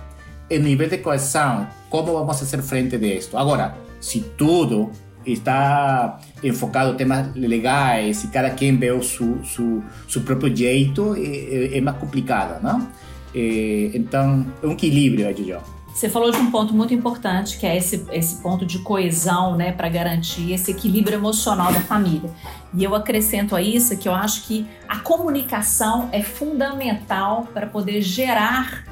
O 0.49 0.58
nível 0.58 0.88
de 0.88 0.99
coesão, 0.99 1.67
como 1.89 2.13
vamos 2.13 2.39
fazer 2.39 2.62
frente 2.62 2.95
a 2.95 2.99
isso? 2.99 3.38
Agora, 3.38 3.75
se 3.99 4.21
tudo 4.38 4.89
está 5.33 6.19
enfocado 6.43 6.93
em 6.93 6.95
temas 6.95 7.33
legais 7.35 8.23
e 8.23 8.27
cada 8.27 8.49
quem 8.49 8.75
vê 8.77 8.91
o 8.91 9.03
seu, 9.03 9.43
seu, 9.43 9.83
seu 10.07 10.21
próprio 10.21 10.55
jeito, 10.55 11.15
é, 11.15 11.77
é 11.77 11.81
mais 11.81 11.97
complicado, 11.97 12.61
não? 12.61 12.87
É, 13.35 13.91
então, 13.93 14.45
é 14.63 14.67
um 14.67 14.71
equilíbrio, 14.71 15.27
eu. 15.27 15.77
Você 15.97 16.09
falou 16.09 16.29
de 16.29 16.37
um 16.37 16.51
ponto 16.51 16.75
muito 16.75 16.93
importante, 16.93 17.57
que 17.57 17.65
é 17.65 17.75
esse, 17.75 18.05
esse 18.11 18.35
ponto 18.35 18.67
de 18.67 18.77
coesão, 18.79 19.55
né, 19.55 19.71
para 19.71 19.89
garantir 19.89 20.53
esse 20.53 20.69
equilíbrio 20.69 21.15
emocional 21.15 21.73
da 21.73 21.81
família. 21.81 22.29
E 22.71 22.83
eu 22.83 22.93
acrescento 22.93 23.55
a 23.55 23.61
isso 23.63 23.97
que 23.97 24.07
eu 24.07 24.13
acho 24.13 24.45
que 24.45 24.67
a 24.87 24.99
comunicação 24.99 26.07
é 26.11 26.21
fundamental 26.21 27.47
para 27.51 27.65
poder 27.65 28.03
gerar 28.03 28.85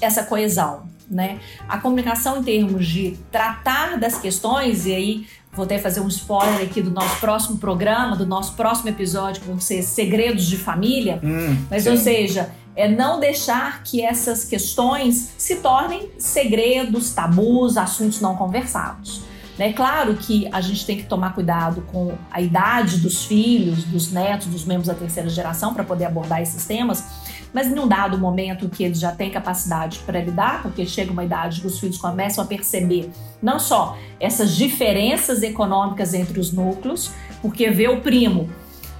essa 0.00 0.22
coesão. 0.24 0.90
Né? 1.10 1.38
A 1.68 1.76
comunicação 1.76 2.38
em 2.38 2.42
termos 2.42 2.86
de 2.86 3.18
tratar 3.30 3.98
das 3.98 4.18
questões, 4.18 4.86
e 4.86 4.94
aí 4.94 5.26
vou 5.52 5.64
até 5.64 5.78
fazer 5.78 6.00
um 6.00 6.08
spoiler 6.08 6.62
aqui 6.62 6.80
do 6.80 6.90
nosso 6.90 7.20
próximo 7.20 7.58
programa, 7.58 8.16
do 8.16 8.26
nosso 8.26 8.54
próximo 8.54 8.88
episódio, 8.88 9.42
que 9.42 9.48
vão 9.48 9.60
ser 9.60 9.82
segredos 9.82 10.46
de 10.46 10.56
família, 10.56 11.20
hum, 11.22 11.56
mas 11.70 11.84
sim. 11.84 11.90
ou 11.90 11.96
seja, 11.96 12.50
é 12.74 12.88
não 12.88 13.20
deixar 13.20 13.82
que 13.82 14.00
essas 14.00 14.44
questões 14.44 15.34
se 15.36 15.56
tornem 15.56 16.10
segredos, 16.18 17.12
tabus, 17.12 17.76
assuntos 17.76 18.20
não 18.20 18.34
conversados. 18.34 19.20
É 19.58 19.72
claro 19.72 20.14
que 20.16 20.48
a 20.50 20.60
gente 20.60 20.86
tem 20.86 20.96
que 20.96 21.04
tomar 21.04 21.34
cuidado 21.34 21.82
com 21.92 22.14
a 22.30 22.40
idade 22.40 22.98
dos 22.98 23.24
filhos, 23.24 23.84
dos 23.84 24.10
netos, 24.10 24.46
dos 24.48 24.64
membros 24.64 24.88
da 24.88 24.94
terceira 24.94 25.28
geração 25.28 25.74
para 25.74 25.84
poder 25.84 26.06
abordar 26.06 26.40
esses 26.40 26.64
temas, 26.64 27.04
mas 27.52 27.68
em 27.68 27.78
um 27.78 27.86
dado 27.86 28.18
momento 28.18 28.68
que 28.68 28.84
eles 28.84 28.98
já 28.98 29.12
têm 29.12 29.30
capacidade 29.30 30.00
para 30.00 30.20
lidar, 30.20 30.62
porque 30.62 30.86
chega 30.86 31.12
uma 31.12 31.24
idade 31.24 31.60
que 31.60 31.66
os 31.66 31.78
filhos 31.78 31.98
começam 31.98 32.42
a 32.42 32.46
perceber 32.46 33.10
não 33.42 33.58
só 33.58 33.98
essas 34.18 34.54
diferenças 34.54 35.42
econômicas 35.42 36.14
entre 36.14 36.40
os 36.40 36.52
núcleos, 36.52 37.10
porque 37.40 37.70
vê 37.70 37.88
o 37.88 38.00
primo 38.00 38.48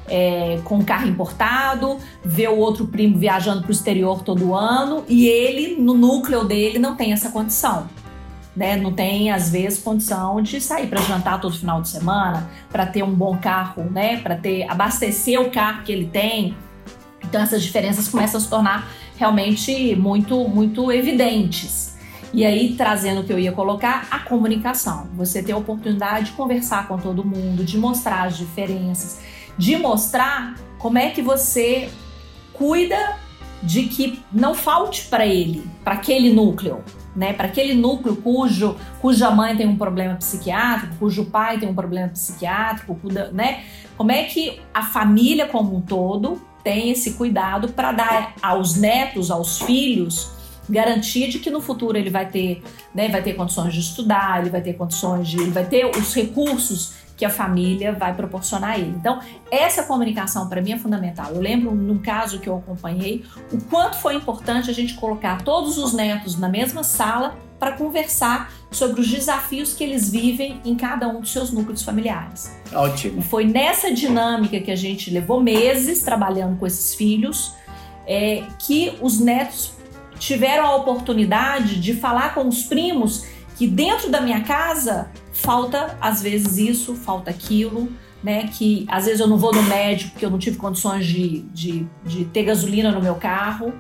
é, 0.09 0.61
com 0.65 0.85
carro 0.85 1.09
importado, 1.09 1.99
vê 2.25 2.49
o 2.49 2.57
outro 2.57 2.87
primo 2.87 3.19
viajando 3.19 3.63
para 3.63 3.69
o 3.69 3.73
exterior 3.73 4.23
todo 4.23 4.55
ano 4.55 5.05
e 5.09 5.27
ele, 5.27 5.81
no 5.81 5.95
núcleo 5.95 6.45
dele, 6.45 6.79
não 6.79 6.97
tem 6.97 7.13
essa 7.13 7.31
condição. 7.31 7.89
Né? 8.55 8.77
Não 8.77 8.93
tem, 8.93 9.31
às 9.31 9.51
vezes, 9.51 9.83
condição 9.83 10.43
de 10.43 10.61
sair 10.61 10.87
para 10.87 11.01
jantar 11.01 11.41
todo 11.41 11.57
final 11.57 11.81
de 11.81 11.89
semana, 11.89 12.51
para 12.71 12.85
ter 12.85 13.03
um 13.03 13.15
bom 13.15 13.39
carro, 13.39 13.85
né? 13.91 14.19
para 14.19 14.37
ter 14.37 14.71
abastecer 14.71 15.41
o 15.41 15.51
carro 15.51 15.83
que 15.85 15.93
ele 15.93 16.07
tem. 16.07 16.55
Então, 17.33 17.41
essas 17.41 17.63
diferenças 17.63 18.09
começam 18.09 18.37
a 18.37 18.43
se 18.43 18.51
tornar 18.51 18.93
realmente 19.17 19.97
muito, 19.97 20.47
muito 20.49 20.93
evidentes. 20.93 21.97
E 22.35 22.45
aí, 22.45 22.75
trazendo 22.77 23.23
o 23.23 23.25
que 23.25 23.33
eu 23.33 23.39
ia 23.39 23.53
colocar, 23.53 24.07
a 24.11 24.19
comunicação. 24.19 25.09
Você 25.15 25.43
ter 25.43 25.53
a 25.53 25.57
oportunidade 25.57 26.27
de 26.27 26.33
conversar 26.33 26.87
com 26.87 26.99
todo 26.99 27.25
mundo, 27.25 27.65
de 27.65 27.79
mostrar 27.79 28.25
as 28.25 28.37
diferenças 28.37 29.21
de 29.57 29.77
mostrar 29.77 30.55
como 30.79 30.99
é 30.99 31.11
que 31.11 31.23
você 31.23 31.91
cuida 32.53 33.17
de 33.63 33.85
que 33.85 34.21
não 34.33 34.55
falte 34.55 35.07
para 35.07 35.25
ele, 35.25 35.65
para 35.85 35.95
aquele 35.95 36.33
núcleo, 36.33 36.83
né? 37.15 37.33
Para 37.33 37.47
aquele 37.47 37.75
núcleo 37.75 38.17
cujo 38.17 38.77
cuja 39.01 39.31
mãe 39.31 39.57
tem 39.57 39.69
um 39.69 39.77
problema 39.77 40.17
psiquiátrico, 40.17 40.97
cujo 40.97 41.27
pai 41.27 41.59
tem 41.59 41.69
um 41.69 41.75
problema 41.75 42.09
psiquiátrico, 42.09 42.99
né? 43.33 43.63
Como 43.97 44.11
é 44.11 44.25
que 44.25 44.61
a 44.75 44.83
família 44.83 45.47
como 45.47 45.77
um 45.77 45.81
todo 45.81 46.41
tem 46.63 46.91
esse 46.91 47.13
cuidado 47.13 47.69
para 47.69 47.93
dar 47.93 48.35
aos 48.43 48.77
netos, 48.77 49.31
aos 49.31 49.61
filhos, 49.61 50.31
garantia 50.69 51.29
de 51.29 51.39
que 51.39 51.51
no 51.51 51.61
futuro 51.61 51.99
ele 51.99 52.11
vai 52.11 52.27
ter, 52.27 52.63
né, 52.95 53.09
vai 53.09 53.23
ter 53.23 53.35
condições 53.35 53.75
de 53.75 53.81
estudar, 53.81 54.41
ele 54.41 54.51
vai 54.51 54.61
ter 54.61 54.75
condições 54.75 55.29
de, 55.29 55.39
ele 55.39 55.51
vai 55.51 55.65
ter 55.65 55.85
os 55.87 56.15
recursos 56.15 56.95
que 57.17 57.25
a 57.25 57.31
família 57.31 57.93
vai 57.93 58.15
proporcionar 58.15 58.71
a 58.71 58.79
ele. 58.79 58.95
Então, 58.99 59.21
essa 59.51 59.85
comunicação 59.85 60.49
para 60.49 60.61
mim 60.61 60.73
é 60.73 60.79
fundamental. 60.79 61.31
Eu 61.33 61.41
lembro 61.41 61.75
num 61.75 61.99
caso 61.99 62.41
que 62.41 62.49
eu 62.49 62.57
acompanhei 62.57 63.25
o 63.53 63.61
quanto 63.65 63.97
foi 63.97 64.15
importante 64.15 64.71
a 64.71 64.73
gente 64.73 64.95
colocar 64.95 65.43
todos 65.43 65.79
os 65.79 65.93
netos 65.93 66.39
na 66.39 66.49
mesma 66.49 66.83
sala 66.83 67.37
para 67.63 67.77
conversar 67.77 68.53
sobre 68.73 69.01
os 69.01 69.09
desafios 69.09 69.73
que 69.73 69.85
eles 69.85 70.11
vivem 70.11 70.61
em 70.65 70.75
cada 70.75 71.07
um 71.07 71.21
dos 71.21 71.31
seus 71.31 71.53
núcleos 71.53 71.85
familiares. 71.85 72.53
Ótimo. 72.75 73.21
E 73.21 73.23
foi 73.23 73.45
nessa 73.45 73.93
dinâmica 73.93 74.59
que 74.59 74.73
a 74.73 74.75
gente 74.75 75.13
levou 75.13 75.41
meses 75.41 76.03
trabalhando 76.03 76.59
com 76.59 76.67
esses 76.67 76.93
filhos 76.93 77.55
é, 78.05 78.43
que 78.59 78.99
os 79.01 79.21
netos 79.21 79.75
tiveram 80.19 80.67
a 80.67 80.75
oportunidade 80.75 81.81
de 81.81 81.95
falar 81.95 82.35
com 82.35 82.49
os 82.49 82.65
primos 82.65 83.27
que 83.57 83.69
dentro 83.69 84.11
da 84.11 84.21
minha 84.21 84.41
casa 84.41 85.13
falta 85.33 85.97
às 86.01 86.21
vezes 86.21 86.59
isso, 86.59 86.97
falta 86.97 87.31
aquilo, 87.31 87.89
né? 88.25 88.49
Que 88.49 88.85
às 88.89 89.05
vezes 89.05 89.21
eu 89.21 89.29
não 89.29 89.39
vou 89.39 89.55
no 89.55 89.63
médico 89.63 90.11
porque 90.11 90.27
eu 90.27 90.31
não 90.31 90.39
tive 90.39 90.57
condições 90.57 91.07
de, 91.07 91.43
de, 91.53 91.87
de 92.05 92.25
ter 92.25 92.43
gasolina 92.43 92.91
no 92.91 93.01
meu 93.01 93.15
carro. 93.15 93.73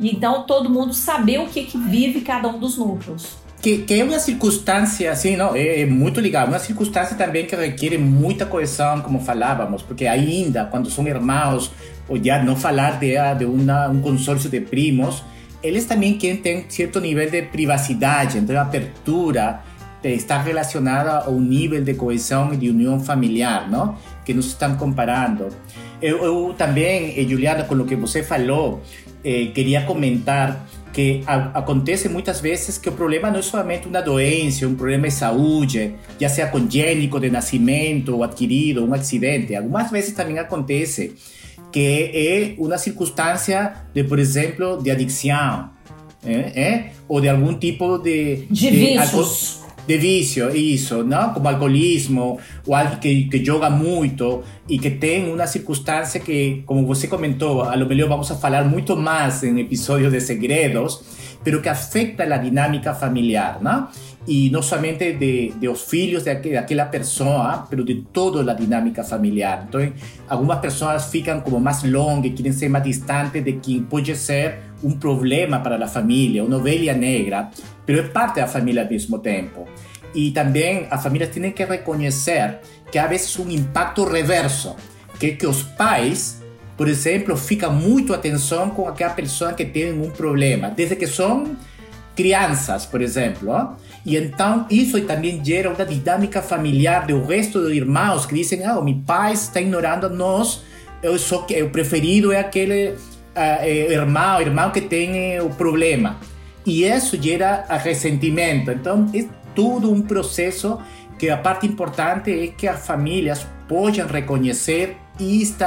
E 0.00 0.10
então 0.10 0.44
todo 0.44 0.70
mundo 0.70 0.94
saber 0.94 1.38
o 1.38 1.46
que, 1.46 1.64
que 1.64 1.76
vive 1.76 2.22
cada 2.22 2.48
um 2.48 2.58
dos 2.58 2.78
núcleos. 2.78 3.36
Que, 3.60 3.78
que 3.78 4.00
é 4.00 4.02
uma 4.02 4.18
circunstância, 4.18 5.12
assim, 5.12 5.36
não, 5.36 5.54
é, 5.54 5.82
é, 5.82 5.86
muito 5.86 6.18
legal. 6.18 6.46
Uma 6.46 6.58
circunstância 6.58 7.14
também 7.14 7.44
que 7.44 7.54
requer 7.54 7.98
muita 7.98 8.46
coesão, 8.46 9.02
como 9.02 9.20
falávamos, 9.20 9.82
porque 9.82 10.06
ainda, 10.06 10.64
quando 10.64 10.90
são 10.90 11.06
irmãos, 11.06 11.70
ou 12.08 12.16
já 12.22 12.42
não 12.42 12.56
falar 12.56 12.98
de, 12.98 13.12
de 13.38 13.44
uma, 13.44 13.88
um 13.88 14.00
consórcio 14.00 14.48
de 14.48 14.62
primos, 14.62 15.22
eles 15.62 15.84
também 15.84 16.16
ter 16.16 16.64
certo 16.70 17.00
nível 17.00 17.30
de 17.30 17.42
privacidade, 17.42 18.38
então 18.38 18.58
abertura, 18.58 19.60
está 20.02 20.38
relacionada 20.40 21.18
ao 21.26 21.34
nível 21.34 21.82
de 21.84 21.92
coesão 21.92 22.54
e 22.54 22.56
de 22.56 22.70
união 22.70 22.98
familiar, 22.98 23.70
não? 23.70 23.96
Que 24.24 24.32
nos 24.32 24.46
estão 24.46 24.74
comparando. 24.76 25.48
Eu, 26.00 26.24
eu 26.24 26.54
também, 26.56 27.14
eh, 27.18 27.28
Juliana, 27.28 27.64
com 27.64 27.74
o 27.74 27.84
que 27.84 27.94
você 27.94 28.22
falou, 28.22 28.80
eh, 29.24 29.50
queria 29.54 29.82
comentar 29.82 30.66
que 30.92 31.22
a, 31.26 31.58
acontece 31.58 32.08
muitas 32.08 32.40
vezes 32.40 32.78
que 32.78 32.88
o 32.88 32.92
problema 32.92 33.30
não 33.30 33.38
é 33.38 33.42
somente 33.42 33.86
uma 33.86 34.00
doença, 34.00 34.66
um 34.66 34.74
problema 34.74 35.08
de 35.08 35.14
saúde, 35.14 35.94
já 36.20 36.28
seja 36.28 36.48
congênico 36.48 37.20
de 37.20 37.30
nascimento 37.30 38.14
ou 38.14 38.24
adquirido, 38.24 38.84
um 38.84 38.92
acidente. 38.92 39.54
Algumas 39.54 39.90
vezes 39.90 40.12
também 40.12 40.38
acontece 40.38 41.14
que 41.70 42.10
é 42.12 42.54
uma 42.58 42.78
circunstância 42.78 43.74
de, 43.94 44.02
por 44.02 44.18
exemplo, 44.18 44.82
de 44.82 44.90
adicção, 44.90 45.70
é, 46.24 46.60
é? 46.60 46.92
ou 47.08 47.20
de 47.20 47.28
algum 47.28 47.54
tipo 47.54 47.98
de... 47.98 48.46
De, 48.50 48.70
de 48.70 48.70
vícios 48.70 49.59
de 49.90 49.98
vício, 49.98 50.54
isso, 50.54 51.02
não? 51.02 51.34
Como 51.34 51.48
alcoolismo, 51.48 52.38
ou 52.66 52.74
alguém 52.74 52.98
que, 52.98 53.24
que 53.24 53.44
joga 53.44 53.68
muito 53.68 54.42
e 54.68 54.78
que 54.78 54.90
tem 54.90 55.32
uma 55.32 55.46
circunstância 55.46 56.20
que, 56.20 56.62
como 56.64 56.86
você 56.86 57.08
comentou, 57.08 57.62
a 57.62 57.74
lo 57.74 57.86
melhor 57.86 58.08
vamos 58.08 58.30
a 58.30 58.36
falar 58.36 58.64
muito 58.64 58.96
mais 58.96 59.42
em 59.42 59.58
episódios 59.58 60.12
de 60.12 60.20
segredos, 60.20 61.02
pero 61.42 61.60
que 61.60 61.68
afeta 61.68 62.22
a 62.22 62.36
dinâmica 62.36 62.94
familiar, 62.94 63.58
não? 63.60 63.88
E 64.32 64.48
não 64.48 64.62
somente 64.62 65.12
de, 65.14 65.50
de 65.58 65.68
os 65.68 65.82
filhos 65.82 66.22
de 66.22 66.36
pessoa, 66.88 67.66
mas 67.68 67.84
de 67.84 68.06
toda 68.12 68.52
a 68.52 68.54
dinâmica 68.54 69.02
familiar. 69.02 69.64
Então, 69.66 69.92
algumas 70.28 70.60
pessoas 70.60 71.06
ficam 71.06 71.40
como 71.40 71.58
mais 71.58 71.82
longas, 71.82 72.32
querem 72.36 72.52
ser 72.52 72.68
mais 72.68 72.84
distantes 72.84 73.42
de 73.42 73.54
quem 73.54 73.82
pode 73.82 74.14
ser 74.14 74.60
um 74.84 74.92
problema 74.92 75.58
para 75.58 75.84
a 75.84 75.88
família, 75.88 76.44
uma 76.44 76.58
ovelha 76.58 76.94
negra, 76.94 77.50
pero 77.84 77.98
é 77.98 78.02
parte 78.04 78.36
da 78.36 78.46
família 78.46 78.84
ao 78.84 78.88
mesmo 78.88 79.18
tempo. 79.18 79.66
E 80.14 80.30
também 80.30 80.86
as 80.92 81.02
famílias 81.02 81.30
têm 81.30 81.50
que 81.50 81.64
reconhecer 81.64 82.60
que 82.88 82.98
há 82.98 83.08
vezes 83.08 83.36
um 83.36 83.50
impacto 83.50 84.04
reverso, 84.04 84.76
que 85.18 85.26
é 85.26 85.30
que 85.32 85.44
os 85.44 85.64
pais, 85.64 86.40
por 86.76 86.86
exemplo, 86.86 87.36
ficam 87.36 87.72
muito 87.72 88.14
atenção 88.14 88.70
com 88.70 88.86
aquela 88.86 89.12
pessoa 89.12 89.52
que 89.54 89.64
tem 89.64 89.92
um 89.92 90.08
problema, 90.08 90.70
desde 90.70 90.94
que 90.94 91.08
são 91.08 91.56
crianças, 92.14 92.86
por 92.86 93.00
exemplo. 93.00 93.76
E 94.04 94.16
então 94.16 94.66
isso 94.70 95.00
também 95.02 95.44
gera 95.44 95.70
uma 95.70 95.84
dinâmica 95.84 96.40
familiar 96.40 97.06
do 97.06 97.24
resto 97.24 97.60
dos 97.60 97.72
irmãos 97.72 98.26
que 98.26 98.34
dizem: 98.34 98.64
ah, 98.64 98.80
meu 98.80 99.00
pai 99.06 99.32
está 99.32 99.60
ignorando 99.60 100.06
a 100.06 100.08
nós, 100.08 100.62
eu 101.02 101.16
que 101.46 101.62
o 101.62 101.70
preferido 101.70 102.32
é 102.32 102.40
aquele 102.40 102.94
irmão, 103.90 104.40
irmão 104.40 104.70
que 104.70 104.80
tem 104.80 105.40
o 105.40 105.50
problema. 105.50 106.16
E 106.66 106.84
isso 106.84 107.20
gera 107.20 107.64
ressentimento. 107.68 108.70
Então, 108.70 109.10
é 109.14 109.24
tudo 109.54 109.90
um 109.90 110.02
processo 110.02 110.78
que 111.18 111.30
a 111.30 111.36
parte 111.36 111.66
importante 111.66 112.30
é 112.30 112.48
que 112.48 112.66
as 112.66 112.86
famílias 112.86 113.46
possam 113.68 114.06
reconhecer 114.06 114.96
este 115.18 115.64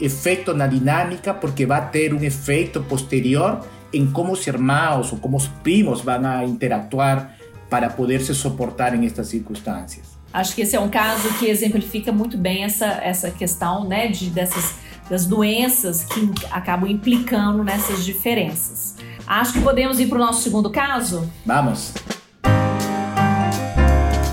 efeito 0.00 0.54
na 0.54 0.66
dinâmica, 0.66 1.34
porque 1.34 1.66
vai 1.66 1.90
ter 1.90 2.14
um 2.14 2.22
efeito 2.22 2.82
posterior 2.82 3.60
em 3.92 4.10
como 4.10 4.32
os 4.32 4.46
irmãos 4.46 5.12
ou 5.12 5.18
como 5.18 5.36
os 5.36 5.48
primos 5.62 6.00
vão 6.00 6.24
a 6.24 6.44
interatuar 6.44 7.36
para 7.72 7.88
poder 7.88 8.20
se 8.20 8.34
suportar 8.34 8.94
em 8.94 9.06
estas 9.06 9.28
circunstâncias. 9.28 10.18
Acho 10.30 10.54
que 10.54 10.60
esse 10.60 10.76
é 10.76 10.80
um 10.80 10.90
caso 10.90 11.26
que 11.38 11.46
exemplifica 11.46 12.12
muito 12.12 12.36
bem 12.36 12.64
essa, 12.64 12.84
essa 12.84 13.30
questão 13.30 13.88
né, 13.88 14.08
de, 14.08 14.28
dessas, 14.28 14.74
das 15.08 15.24
doenças 15.24 16.04
que 16.04 16.30
acabam 16.50 16.86
implicando 16.86 17.64
nessas 17.64 18.04
diferenças. 18.04 18.96
Acho 19.26 19.54
que 19.54 19.62
podemos 19.62 19.98
ir 19.98 20.06
para 20.06 20.16
o 20.16 20.20
nosso 20.20 20.42
segundo 20.42 20.68
caso? 20.68 21.26
Vamos! 21.46 21.94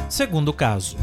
Segundo 0.09 0.51
caso. 0.51 0.97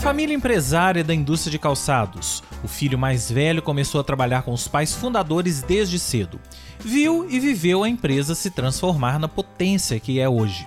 Família 0.00 0.36
empresária 0.36 1.02
da 1.02 1.14
indústria 1.14 1.50
de 1.50 1.58
calçados. 1.58 2.42
O 2.62 2.68
filho 2.68 2.98
mais 2.98 3.30
velho 3.30 3.62
começou 3.62 4.02
a 4.02 4.04
trabalhar 4.04 4.42
com 4.42 4.52
os 4.52 4.68
pais 4.68 4.94
fundadores 4.94 5.62
desde 5.62 5.98
cedo. 5.98 6.38
Viu 6.78 7.26
e 7.30 7.40
viveu 7.40 7.84
a 7.84 7.88
empresa 7.88 8.34
se 8.34 8.50
transformar 8.50 9.18
na 9.18 9.28
potência 9.28 9.98
que 9.98 10.20
é 10.20 10.28
hoje. 10.28 10.66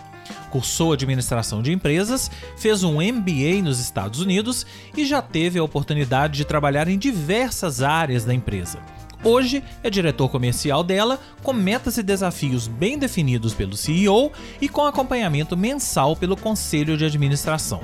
Cursou 0.53 0.93
administração 0.93 1.63
de 1.63 1.71
empresas, 1.71 2.29
fez 2.55 2.83
um 2.83 3.01
MBA 3.01 3.63
nos 3.63 3.79
Estados 3.79 4.19
Unidos 4.19 4.67
e 4.95 5.03
já 5.03 5.19
teve 5.19 5.57
a 5.57 5.63
oportunidade 5.63 6.37
de 6.37 6.45
trabalhar 6.45 6.87
em 6.87 6.95
diversas 6.95 7.81
áreas 7.81 8.23
da 8.23 8.35
empresa. 8.35 8.77
Hoje 9.23 9.63
é 9.81 9.89
diretor 9.89 10.29
comercial 10.29 10.83
dela, 10.83 11.19
com 11.41 11.53
metas 11.53 11.97
e 11.97 12.03
desafios 12.03 12.67
bem 12.67 12.99
definidos 12.99 13.55
pelo 13.55 13.75
CEO 13.75 14.31
e 14.61 14.69
com 14.69 14.85
acompanhamento 14.85 15.57
mensal 15.57 16.15
pelo 16.15 16.37
conselho 16.37 16.95
de 16.95 17.05
administração. 17.05 17.81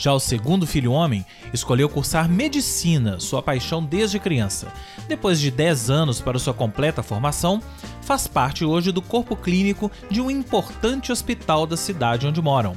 Já 0.00 0.14
o 0.14 0.18
segundo 0.18 0.66
filho 0.66 0.92
homem 0.92 1.26
escolheu 1.52 1.86
cursar 1.86 2.26
medicina, 2.26 3.20
sua 3.20 3.42
paixão 3.42 3.84
desde 3.84 4.18
criança. 4.18 4.72
Depois 5.06 5.38
de 5.38 5.50
10 5.50 5.90
anos 5.90 6.22
para 6.22 6.38
sua 6.38 6.54
completa 6.54 7.02
formação, 7.02 7.62
faz 8.00 8.26
parte 8.26 8.64
hoje 8.64 8.92
do 8.92 9.02
corpo 9.02 9.36
clínico 9.36 9.90
de 10.08 10.18
um 10.22 10.30
importante 10.30 11.12
hospital 11.12 11.66
da 11.66 11.76
cidade 11.76 12.26
onde 12.26 12.40
moram. 12.40 12.76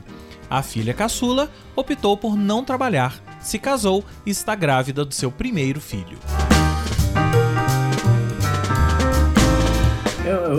A 0.50 0.62
filha 0.62 0.94
caçula 0.94 1.50
optou 1.78 2.18
por 2.18 2.36
não 2.36 2.62
trabalhar, 2.62 3.16
se 3.40 3.58
casou 3.58 4.04
e 4.26 4.30
está 4.30 4.54
grávida 4.54 5.06
do 5.06 5.14
seu 5.14 5.32
primeiro 5.32 5.80
filho. 5.80 6.20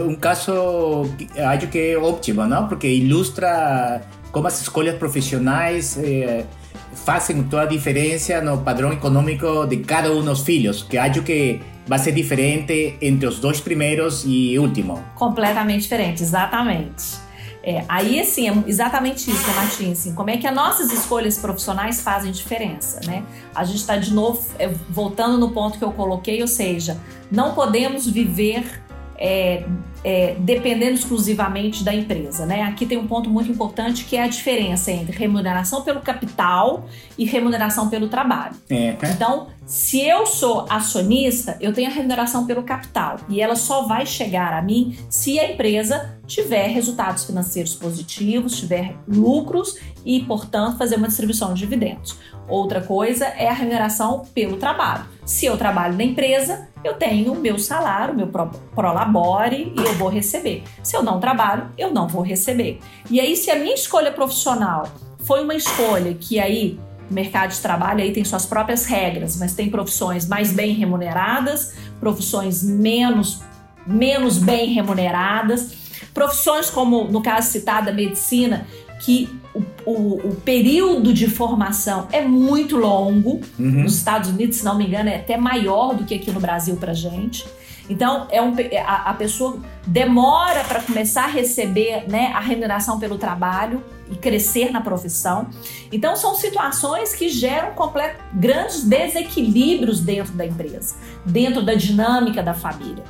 um 0.07 0.15
caso, 0.15 1.11
acho 1.37 1.67
que 1.69 1.79
é 1.79 1.99
ótimo, 1.99 2.47
não? 2.47 2.69
Porque 2.69 2.89
ilustra 2.89 4.03
como 4.35 4.49
as 4.49 4.61
escolhas 4.61 4.97
profissionais 4.97 5.97
eh, 5.97 6.45
fazem 6.93 7.45
toda 7.45 7.63
a 7.63 7.67
diferença 7.67 8.41
no 8.41 8.59
padrão 8.59 8.93
econômico 8.93 9.65
de 9.65 9.77
cada 9.79 10.11
um 10.13 10.23
dos 10.23 10.43
filhos, 10.43 10.83
que 10.83 10.99
acho 10.99 11.23
que 11.23 11.61
vai 11.87 12.01
ser 12.01 12.11
diferente 12.11 12.97
entre 13.01 13.29
os 13.29 13.39
dois 13.39 13.61
primeiros 13.61 14.25
e 14.27 14.59
último. 14.59 15.01
Completamente 15.15 15.83
diferente, 15.83 16.23
exatamente. 16.23 17.23
É, 17.63 17.85
aí, 17.89 18.21
assim, 18.21 18.49
é 18.49 18.65
exatamente 18.67 19.31
isso, 19.31 19.47
né, 19.47 19.55
Martins? 19.55 20.01
Assim, 20.01 20.15
como 20.15 20.29
é 20.29 20.37
que 20.37 20.47
as 20.47 20.55
nossas 20.55 20.93
escolhas 20.93 21.39
profissionais 21.39 22.03
fazem 22.03 22.31
diferença, 22.31 23.01
né? 23.07 23.23
A 23.55 23.65
gente 23.65 23.79
está, 23.79 23.97
de 23.97 24.13
novo, 24.13 24.45
é, 24.59 24.69
voltando 24.91 25.39
no 25.39 25.51
ponto 25.51 25.79
que 25.79 25.85
eu 25.85 25.93
coloquei, 25.93 26.43
ou 26.43 26.49
seja, 26.49 27.01
não 27.31 27.55
podemos 27.55 28.07
viver 28.07 28.84
é, 29.17 29.65
é, 30.03 30.37
dependendo 30.39 30.95
exclusivamente 30.95 31.83
da 31.83 31.95
empresa. 31.95 32.45
Né? 32.47 32.63
Aqui 32.63 32.85
tem 32.85 32.99
um 32.99 33.07
ponto 33.07 33.31
muito 33.31 33.51
importante 33.51 34.05
que 34.05 34.17
é 34.17 34.23
a 34.23 34.29
diferença 34.29 34.91
entre 34.91 35.17
remuneração 35.17 35.83
pelo 35.83 36.01
capital 36.01 36.87
e 37.17 37.25
remuneração 37.25 37.89
pelo 37.89 38.09
trabalho. 38.09 38.55
É. 38.69 38.97
Então, 39.11 39.49
se 39.67 40.01
eu 40.07 40.27
sou 40.27 40.67
acionista, 40.69 41.57
eu 41.61 41.73
tenho 41.73 41.89
a 41.89 41.93
remuneração 41.93 42.47
pelo 42.47 42.63
capital 42.63 43.17
e 43.29 43.41
ela 43.41 43.57
só 43.57 43.87
vai 43.87 44.05
chegar 44.05 44.53
a 44.53 44.61
mim 44.61 44.97
se 45.09 45.39
a 45.39 45.51
empresa 45.51 46.19
tiver 46.27 46.69
resultados 46.69 47.25
financeiros 47.25 47.75
positivos, 47.75 48.59
tiver 48.59 48.97
lucros 49.09 49.79
e, 50.05 50.21
portanto, 50.21 50.77
fazer 50.77 50.97
uma 50.97 51.09
distribuição 51.09 51.55
de 51.55 51.61
dividendos. 51.61 52.17
Outra 52.49 52.81
coisa 52.81 53.27
é 53.27 53.49
a 53.49 53.53
remuneração 53.53 54.27
pelo 54.35 54.57
trabalho. 54.57 55.05
Se 55.25 55.47
eu 55.47 55.57
trabalho 55.57 55.97
na 55.97 56.05
empresa, 56.05 56.69
eu 56.85 56.95
tenho 56.95 57.33
o 57.33 57.41
meu 57.41 57.59
salário, 57.59 58.15
meu 58.15 58.29
prolabore 58.75 59.73
e 59.75 59.81
eu 59.81 59.95
vou 59.95 60.09
receber. 60.09 60.63
Se 60.83 60.95
eu 60.95 61.03
não 61.03 61.19
trabalho, 61.19 61.71
eu 61.79 61.91
não 61.91 62.07
vou 62.07 62.23
receber. 62.23 62.79
E 63.11 63.19
aí, 63.19 63.35
se 63.35 63.51
a 63.51 63.57
minha 63.57 63.75
escolha 63.75 64.13
profissional 64.13 64.87
foi 65.21 65.43
uma 65.43 65.55
escolha 65.55 66.13
que 66.13 66.39
aí 66.39 66.79
o 67.11 67.15
mercado 67.15 67.51
de 67.51 67.61
trabalho 67.61 68.03
aí 68.03 68.13
tem 68.13 68.25
suas 68.25 68.45
próprias 68.45 68.85
regras, 68.85 69.39
mas 69.39 69.55
tem 69.55 69.71
profissões 69.71 70.29
mais 70.29 70.53
bem 70.53 70.75
remuneradas, 70.75 71.75
profissões 71.99 72.63
menos, 72.63 73.43
menos 73.87 74.39
bem 74.39 74.73
remuneradas, 74.73 75.85
profissões 76.13 76.71
como, 76.71 77.05
no 77.05 77.23
caso 77.23 77.51
citado, 77.51 77.91
a 77.91 77.93
medicina, 77.93 78.67
que 79.05 79.39
o, 79.53 79.63
o, 79.85 80.29
o, 80.31 80.37
período 80.37 81.13
de 81.13 81.29
formação 81.29 82.09
é 82.11 82.23
muito 82.23 82.75
longo. 82.77 83.39
Uhum. 83.59 83.83
Nos 83.83 83.97
Estados 83.99 84.31
Unidos, 84.31 84.57
se 84.57 84.65
não 84.65 84.79
me 84.79 84.87
engano, 84.87 85.11
é 85.11 85.17
até 85.17 85.37
maior 85.37 85.95
do 85.95 86.05
que 86.05 86.15
aqui 86.15 86.33
no 86.33 86.41
Brasil 86.41 86.77
para 86.77 86.95
gente. 86.95 87.45
Então, 87.89 88.27
é 88.31 88.41
um, 88.41 88.55
a, 88.87 89.11
a 89.11 89.15
pessoa 89.15 89.59
demora 89.87 90.65
para 90.65 90.81
começar 90.81 91.25
a 91.25 91.27
receber 91.27 92.09
né, 92.09 92.33
a 92.35 92.41
remuneração 92.41 92.99
pelo 92.99 93.19
trabalho 93.19 93.85
e 94.11 94.17
crescer 94.17 94.71
na 94.71 94.81
profissão. 94.81 95.49
Então, 95.93 96.17
são 96.17 96.35
situações 96.35 97.15
que 97.15 97.29
geram 97.29 97.75
completo, 97.75 98.19
grandes 98.33 98.85
desequilíbrios 98.85 100.01
dentro 100.01 100.33
da 100.33 100.47
empresa, 100.47 100.95
dentro 101.27 101.63
da 101.63 101.75
dinâmica 101.75 102.43
da 102.43 102.55
família. 102.55 103.05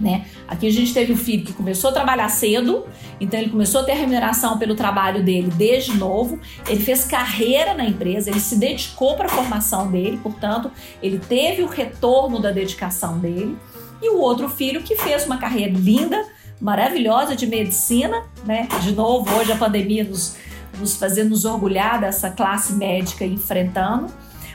Né? 0.00 0.24
Aqui 0.48 0.66
a 0.66 0.72
gente 0.72 0.94
teve 0.94 1.12
um 1.12 1.16
filho 1.16 1.44
que 1.44 1.52
começou 1.52 1.90
a 1.90 1.92
trabalhar 1.92 2.28
cedo, 2.30 2.86
então 3.20 3.38
ele 3.38 3.50
começou 3.50 3.82
a 3.82 3.84
ter 3.84 3.92
remuneração 3.92 4.58
pelo 4.58 4.74
trabalho 4.74 5.22
dele 5.22 5.50
desde 5.54 5.94
novo, 5.94 6.40
ele 6.66 6.80
fez 6.80 7.04
carreira 7.04 7.74
na 7.74 7.84
empresa, 7.84 8.30
ele 8.30 8.40
se 8.40 8.58
dedicou 8.58 9.14
para 9.14 9.26
a 9.26 9.28
formação 9.28 9.90
dele, 9.90 10.18
portanto, 10.22 10.70
ele 11.02 11.18
teve 11.18 11.62
o 11.62 11.66
retorno 11.66 12.40
da 12.40 12.50
dedicação 12.50 13.18
dele. 13.18 13.56
E 14.02 14.08
o 14.08 14.18
outro 14.18 14.48
filho 14.48 14.82
que 14.82 14.96
fez 14.96 15.26
uma 15.26 15.36
carreira 15.36 15.72
linda, 15.72 16.24
maravilhosa 16.58 17.36
de 17.36 17.46
medicina, 17.46 18.22
né? 18.44 18.66
De 18.80 18.92
novo, 18.92 19.30
hoje 19.36 19.52
a 19.52 19.56
pandemia 19.56 20.04
nos, 20.04 20.36
nos 20.78 20.96
fazer 20.96 21.24
nos 21.24 21.44
orgulhar 21.44 22.00
dessa 22.00 22.30
classe 22.30 22.72
médica 22.72 23.26
enfrentando, 23.26 24.06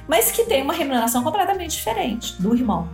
mas 0.08 0.32
que 0.32 0.44
tem 0.46 0.64
uma 0.64 0.74
remuneração 0.74 1.24
completamente 1.24 1.78
diferente 1.78 2.42
do 2.42 2.56
irmão. 2.56 2.90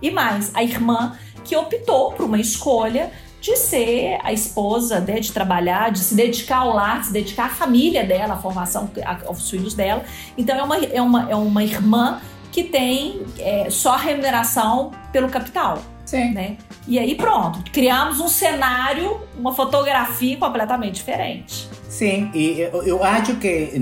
E 0.00 0.10
mais, 0.10 0.50
a 0.54 0.62
irmã 0.62 1.16
que 1.44 1.56
optou 1.56 2.12
por 2.12 2.24
uma 2.26 2.40
escolha 2.40 3.12
de 3.40 3.56
ser 3.56 4.18
a 4.22 4.32
esposa, 4.32 5.00
né, 5.00 5.20
de 5.20 5.30
trabalhar, 5.30 5.92
de 5.92 5.98
se 5.98 6.14
dedicar 6.14 6.58
ao 6.58 6.74
lar, 6.74 7.00
de 7.00 7.08
se 7.08 7.12
dedicar 7.12 7.44
à 7.44 7.48
família 7.50 8.02
dela, 8.02 8.34
à 8.34 8.36
formação, 8.38 8.90
aos 9.26 9.50
filhos 9.50 9.74
dela. 9.74 10.02
Então 10.36 10.56
é 10.56 10.62
uma, 10.62 10.76
é 10.78 11.02
uma, 11.02 11.30
é 11.30 11.36
uma 11.36 11.62
irmã 11.62 12.20
que 12.50 12.64
tem 12.64 13.20
é, 13.38 13.68
só 13.68 13.96
remuneração 13.96 14.92
pelo 15.12 15.28
capital. 15.28 15.82
Sim. 16.06 16.32
Né? 16.32 16.56
E 16.86 16.98
aí 16.98 17.14
pronto, 17.14 17.70
criamos 17.70 18.20
um 18.20 18.28
cenário, 18.28 19.20
uma 19.38 19.54
fotografia 19.54 20.36
completamente 20.36 20.94
diferente. 20.94 21.68
Sim, 21.88 22.30
e 22.34 22.60
eu, 22.60 22.82
eu 22.82 23.04
acho 23.04 23.36
que 23.36 23.72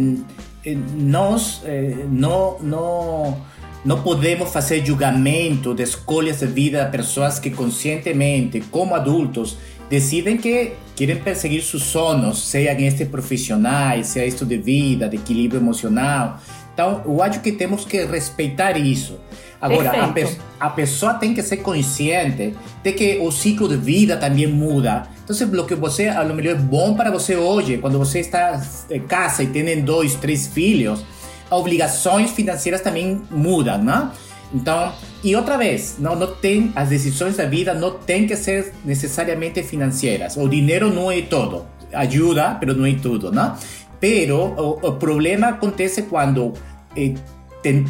nós 0.97 1.61
eh, 1.65 2.05
não, 2.09 2.59
não, 2.61 3.41
não 3.85 4.03
podemos 4.03 4.51
fazer 4.51 4.85
julgamento 4.85 5.75
de 5.75 5.83
escolhas 5.83 6.41
de 6.41 6.47
vida 6.47 6.85
de 6.85 6.91
pessoas 6.91 7.39
que 7.39 7.51
conscientemente, 7.51 8.61
como 8.71 8.95
adultos, 8.95 9.57
decidem 9.91 10.37
que 10.37 10.73
querem 10.95 11.17
perseguir 11.17 11.63
seus 11.63 11.83
sonhos, 11.83 12.49
sejam 12.49 12.79
estes 12.79 13.09
profissionais, 13.09 14.07
seja 14.07 14.27
isto 14.27 14.47
de 14.47 14.57
vida, 14.57 15.09
de 15.09 15.17
equilíbrio 15.17 15.61
emocional. 15.61 16.39
Então, 16.73 17.03
eu 17.05 17.23
acho 17.23 17.41
que 17.41 17.53
temos 17.53 17.85
que 17.85 18.05
respeitar 18.05 18.79
isso. 18.79 19.19
Agora, 19.61 20.05
a, 20.05 20.09
pe 20.09 20.27
a, 20.59 20.71
pessoa 20.71 21.15
tem 21.15 21.35
que 21.35 21.43
ser 21.43 21.59
consciente 21.59 22.55
de 22.83 22.93
que 22.93 23.19
o 23.19 23.31
ciclo 23.31 23.69
de 23.69 23.77
vida 23.77 24.17
também 24.17 24.47
muda. 24.47 25.05
Então, 25.25 25.61
o 25.61 25.67
que 25.67 25.75
você, 25.75 26.09
a 26.09 26.23
lo 26.23 26.35
melhor, 26.35 26.57
é 26.57 26.59
bom 26.59 26.95
para 26.95 27.11
você 27.11 27.37
hoje, 27.37 27.79
quando 27.79 27.99
você 27.99 28.21
está 28.21 28.61
em 28.91 29.01
casa 29.01 29.43
e 29.43 29.47
tem 29.49 29.81
dois, 29.83 30.15
três 30.15 30.47
filhos, 30.47 31.05
obrigações 31.53 32.31
financeiras 32.31 32.81
também 32.81 33.21
mudam, 33.31 33.79
né? 33.79 34.11
Então, 34.55 34.93
e 35.25 35.35
outra 35.35 35.57
vez, 35.57 35.97
não, 35.99 36.15
não 36.15 36.35
tem, 36.35 36.73
as 36.75 36.89
decisões 36.89 37.37
da 37.37 37.47
vida 37.47 37.73
não 37.73 37.93
tem 37.93 38.27
que 38.27 38.37
ser 38.37 38.73
necessariamente 38.85 39.63
financeiras. 39.63 40.37
O 40.37 40.49
dinheiro 40.49 40.93
não 40.93 41.11
é 41.11 41.23
tudo. 41.23 41.65
Ajuda, 41.93 42.59
mas 42.65 42.77
não 42.77 42.87
é 42.87 42.95
tudo, 42.95 43.31
né? 43.31 43.55
Pero 44.01 44.37
o, 44.37 44.89
o 44.89 44.93
problema 44.95 45.49
acontece 45.49 46.03
quando 46.03 46.53
eh, 46.97 47.15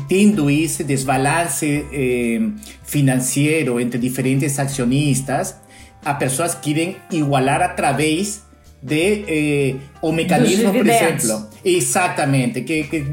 tendo 0.09 0.51
esse 0.51 0.85
desbalance 0.85 1.87
eh, 1.93 2.41
financeiro 2.85 3.81
entre 3.81 3.99
diferentes 3.99 4.59
acionistas, 4.59 5.57
as 6.05 6.19
pessoas 6.19 6.55
querem 6.55 6.97
igualar 7.11 7.63
através 7.63 8.43
de 8.83 9.25
eh, 9.27 9.77
o 10.03 10.13
mecanismo, 10.13 10.73
por 10.73 10.87
exemplo. 10.87 11.49
Exatamente, 11.65 12.63
que, 12.63 12.85
que 12.85 13.07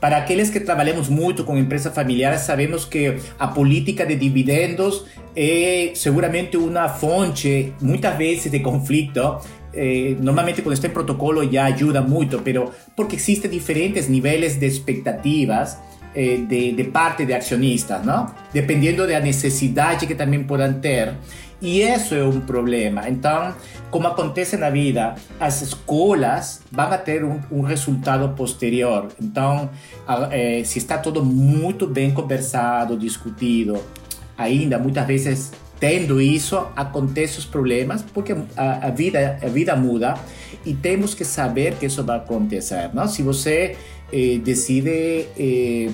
para 0.00 0.16
aqueles 0.16 0.48
que 0.50 0.60
trabalhamos 0.60 1.08
muito 1.08 1.44
com 1.44 1.58
empresas 1.58 1.94
familiares, 1.94 2.40
sabemos 2.40 2.86
que 2.86 3.18
a 3.38 3.48
política 3.48 4.06
de 4.06 4.16
dividendos 4.16 5.04
é 5.36 5.92
seguramente 5.94 6.56
uma 6.56 6.88
fonte, 6.88 7.74
muitas 7.80 8.16
vezes, 8.16 8.50
de 8.50 8.60
conflito. 8.60 9.38
Eh, 9.72 10.16
normalmente 10.20 10.62
quando 10.62 10.72
está 10.72 10.88
em 10.88 10.90
protocolo 10.90 11.48
já 11.48 11.66
ajuda 11.66 12.00
muito, 12.00 12.40
pero 12.40 12.72
porque 12.96 13.16
existem 13.16 13.50
diferentes 13.50 14.08
níveis 14.08 14.58
de 14.58 14.66
expectativas 14.66 15.78
eh, 16.14 16.44
de, 16.48 16.72
de, 16.72 16.84
parte 16.84 17.24
de 17.24 17.34
acionistas, 17.34 18.04
¿no? 18.04 18.34
Dependiendo 18.52 19.06
de 19.06 19.12
la 19.12 19.20
necesidad 19.20 19.96
que 19.98 20.14
también 20.16 20.44
puedan 20.46 20.80
tener. 20.80 21.14
Y 21.60 21.82
eso 21.82 22.16
es 22.16 22.34
un 22.34 22.42
problema. 22.42 23.06
Entonces, 23.06 23.54
como 23.90 24.08
acontece 24.08 24.56
en 24.56 24.62
la 24.62 24.70
vida, 24.70 25.16
las 25.38 25.62
escuelas 25.62 26.62
van 26.70 26.92
a 26.92 27.04
tener 27.04 27.24
un, 27.24 27.44
un 27.50 27.68
resultado 27.68 28.34
posterior. 28.34 29.08
Entonces, 29.20 29.68
eh, 30.32 30.62
si 30.64 30.78
está 30.78 31.02
todo 31.02 31.22
muy 31.22 31.76
bien 31.90 32.12
conversado, 32.12 32.96
discutido, 32.96 33.82
ainda 34.36 34.78
muchas 34.78 35.06
veces 35.06 35.52
tendo 35.80 36.20
isso, 36.20 36.68
acontecem 36.76 37.38
os 37.38 37.46
problemas, 37.46 38.02
porque 38.02 38.36
a, 38.56 38.86
a, 38.86 38.90
vida, 38.90 39.38
a 39.42 39.48
vida 39.48 39.74
muda 39.74 40.14
e 40.64 40.74
temos 40.74 41.14
que 41.14 41.24
saber 41.24 41.74
que 41.76 41.86
isso 41.86 42.04
vai 42.04 42.18
acontecer. 42.18 42.90
Não? 42.94 43.08
Se 43.08 43.22
você 43.22 43.76
eh, 44.12 44.38
decide 44.44 45.26
eh, 45.38 45.90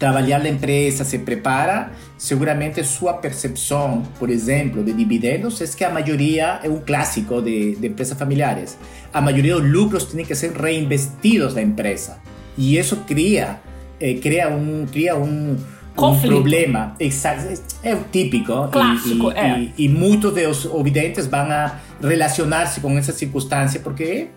trabalhar 0.00 0.38
na 0.38 0.48
empresa, 0.48 1.04
se 1.04 1.18
prepara, 1.18 1.92
seguramente 2.16 2.82
sua 2.82 3.12
percepção, 3.12 4.02
por 4.18 4.30
exemplo, 4.30 4.82
de 4.82 4.94
dividendos 4.94 5.60
é 5.60 5.66
que 5.66 5.84
a 5.84 5.90
maioria 5.90 6.58
é 6.64 6.70
um 6.70 6.80
clássico 6.80 7.42
de, 7.42 7.76
de 7.76 7.86
empresas 7.86 8.18
familiares. 8.18 8.78
A 9.12 9.20
maioria 9.20 9.56
dos 9.56 9.70
lucros 9.70 10.04
tem 10.04 10.24
que 10.24 10.34
ser 10.34 10.52
reinvestidos 10.52 11.54
na 11.54 11.60
empresa. 11.60 12.18
E 12.56 12.78
isso 12.78 12.96
cria, 13.06 13.60
eh, 14.00 14.14
cria 14.14 14.48
um, 14.48 14.86
cria 14.90 15.14
um, 15.16 15.54
um 15.98 16.20
problema. 16.20 16.94
Exato, 16.98 17.62
é 17.82 17.94
o 17.94 18.02
típico. 18.10 18.68
Clássico, 18.68 19.30
e, 19.32 19.36
é. 19.36 19.58
E, 19.76 19.84
e 19.84 19.88
muitos 19.88 20.32
dos 20.32 20.64
ouvidentes 20.64 21.26
vão 21.26 21.40
a 21.40 21.78
relacionar-se 22.02 22.80
com 22.80 22.96
essa 22.96 23.12
circunstância 23.12 23.80
porque 23.80 24.28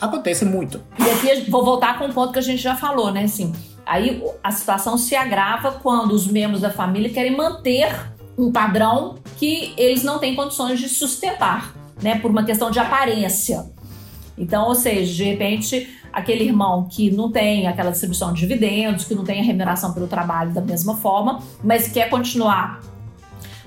Acontece 0.00 0.46
muito. 0.46 0.80
E 0.98 1.30
aqui 1.30 1.50
vou 1.50 1.62
voltar 1.62 1.98
com 1.98 2.06
um 2.06 2.12
ponto 2.12 2.32
que 2.32 2.38
a 2.38 2.42
gente 2.42 2.62
já 2.62 2.74
falou, 2.74 3.12
né? 3.12 3.24
Assim, 3.24 3.52
aí 3.86 4.22
a 4.42 4.50
situação 4.50 4.96
se 4.96 5.14
agrava 5.14 5.72
quando 5.72 6.12
os 6.12 6.26
membros 6.26 6.60
da 6.60 6.70
família 6.70 7.10
querem 7.10 7.36
manter 7.36 8.12
um 8.36 8.50
padrão 8.50 9.16
que 9.38 9.74
eles 9.76 10.02
não 10.02 10.18
têm 10.18 10.34
condições 10.34 10.78
de 10.78 10.88
sustentar, 10.88 11.74
né? 12.02 12.18
Por 12.18 12.30
uma 12.30 12.44
questão 12.44 12.70
de 12.70 12.78
aparência. 12.78 13.70
Então, 14.36 14.68
ou 14.68 14.74
seja, 14.74 15.12
de 15.12 15.24
repente, 15.24 15.88
aquele 16.12 16.44
irmão 16.44 16.88
que 16.90 17.10
não 17.10 17.30
tem 17.30 17.66
aquela 17.66 17.90
distribuição 17.90 18.32
de 18.32 18.40
dividendos, 18.40 19.04
que 19.04 19.14
não 19.14 19.24
tem 19.24 19.40
a 19.40 19.44
remuneração 19.44 19.92
pelo 19.92 20.06
trabalho 20.06 20.52
da 20.52 20.60
mesma 20.60 20.96
forma, 20.96 21.42
mas 21.62 21.88
quer 21.88 22.08
continuar 22.08 22.80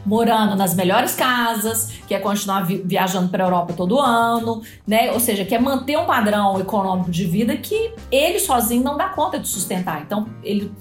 morando 0.06 0.56
nas 0.56 0.74
melhores 0.76 1.16
casas, 1.16 1.94
quer 2.08 2.20
continuar 2.22 2.66
vi 2.66 2.82
viajando 2.86 3.30
para 3.30 3.44
a 3.44 3.48
Europa 3.48 3.74
todo 3.74 4.00
ano, 4.00 4.62
né? 4.86 5.12
Ou 5.12 5.20
seja, 5.20 5.46
quer 5.46 5.62
manter 5.62 5.98
um 5.98 6.06
padrão 6.06 6.60
econômico 6.60 7.10
de 7.10 7.26
vida 7.26 7.56
que 7.58 7.94
ele 8.12 8.40
sozinho 8.40 8.84
não 8.84 8.98
dá 8.98 9.10
conta 9.10 9.40
de 9.40 9.48
sustentar. 9.48 10.02
Então, 10.02 10.28
ele, 10.44 10.72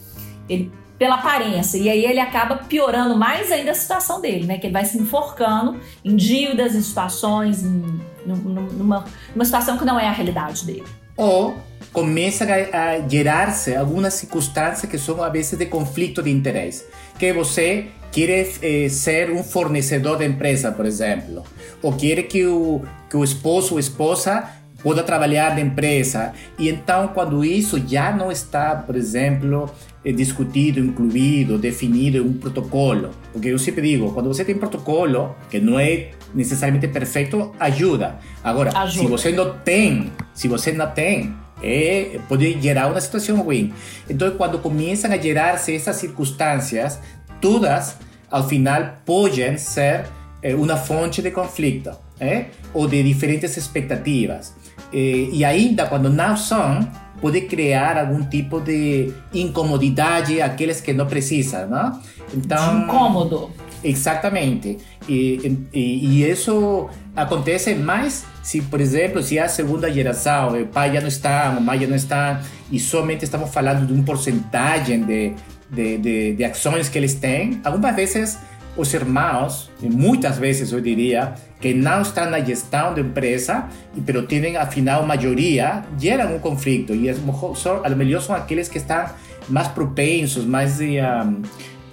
ele 0.48 0.72
pela 1.02 1.16
aparência. 1.16 1.78
E 1.78 1.90
aí 1.90 2.04
ele 2.04 2.20
acaba 2.20 2.56
piorando 2.56 3.16
mais 3.16 3.50
ainda 3.50 3.72
a 3.72 3.74
situação 3.74 4.20
dele, 4.20 4.46
né? 4.46 4.58
Que 4.58 4.66
ele 4.66 4.72
vai 4.72 4.84
se 4.84 4.98
enforcando 4.98 5.80
em 6.04 6.14
dívidas, 6.14 6.76
em 6.76 6.80
situações, 6.80 7.64
em, 7.64 8.00
numa, 8.24 9.04
numa 9.34 9.44
situação 9.44 9.76
que 9.76 9.84
não 9.84 9.98
é 9.98 10.06
a 10.06 10.12
realidade 10.12 10.64
dele. 10.64 10.84
Ou 11.16 11.56
começa 11.92 12.44
a, 12.44 12.94
a 12.94 13.08
gerar-se 13.08 13.74
algumas 13.74 14.14
circunstâncias 14.14 14.90
que 14.90 14.96
são, 14.96 15.22
às 15.22 15.32
vezes, 15.32 15.58
de 15.58 15.66
conflito 15.66 16.22
de 16.22 16.30
interesse. 16.30 16.86
Que 17.18 17.32
você 17.32 17.88
quiere 18.12 18.46
eh, 18.60 18.90
ser 18.90 19.30
un 19.30 19.42
fornecedor 19.42 20.18
de 20.18 20.26
empresa, 20.26 20.76
por 20.76 20.86
ejemplo, 20.86 21.42
o 21.80 21.96
quiere 21.96 22.28
que 22.28 22.46
o, 22.46 22.82
que 23.08 23.16
o 23.16 23.24
esposo 23.24 23.74
ou 23.74 23.80
esposa 23.80 24.62
pueda 24.82 25.02
trabalhar 25.02 25.54
na 25.54 25.60
empresa. 25.60 26.32
E 26.58 26.68
então, 26.68 27.08
quando 27.08 27.44
isso 27.44 27.80
já 27.86 28.12
não 28.12 28.30
está, 28.30 28.76
por 28.76 28.96
exemplo, 28.96 29.70
eh, 30.04 30.12
discutido, 30.12 30.80
incluído, 30.80 31.56
definido 31.56 32.18
em 32.18 32.20
um 32.20 32.34
protocolo, 32.34 33.10
porque 33.32 33.48
eu 33.48 33.58
sempre 33.58 33.82
digo, 33.82 34.12
quando 34.12 34.28
você 34.28 34.44
tem 34.44 34.56
protocolo, 34.56 35.34
que 35.50 35.58
não 35.58 35.78
é 35.78 36.10
necessariamente 36.34 36.88
perfeito, 36.88 37.54
ajuda. 37.58 38.18
Agora, 38.44 38.76
ajuda. 38.78 39.04
se 39.04 39.10
você 39.10 39.32
não 39.32 39.58
tem, 39.58 40.12
se 40.34 40.48
você 40.48 40.72
não 40.72 40.90
tem, 40.90 41.34
é, 41.62 42.18
pode 42.28 42.60
gerar 42.60 42.88
uma 42.88 43.00
situação 43.00 43.40
ruim. 43.40 43.72
Então, 44.10 44.30
quando 44.32 44.58
começam 44.58 45.12
a 45.12 45.16
gerar-se 45.16 45.74
essas 45.74 45.96
circunstâncias, 45.96 46.98
todas, 47.42 47.98
al 48.30 48.44
final, 48.44 49.02
pueden 49.04 49.58
ser 49.58 50.06
eh, 50.40 50.54
una 50.54 50.76
fuente 50.76 51.20
de 51.20 51.30
conflicto 51.30 52.00
eh, 52.18 52.50
o 52.72 52.88
de 52.88 53.02
diferentes 53.02 53.58
expectativas. 53.58 54.54
Eh, 54.90 55.28
y 55.30 55.44
ainda 55.44 55.90
cuando 55.90 56.08
no 56.08 56.36
son, 56.38 56.88
puede 57.20 57.46
crear 57.46 57.98
algún 57.98 58.30
tipo 58.30 58.60
de 58.60 59.12
incomodidad 59.32 60.24
a 60.40 60.46
aquellos 60.46 60.80
que 60.80 60.94
no 60.94 61.06
precisan, 61.06 61.70
¿no? 61.70 62.00
Então, 62.34 62.84
incômodo. 62.84 63.50
Exatamente. 63.84 64.78
E, 65.08 65.66
e, 65.72 66.22
e, 66.22 66.30
isso 66.30 66.88
acontece 67.16 67.74
mais 67.74 68.24
se, 68.42 68.62
por 68.62 68.80
exemplo, 68.80 69.22
se 69.22 69.38
a 69.38 69.48
segunda 69.48 69.90
geração, 69.90 70.60
o 70.60 70.66
pai 70.66 70.92
já 70.92 71.00
não 71.00 71.08
está, 71.08 71.48
a 71.48 71.60
mãe 71.60 71.80
já 71.80 71.86
não 71.86 71.96
está, 71.96 72.40
e 72.70 72.78
somente 72.78 73.24
estamos 73.24 73.50
falando 73.50 73.86
de 73.86 73.92
um 73.92 74.02
porcentagem 74.02 75.02
de, 75.02 75.34
de, 75.72 75.98
de, 75.98 76.32
de 76.34 76.44
ações 76.44 76.88
que 76.88 76.98
eles 76.98 77.14
têm. 77.14 77.60
Algumas 77.64 77.96
vezes 77.96 78.38
os 78.76 78.92
irmãos, 78.94 79.70
muitas 79.80 80.38
vezes 80.38 80.72
eu 80.72 80.80
diria, 80.80 81.34
que 81.60 81.74
não 81.74 82.02
estão 82.02 82.28
na 82.30 82.40
gestão 82.40 82.94
da 82.94 83.00
empresa, 83.00 83.66
pero 84.04 84.26
têm 84.26 84.56
afinal 84.56 85.06
maioria, 85.06 85.84
geram 85.98 86.36
um 86.36 86.38
conflito. 86.38 86.94
E 86.94 87.08
a 87.08 87.14
lo 87.14 87.96
melhor 87.96 88.20
são 88.20 88.34
aqueles 88.34 88.68
que 88.68 88.78
estão 88.78 89.06
mais 89.48 89.68
propensos, 89.68 90.44
mais 90.44 90.80
um, 90.80 91.42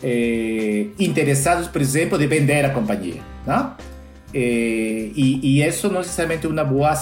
eh, 0.01 0.87
interessados, 0.97 1.67
por 1.67 1.81
exemplo, 1.81 2.17
de 2.17 2.27
vender 2.27 2.65
a 2.65 2.69
companhia. 2.69 3.21
Não? 3.45 3.75
Eh, 4.33 5.11
e, 5.15 5.39
e 5.43 5.63
isso 5.63 5.89
não 5.89 5.99
necessariamente 5.99 6.45
é 6.45 6.49
uma 6.49 6.63
boa 6.63 6.95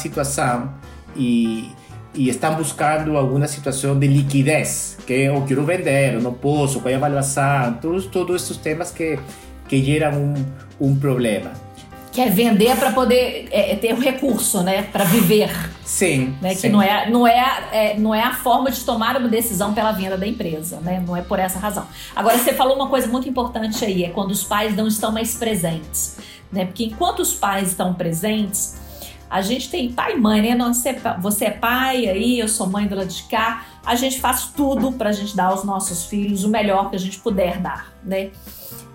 e 2.17 2.29
estão 2.29 2.55
buscando 2.55 3.15
alguma 3.15 3.47
situação 3.47 3.97
de 3.97 4.07
liquidez, 4.07 4.97
que 5.05 5.13
eu 5.13 5.45
quero 5.47 5.63
vender, 5.63 6.15
eu 6.15 6.21
não 6.21 6.33
posso, 6.33 6.81
qual 6.81 6.91
é 6.91 6.95
a 6.95 6.97
avaliação, 6.97 7.73
todos, 7.79 8.07
todos 8.07 8.43
esses 8.43 8.57
temas 8.57 8.91
que, 8.91 9.19
que 9.69 9.83
geram 9.83 10.13
um, 10.17 10.45
um 10.81 10.95
problema. 10.95 11.51
Quer 12.11 12.31
vender 12.31 12.75
para 12.77 12.91
poder 12.91 13.47
é, 13.51 13.75
ter 13.75 13.93
o 13.93 13.99
recurso, 13.99 14.63
né? 14.63 14.81
Para 14.81 15.03
viver. 15.03 15.51
Sim. 15.85 16.35
Né? 16.41 16.55
sim. 16.55 16.61
Que 16.61 16.69
não 16.69 16.81
é, 16.81 17.07
não, 17.07 17.27
é, 17.27 17.67
é, 17.71 17.99
não 17.99 18.15
é 18.15 18.23
a 18.23 18.33
forma 18.33 18.71
de 18.71 18.83
tomar 18.83 19.15
uma 19.17 19.29
decisão 19.29 19.71
pela 19.71 19.91
venda 19.91 20.17
da 20.17 20.25
empresa, 20.25 20.79
né? 20.79 21.03
Não 21.05 21.15
é 21.15 21.21
por 21.21 21.37
essa 21.37 21.59
razão. 21.59 21.85
Agora, 22.15 22.35
você 22.35 22.53
falou 22.53 22.75
uma 22.75 22.89
coisa 22.89 23.07
muito 23.07 23.29
importante 23.29 23.85
aí, 23.85 24.03
é 24.03 24.09
quando 24.09 24.31
os 24.31 24.43
pais 24.43 24.75
não 24.75 24.87
estão 24.87 25.11
mais 25.11 25.35
presentes. 25.35 26.17
Né? 26.51 26.65
Porque 26.65 26.85
enquanto 26.85 27.19
os 27.19 27.35
pais 27.35 27.67
estão 27.67 27.93
presentes, 27.93 28.77
a 29.29 29.41
gente 29.41 29.69
tem 29.69 29.91
pai 29.91 30.13
e 30.13 30.17
mãe, 30.17 30.41
né? 30.41 30.55
Você, 30.67 30.95
você 31.19 31.45
é 31.45 31.51
pai 31.51 32.07
aí, 32.07 32.39
eu 32.39 32.47
sou 32.47 32.67
mãe 32.67 32.87
do 32.87 32.95
lado 32.95 33.07
de 33.07 33.23
cá. 33.23 33.65
A 33.85 33.95
gente 33.95 34.19
faz 34.19 34.51
tudo 34.55 34.91
para 34.93 35.09
a 35.09 35.13
gente 35.13 35.35
dar 35.35 35.47
aos 35.47 35.63
nossos 35.63 36.05
filhos 36.05 36.43
o 36.43 36.49
melhor 36.49 36.89
que 36.89 36.95
a 36.95 36.99
gente 36.99 37.19
puder 37.19 37.59
dar, 37.59 37.93
né? 38.03 38.31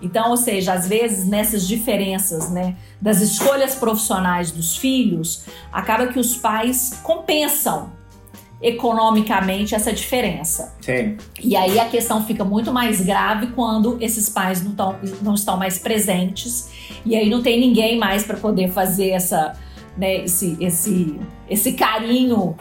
Então, 0.01 0.31
ou 0.31 0.37
seja, 0.37 0.73
às 0.73 0.87
vezes 0.87 1.27
nessas 1.27 1.67
diferenças, 1.67 2.49
né, 2.49 2.75
das 3.01 3.21
escolhas 3.21 3.75
profissionais 3.75 4.51
dos 4.51 4.75
filhos, 4.75 5.45
acaba 5.71 6.07
que 6.07 6.19
os 6.19 6.35
pais 6.35 6.99
compensam 7.01 7.91
economicamente 8.61 9.75
essa 9.75 9.91
diferença. 9.91 10.73
Sim. 10.81 11.17
E 11.41 11.55
aí 11.55 11.79
a 11.79 11.85
questão 11.85 12.25
fica 12.25 12.45
muito 12.45 12.71
mais 12.71 13.01
grave 13.01 13.47
quando 13.47 13.97
esses 13.99 14.29
pais 14.29 14.63
não, 14.63 14.71
tão, 14.71 14.95
não 15.21 15.33
estão 15.35 15.57
mais 15.57 15.77
presentes 15.77 16.69
e 17.05 17.15
aí 17.15 17.29
não 17.29 17.41
tem 17.41 17.59
ninguém 17.59 17.99
mais 17.99 18.23
para 18.23 18.37
poder 18.37 18.71
fazer 18.71 19.09
essa, 19.09 19.53
né, 19.97 20.23
esse, 20.23 20.57
esse, 20.59 21.19
esse 21.49 21.73
carinho 21.73 22.55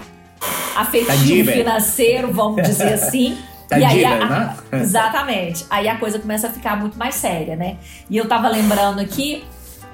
afetivo 0.77 1.51
financeiro, 1.53 2.33
vamos 2.33 2.63
dizer 2.63 2.95
assim. 2.95 3.37
E 3.71 3.85
aí, 3.85 4.05
a- 4.05 4.27
né? 4.27 4.57
Exatamente. 4.81 5.65
Aí 5.71 5.89
a 5.89 5.97
coisa 5.97 6.19
começa 6.19 6.49
a 6.49 6.51
ficar 6.51 6.77
muito 6.79 6.99
mais 6.99 7.15
séria, 7.15 7.57
né? 7.57 7.77
E 8.11 8.17
eu 8.17 8.29
tava 8.29 8.49
lembrando 8.49 9.01
aqui 9.01 9.45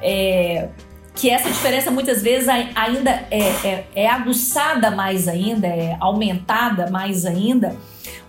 é, 0.03 0.69
que 1.15 1.31
essa 1.31 1.49
diferença 1.49 1.91
muitas 1.91 2.21
vezes 2.23 2.49
ai- 2.49 2.71
ainda 2.75 3.11
é, 3.31 3.39
é, 3.65 3.85
é 3.95 4.09
aguçada 4.09 4.91
mais 4.91 5.29
ainda, 5.29 5.67
é 5.69 5.97
aumentada 6.01 6.91
mais 6.91 7.25
ainda, 7.25 7.77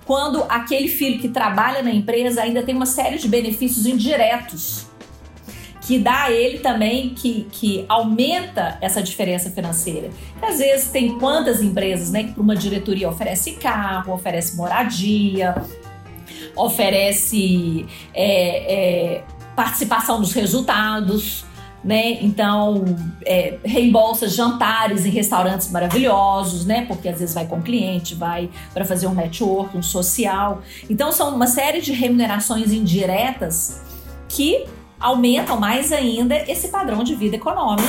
quando 0.06 0.44
aquele 0.50 0.88
filho 0.88 1.20
que 1.20 1.30
trabalha 1.30 1.82
na 1.82 1.92
empresa 1.92 2.42
ainda 2.44 2.62
tem 2.64 2.76
uma 2.76 2.86
série 2.86 3.18
de 3.18 3.28
benefícios 3.28 3.86
indiretos 3.88 4.86
que 5.90 5.98
dá 5.98 6.26
a 6.26 6.32
ele 6.32 6.60
também, 6.60 7.16
que, 7.16 7.48
que 7.52 7.84
aumenta 7.90 8.78
essa 8.80 9.02
diferença 9.02 9.50
financeira. 9.50 10.12
Que 10.40 10.46
às 10.46 10.60
vezes 10.60 10.92
tem 10.92 11.18
quantas 11.18 11.64
empresas, 11.64 12.12
né, 12.12 12.26
que 12.26 12.34
para 12.34 12.44
uma 12.44 12.56
diretoria 12.56 13.10
oferece 13.10 13.54
carro, 13.54 14.14
oferece 14.14 14.56
moradia, 14.56 15.56
oferece 16.56 17.88
é, 18.14 19.16
é, 19.18 19.24
participação 19.56 20.20
nos 20.20 20.32
resultados, 20.32 21.44
né? 21.84 22.22
Então 22.22 22.86
é, 23.26 23.58
reembolsa 23.66 24.28
jantares 24.28 25.08
em 25.08 25.10
restaurantes 25.10 25.72
maravilhosos, 25.72 26.68
né? 26.68 26.86
Porque 26.86 27.10
às 27.10 27.20
vezes 27.20 27.34
vai 27.34 27.48
com 27.48 27.64
cliente, 27.64 28.14
vai 28.14 28.48
para 28.76 28.86
fazer 28.86 29.08
um 29.08 29.16
network, 29.16 29.76
um 29.76 29.82
social. 29.82 30.62
Então 30.88 31.12
são 31.12 31.34
uma 31.34 31.48
série 31.48 31.82
de 31.82 31.94
remunerações 31.94 32.72
indiretas 32.72 33.82
que 34.28 34.68
aumentam 35.00 35.60
mais 35.60 35.92
ainda 35.92 36.36
esse 36.52 36.68
padrão 36.70 37.04
de 37.04 37.16
vida 37.16 37.36
econômico 37.36 37.88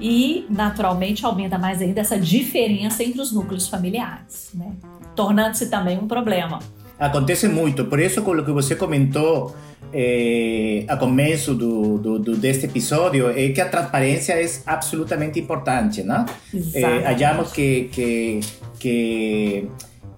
e, 0.00 0.46
naturalmente, 0.48 1.24
aumenta 1.26 1.58
mais 1.58 1.82
ainda 1.82 2.00
essa 2.00 2.18
diferença 2.18 3.02
entre 3.02 3.20
os 3.20 3.32
núcleos 3.32 3.66
familiares, 3.68 4.50
né? 4.54 4.72
tornando-se 5.16 5.68
também 5.68 5.98
um 5.98 6.06
problema. 6.06 6.60
Acontece 6.98 7.48
muito, 7.48 7.84
por 7.84 8.00
isso 8.00 8.22
com 8.22 8.32
o 8.32 8.44
que 8.44 8.50
você 8.50 8.74
comentou 8.74 9.54
eh, 9.92 10.84
a 10.88 10.96
começo 10.96 11.54
do, 11.54 11.96
do, 11.98 12.18
do- 12.18 12.36
deste 12.36 12.66
episódio 12.66 13.30
é 13.30 13.48
que 13.50 13.60
a 13.60 13.68
transparência 13.68 14.32
é 14.32 14.46
absolutamente 14.66 15.38
importante, 15.38 16.02
né? 16.02 16.24
Eh, 16.74 17.02
hallamos 17.04 17.52
que, 17.52 17.88
que, 17.92 18.40
que, 18.80 19.68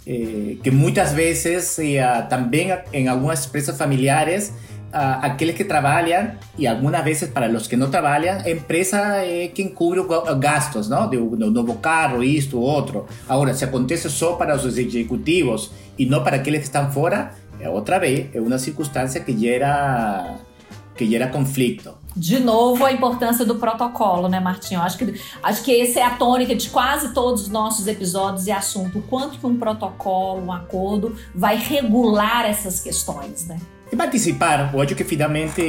eh, 0.07 0.57
que 0.63 0.71
muitas 0.71 1.13
vezes 1.13 1.79
eh, 1.79 1.99
ah, 2.01 2.23
também 2.23 2.69
em 2.93 3.09
algumas 3.09 3.47
empresas 3.47 3.77
familiares 3.77 4.53
aqueles 4.93 5.55
que 5.57 5.65
trabalham 5.65 6.33
e 6.59 6.67
algumas 6.67 7.03
vezes 7.05 7.29
para 7.29 7.49
os 7.49 7.67
que 7.67 7.77
não 7.77 7.91
trabalham 7.91 8.41
a 8.41 8.51
empresa 8.51 8.99
é 9.25 9.49
quem 9.49 9.69
cubre 9.69 10.01
os 10.01 10.07
ga- 10.09 10.35
gastos 10.35 10.89
não? 10.89 11.09
do 11.09 11.51
novo 11.51 11.75
carro, 11.75 12.23
isto, 12.23 12.59
outro 12.61 13.07
agora 13.29 13.55
se 13.55 13.65
acontece 13.65 14.11
só 14.11 14.33
para 14.35 14.55
os 14.57 14.65
executivos 14.77 15.71
e 15.99 16.07
não 16.07 16.23
para 16.25 16.37
aqueles 16.37 16.61
que 16.61 16.67
estão 16.67 16.91
fora 16.91 17.33
é 17.61 17.69
outra 17.69 17.99
vez 17.99 18.29
é 18.35 18.41
uma 18.41 18.59
circunstância 18.59 19.21
que 19.21 19.37
gera 19.39 20.37
que 20.97 21.07
gera 21.09 21.29
conflito 21.29 21.95
De 22.17 22.41
novo, 22.41 22.85
a 22.85 22.91
importância 22.93 23.45
do 23.45 23.55
protocolo, 23.55 24.29
né, 24.29 24.41
Martinho? 24.41 24.81
Acho 24.83 24.99
que, 24.99 25.15
acho 25.43 25.63
que 25.63 25.81
essa 25.81 26.01
é 26.01 26.03
a 26.03 26.11
tônica 26.17 26.55
de 26.55 26.69
quase 26.69 27.15
todos 27.15 27.43
os 27.43 27.49
nossos 27.49 27.87
episódios 27.87 28.47
e 28.49 28.51
assunto. 28.51 28.99
O 28.99 29.03
quanto 29.03 29.39
que 29.39 29.47
um 29.47 29.57
protocolo, 29.57 30.45
um 30.45 30.53
acordo, 30.53 31.15
vai 31.35 31.57
regular 31.57 32.45
essas 32.45 32.81
questões, 32.81 33.47
né? 33.47 33.57
E 33.93 33.97
participar, 33.97 34.71
eu 34.73 34.81
acho 34.81 34.95
que 34.95 35.03
finalmente 35.03 35.61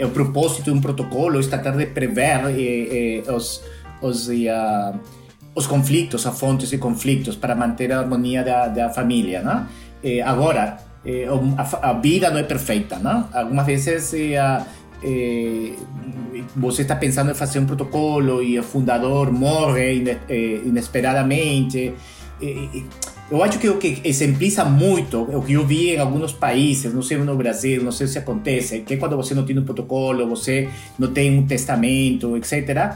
eh, 0.00 0.04
o 0.04 0.08
propósito 0.08 0.64
de 0.64 0.70
um 0.70 0.80
protocolo 0.80 1.38
é 1.38 1.42
tratar 1.42 1.76
de 1.76 1.84
prever 1.86 2.40
eh, 2.48 3.22
os, 3.30 3.62
os, 4.00 4.30
eh, 4.30 4.48
ah, 4.48 4.94
os 5.54 5.66
conflitos, 5.66 6.26
as 6.26 6.38
fontes 6.38 6.70
de 6.70 6.78
conflitos, 6.78 7.36
para 7.36 7.54
manter 7.54 7.92
a 7.92 7.98
harmonia 8.00 8.42
da, 8.42 8.68
da 8.68 8.88
família. 8.88 9.42
Né? 9.42 9.66
Agora, 10.24 10.78
a, 11.58 11.90
a 11.90 11.92
vida 11.92 12.30
não 12.30 12.38
é 12.38 12.42
perfeita. 12.42 12.96
Né? 12.96 13.24
Algumas 13.34 13.66
vezes 13.66 14.14
ah, 14.38 14.64
você 16.56 16.82
está 16.82 16.96
pensando 16.96 17.32
em 17.32 17.34
fazer 17.34 17.58
um 17.58 17.66
protocolo 17.66 18.42
e 18.42 18.58
o 18.58 18.62
fundador 18.62 19.30
morre 19.30 19.96
ine- 19.96 20.18
inesperadamente. 20.64 21.92
Eu 23.32 23.42
acho 23.42 23.58
que 23.58 23.66
o 23.66 23.78
que 23.78 23.98
exempliza 24.04 24.62
muito, 24.62 25.22
o 25.22 25.40
que 25.40 25.54
eu 25.54 25.66
vi 25.66 25.94
em 25.94 25.98
alguns 25.98 26.34
países, 26.34 26.92
não 26.92 27.00
sei 27.00 27.16
no 27.16 27.34
Brasil, 27.34 27.82
não 27.82 27.90
sei 27.90 28.06
se 28.06 28.18
acontece, 28.18 28.80
que 28.80 28.92
é 28.92 28.96
quando 28.98 29.16
você 29.16 29.34
não 29.34 29.42
tem 29.42 29.58
um 29.58 29.64
protocolo, 29.64 30.28
você 30.28 30.68
não 30.98 31.10
tem 31.10 31.38
um 31.38 31.46
testamento, 31.46 32.36
etc. 32.36 32.94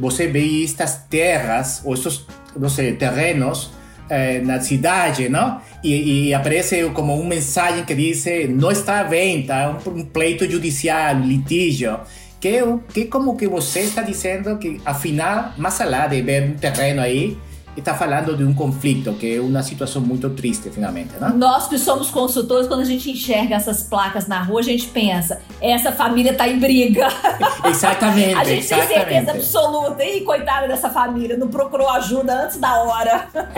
Você 0.00 0.26
vê 0.26 0.64
estas 0.64 1.04
terras, 1.10 1.82
ou 1.84 1.92
esses, 1.92 2.24
não 2.56 2.70
sei, 2.70 2.94
terrenos 2.94 3.72
eh, 4.08 4.40
na 4.40 4.58
cidade, 4.58 5.28
não? 5.28 5.60
E, 5.82 6.28
e 6.28 6.34
aparece 6.34 6.82
como 6.94 7.14
uma 7.14 7.28
mensagem 7.28 7.84
que 7.84 7.94
diz 7.94 8.24
não 8.48 8.70
está 8.70 9.00
à 9.00 9.02
venda, 9.02 9.54
é 9.54 9.68
um, 9.68 9.98
um 9.98 10.04
pleito 10.06 10.50
judicial, 10.50 11.20
litígio. 11.20 12.00
Que, 12.40 12.56
é 12.56 12.78
que 12.90 13.02
é 13.02 13.04
como 13.04 13.36
que 13.36 13.46
você 13.46 13.80
está 13.80 14.00
dizendo 14.00 14.56
que, 14.56 14.80
afinal, 14.82 15.52
mais 15.58 15.78
além 15.78 16.08
de 16.08 16.22
ver 16.22 16.42
um 16.42 16.54
terreno 16.54 17.02
aí, 17.02 17.36
está 17.76 17.94
falando 17.94 18.36
de 18.36 18.44
um 18.44 18.54
conflito, 18.54 19.12
que 19.14 19.36
é 19.36 19.40
uma 19.40 19.62
situação 19.62 20.00
muito 20.00 20.30
triste, 20.30 20.70
finalmente, 20.70 21.14
né? 21.20 21.32
Nós 21.34 21.66
que 21.68 21.78
somos 21.78 22.10
consultores, 22.10 22.66
quando 22.66 22.80
a 22.80 22.84
gente 22.84 23.10
enxerga 23.10 23.56
essas 23.56 23.82
placas 23.82 24.26
na 24.26 24.42
rua, 24.42 24.60
a 24.60 24.64
gente 24.64 24.86
pensa, 24.88 25.40
essa 25.60 25.92
família 25.92 26.34
tá 26.34 26.48
em 26.48 26.58
briga. 26.58 27.08
Exatamente, 27.64 28.34
A 28.34 28.44
gente 28.44 28.68
tem 28.68 28.78
certeza 28.78 29.00
exatamente. 29.00 29.30
absoluta. 29.30 30.04
Ih, 30.04 30.20
coitada 30.22 30.68
dessa 30.68 30.90
família, 30.90 31.36
não 31.36 31.48
procurou 31.48 31.88
ajuda 31.90 32.44
antes 32.44 32.58
da 32.58 32.82
hora. 32.82 33.28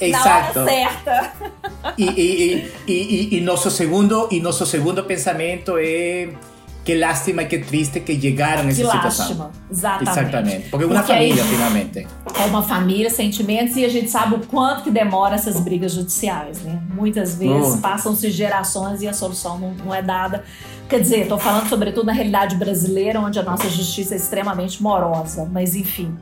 É, 0.00 0.08
Na 0.08 0.18
exato. 0.18 0.60
hora 0.60 0.70
certa. 0.70 1.32
E, 1.98 2.04
e, 2.04 2.72
e, 2.86 2.92
e, 2.92 3.38
e 3.38 3.40
nosso 3.40 3.70
segundo 3.70 4.28
e 4.30 4.40
nosso 4.40 4.64
segundo 4.66 5.02
pensamento 5.04 5.76
é 5.78 6.30
que 6.86 6.94
lástima 6.94 7.42
e 7.42 7.46
que 7.46 7.58
triste 7.58 7.98
que 8.00 8.18
chegaram 8.18 8.62
nessa 8.62 8.80
Que 8.82 8.86
situação. 8.88 9.26
lástima. 9.26 9.50
Exatamente. 9.68 10.10
Exatamente. 10.20 10.68
Porque 10.70 10.84
é 10.84 10.86
uma 10.86 10.96
Porque 11.00 11.12
aí- 11.12 11.30
família, 11.32 11.44
finalmente. 11.44 12.06
É 12.38 12.44
uma 12.46 12.62
família, 12.62 13.10
sentimentos, 13.10 13.76
e 13.76 13.84
a 13.84 13.88
gente 13.88 14.08
sabe 14.08 14.36
o 14.36 14.38
quanto 14.46 14.84
que 14.84 14.90
demora 14.90 15.34
essas 15.34 15.58
brigas 15.60 15.92
judiciais, 15.92 16.62
né? 16.62 16.80
Muitas 16.94 17.34
vezes 17.36 17.74
Oh. 17.74 17.78
passam-se 17.78 18.30
gerações 18.30 19.02
e 19.02 19.08
a 19.08 19.12
solução 19.12 19.58
não, 19.58 19.72
não 19.74 19.92
é 19.94 20.00
dada. 20.00 20.44
Quer 20.88 21.00
dizer, 21.00 21.22
estou 21.22 21.36
falando 21.38 21.68
sobretudo 21.68 22.06
na 22.06 22.12
realidade 22.12 22.54
brasileira, 22.54 23.18
onde 23.20 23.36
a 23.40 23.42
nossa 23.42 23.68
justiça 23.68 24.14
é 24.14 24.16
extremamente 24.16 24.80
morosa, 24.80 25.48
mas 25.52 25.74
enfim. 25.74 26.16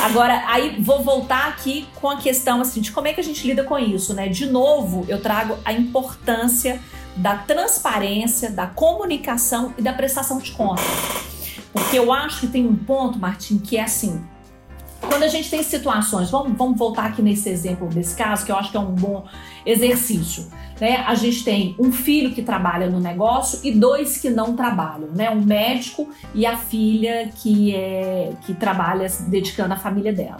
Agora, 0.00 0.44
aí 0.46 0.76
vou 0.80 1.02
voltar 1.02 1.48
aqui 1.48 1.88
com 2.00 2.08
a 2.08 2.16
questão 2.18 2.60
assim, 2.60 2.80
de 2.80 2.92
como 2.92 3.08
é 3.08 3.12
que 3.12 3.20
a 3.20 3.24
gente 3.24 3.44
lida 3.44 3.64
com 3.64 3.76
isso, 3.76 4.14
né? 4.14 4.28
De 4.28 4.46
novo, 4.46 5.04
eu 5.08 5.20
trago 5.20 5.56
a 5.64 5.72
importância 5.72 6.78
da 7.18 7.36
transparência, 7.36 8.50
da 8.50 8.66
comunicação 8.66 9.74
e 9.76 9.82
da 9.82 9.92
prestação 9.92 10.38
de 10.38 10.52
contas. 10.52 10.84
Porque 11.72 11.98
eu 11.98 12.12
acho 12.12 12.40
que 12.40 12.46
tem 12.46 12.66
um 12.66 12.76
ponto, 12.76 13.18
Martim, 13.18 13.58
que 13.58 13.76
é 13.76 13.82
assim: 13.82 14.24
quando 15.08 15.22
a 15.22 15.28
gente 15.28 15.50
tem 15.50 15.62
situações, 15.62 16.30
vamos, 16.30 16.56
vamos 16.56 16.78
voltar 16.78 17.06
aqui 17.06 17.22
nesse 17.22 17.48
exemplo 17.48 17.88
desse 17.88 18.14
caso, 18.14 18.44
que 18.44 18.52
eu 18.52 18.56
acho 18.56 18.70
que 18.70 18.76
é 18.76 18.80
um 18.80 18.94
bom 18.94 19.26
exercício. 19.64 20.46
Né? 20.80 20.98
A 20.98 21.14
gente 21.14 21.42
tem 21.42 21.74
um 21.78 21.90
filho 21.90 22.32
que 22.32 22.42
trabalha 22.42 22.88
no 22.88 23.00
negócio 23.00 23.58
e 23.64 23.72
dois 23.72 24.18
que 24.18 24.30
não 24.30 24.54
trabalham, 24.54 25.08
né? 25.12 25.28
Um 25.30 25.40
médico 25.40 26.08
e 26.32 26.46
a 26.46 26.56
filha 26.56 27.30
que 27.34 27.74
é 27.74 28.32
que 28.46 28.54
trabalha 28.54 29.08
dedicando 29.26 29.74
à 29.74 29.76
família 29.76 30.12
dela. 30.12 30.38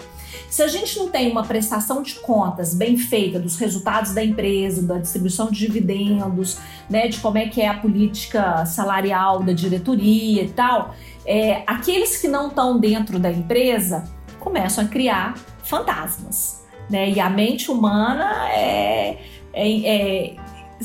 Se 0.48 0.62
a 0.62 0.68
gente 0.68 0.96
não 0.96 1.08
tem 1.08 1.30
uma 1.30 1.42
prestação 1.42 2.02
de 2.02 2.14
contas 2.16 2.72
bem 2.72 2.96
feita 2.96 3.40
dos 3.40 3.56
resultados 3.56 4.14
da 4.14 4.24
empresa, 4.24 4.82
da 4.82 4.98
distribuição 4.98 5.50
de 5.50 5.58
dividendos, 5.58 6.58
né, 6.88 7.08
de 7.08 7.18
como 7.18 7.36
é 7.36 7.48
que 7.48 7.60
é 7.60 7.68
a 7.68 7.74
política 7.74 8.64
salarial 8.64 9.42
da 9.42 9.52
diretoria 9.52 10.42
e 10.42 10.50
tal, 10.50 10.94
é, 11.26 11.62
aqueles 11.66 12.16
que 12.16 12.28
não 12.28 12.48
estão 12.48 12.78
dentro 12.78 13.18
da 13.18 13.30
empresa 13.30 14.04
começam 14.38 14.84
a 14.84 14.88
criar 14.88 15.34
fantasmas. 15.64 16.64
Né? 16.88 17.10
E 17.10 17.20
a 17.20 17.28
mente 17.28 17.70
humana 17.70 18.48
é, 18.50 19.18
é, 19.52 19.86
é 19.86 20.36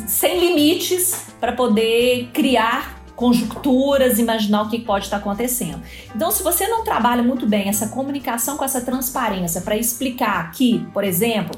sem 0.08 0.39
limites 0.39 1.28
para 1.39 1.54
poder 1.54 2.30
criar 2.34 3.04
conjunturas, 3.16 4.18
imaginar 4.18 4.64
o 4.64 4.70
que 4.70 4.80
pode 4.80 5.06
estar 5.06 5.18
acontecendo. 5.18 5.82
Então, 6.16 6.32
se 6.32 6.41
você 6.41 6.68
não 6.68 6.84
trabalha 6.84 7.22
muito 7.22 7.45
bem 7.45 7.70
essa 7.70 7.88
comunicação 7.89 8.58
com 8.58 8.66
essa 8.66 8.82
transparência 8.82 9.62
para 9.62 9.78
explicar 9.78 10.51
que, 10.51 10.86
por 10.93 11.04
exemplo, 11.04 11.56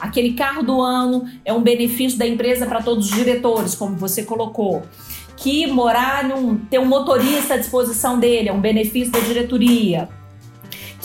aquele 0.00 0.34
carro 0.34 0.62
do 0.62 0.80
ano 0.80 1.24
é 1.44 1.52
um 1.52 1.62
benefício 1.62 2.18
da 2.18 2.26
empresa 2.26 2.66
para 2.66 2.82
todos 2.82 3.08
os 3.08 3.14
diretores, 3.14 3.74
como 3.74 3.96
você 3.96 4.24
colocou, 4.24 4.82
que 5.36 5.66
morar 5.66 6.24
num 6.24 6.56
ter 6.56 6.78
um 6.78 6.86
motorista 6.86 7.54
à 7.54 7.56
disposição 7.56 8.18
dele 8.18 8.48
é 8.48 8.52
um 8.52 8.60
benefício 8.60 9.12
da 9.12 9.20
diretoria, 9.20 10.08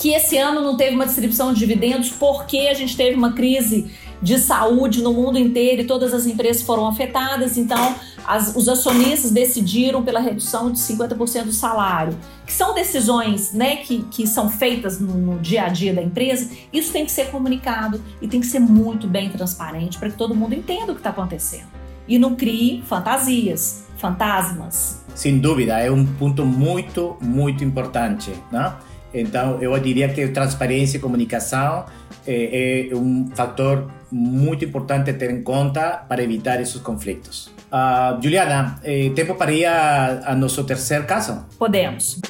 que 0.02 0.12
esse 0.12 0.36
ano 0.36 0.60
não 0.60 0.76
teve 0.76 0.96
uma 0.96 1.06
distribuição 1.06 1.52
de 1.52 1.60
dividendos 1.60 2.10
porque 2.10 2.66
a 2.68 2.74
gente 2.74 2.96
teve 2.96 3.14
uma 3.14 3.34
crise 3.34 3.88
de 4.20 4.36
saúde 4.36 5.00
no 5.00 5.12
mundo 5.12 5.38
inteiro 5.38 5.82
e 5.82 5.84
todas 5.84 6.12
as 6.12 6.26
empresas 6.26 6.60
foram 6.62 6.88
afetadas, 6.88 7.56
então 7.56 7.94
as, 8.26 8.56
os 8.56 8.68
acionistas 8.68 9.30
decidiram 9.30 10.02
pela 10.02 10.18
redução 10.18 10.72
de 10.72 10.80
50% 10.80 11.44
do 11.44 11.52
salário, 11.52 12.18
que 12.44 12.52
são 12.52 12.74
decisões 12.74 13.52
né, 13.52 13.76
que, 13.76 14.02
que 14.10 14.26
são 14.26 14.50
feitas 14.50 14.98
no, 14.98 15.14
no 15.14 15.38
dia 15.38 15.66
a 15.66 15.68
dia 15.68 15.94
da 15.94 16.02
empresa, 16.02 16.50
isso 16.72 16.92
tem 16.92 17.04
que 17.04 17.12
ser 17.12 17.30
comunicado 17.30 18.02
e 18.20 18.26
tem 18.26 18.40
que 18.40 18.46
ser 18.48 18.58
muito 18.58 19.06
bem 19.06 19.28
transparente 19.28 19.98
para 19.98 20.10
que 20.10 20.16
todo 20.16 20.34
mundo 20.34 20.52
entenda 20.52 20.90
o 20.90 20.94
que 20.96 21.00
está 21.00 21.10
acontecendo 21.10 21.68
e 22.08 22.18
não 22.18 22.34
crie 22.34 22.82
fantasias, 22.88 23.84
fantasmas. 23.98 25.00
Sem 25.14 25.38
dúvida, 25.38 25.78
é 25.78 25.92
um 25.92 26.04
ponto 26.04 26.44
muito, 26.44 27.16
muito 27.20 27.62
importante. 27.62 28.32
Né? 28.50 28.72
Então, 29.14 29.60
eu 29.60 29.78
diria 29.78 30.08
que 30.08 30.28
transparência 30.28 30.96
e 30.96 31.00
comunicação 31.00 31.84
é, 32.26 32.88
é 32.90 32.96
um 32.96 33.28
fator 33.34 33.90
muito 34.10 34.64
importante 34.64 35.10
a 35.10 35.14
ter 35.14 35.30
em 35.30 35.42
conta 35.42 36.04
para 36.08 36.22
evitar 36.22 36.60
esses 36.60 36.80
conflitos. 36.80 37.50
Uh, 37.72 38.22
Juliana, 38.22 38.78
eh, 38.84 39.10
tempo 39.14 39.34
para 39.34 39.50
ir 39.50 39.64
a, 39.64 40.32
a 40.32 40.34
nosso 40.34 40.62
terceiro 40.64 41.04
caso? 41.04 41.46
Podemos. 41.58 42.20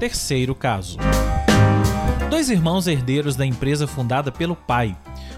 Terceiro 0.00 0.54
caso. 0.54 0.98
Dois 2.28 2.50
irmãos 2.50 2.86
herdeiros 2.86 3.36
da 3.36 3.46
empresa 3.46 3.86
fundada 3.86 4.32
pelo 4.32 4.56
pai, 4.56 4.96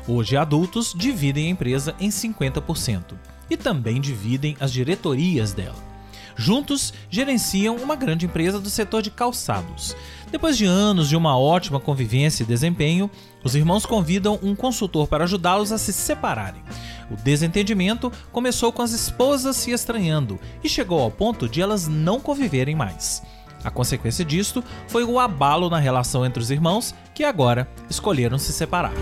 hoje 0.09 0.37
adultos, 0.37 0.95
dividem 0.97 1.49
a 1.49 1.51
empresa 1.51 1.95
em 2.01 2.09
50% 2.09 3.15
e 3.51 3.57
também 3.57 4.01
dividem 4.01 4.57
as 4.61 4.73
diretorias 4.73 5.53
dela. 5.53 5.92
Juntos, 6.37 6.93
gerenciam 7.11 7.77
uma 7.77 7.97
grande 7.97 8.27
empresa 8.27 8.59
do 8.59 8.71
setor 8.71 9.03
de 9.03 9.11
calçados. 9.11 9.97
Depois 10.31 10.57
de 10.57 10.65
anos 10.65 11.09
de 11.09 11.17
uma 11.17 11.39
ótima 11.39 11.79
convivência 11.79 12.43
e 12.43 12.47
desempenho, 12.47 13.11
os 13.45 13.55
irmãos 13.55 13.85
convidam 13.85 14.39
um 14.43 14.55
consultor 14.55 15.07
para 15.07 15.25
ajudá-los 15.25 15.73
a 15.73 15.79
se 15.79 15.93
separarem. 15.93 16.63
O 17.11 17.17
desentendimento 17.17 18.11
começou 18.31 18.73
com 18.73 18.83
as 18.83 18.93
esposas 18.93 19.57
se 19.57 19.71
estranhando 19.71 20.41
e 20.65 20.69
chegou 20.69 21.01
ao 21.01 21.11
ponto 21.11 21.49
de 21.49 21.61
elas 21.61 21.87
não 21.87 22.19
conviverem 22.19 22.75
mais. 22.75 23.23
A 23.65 23.71
consequência 23.71 24.25
disto 24.25 24.65
foi 24.89 25.05
o 25.05 25.21
abalo 25.21 25.71
na 25.71 25.79
relação 25.79 26.27
entre 26.27 26.43
os 26.43 26.51
irmãos, 26.51 26.95
que 27.15 27.23
agora 27.23 27.69
escolheram 27.89 28.39
se 28.39 28.53
separar. 28.53 28.93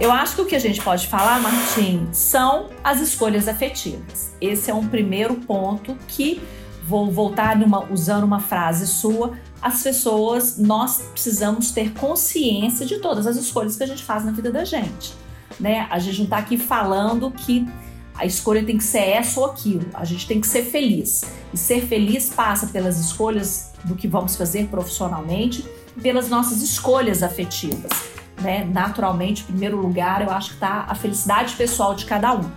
Eu 0.00 0.10
acho 0.10 0.34
que 0.34 0.40
o 0.40 0.46
que 0.46 0.56
a 0.56 0.58
gente 0.58 0.80
pode 0.80 1.06
falar, 1.06 1.42
Martim, 1.42 2.08
são 2.10 2.70
as 2.82 3.00
escolhas 3.00 3.46
afetivas. 3.46 4.34
Esse 4.40 4.70
é 4.70 4.74
um 4.74 4.88
primeiro 4.88 5.34
ponto 5.34 5.94
que 6.08 6.40
vou 6.84 7.10
voltar 7.10 7.54
numa, 7.58 7.84
usando 7.92 8.24
uma 8.24 8.40
frase 8.40 8.86
sua. 8.86 9.34
As 9.60 9.82
pessoas, 9.82 10.56
nós 10.56 11.02
precisamos 11.12 11.70
ter 11.70 11.92
consciência 11.92 12.86
de 12.86 12.98
todas 12.98 13.26
as 13.26 13.36
escolhas 13.36 13.76
que 13.76 13.82
a 13.82 13.86
gente 13.86 14.02
faz 14.02 14.24
na 14.24 14.32
vida 14.32 14.50
da 14.50 14.64
gente. 14.64 15.12
Né? 15.60 15.86
A 15.90 15.98
gente 15.98 16.16
não 16.16 16.24
está 16.24 16.38
aqui 16.38 16.56
falando 16.56 17.30
que 17.30 17.68
a 18.14 18.24
escolha 18.24 18.64
tem 18.64 18.78
que 18.78 18.84
ser 18.84 19.00
essa 19.00 19.38
ou 19.38 19.44
aquilo. 19.44 19.86
A 19.92 20.06
gente 20.06 20.26
tem 20.26 20.40
que 20.40 20.46
ser 20.46 20.62
feliz. 20.62 21.24
E 21.52 21.58
ser 21.58 21.86
feliz 21.86 22.30
passa 22.30 22.68
pelas 22.68 22.98
escolhas 22.98 23.74
do 23.84 23.94
que 23.94 24.08
vamos 24.08 24.34
fazer 24.34 24.66
profissionalmente, 24.68 25.62
pelas 26.02 26.30
nossas 26.30 26.62
escolhas 26.62 27.22
afetivas 27.22 28.19
né? 28.40 28.64
Naturalmente, 28.64 29.42
em 29.42 29.46
primeiro 29.46 29.76
lugar, 29.76 30.22
eu 30.22 30.30
acho 30.30 30.50
que 30.50 30.54
está 30.54 30.86
a 30.88 30.94
felicidade 30.94 31.54
pessoal 31.54 31.94
de 31.94 32.04
cada 32.04 32.34
um. 32.34 32.50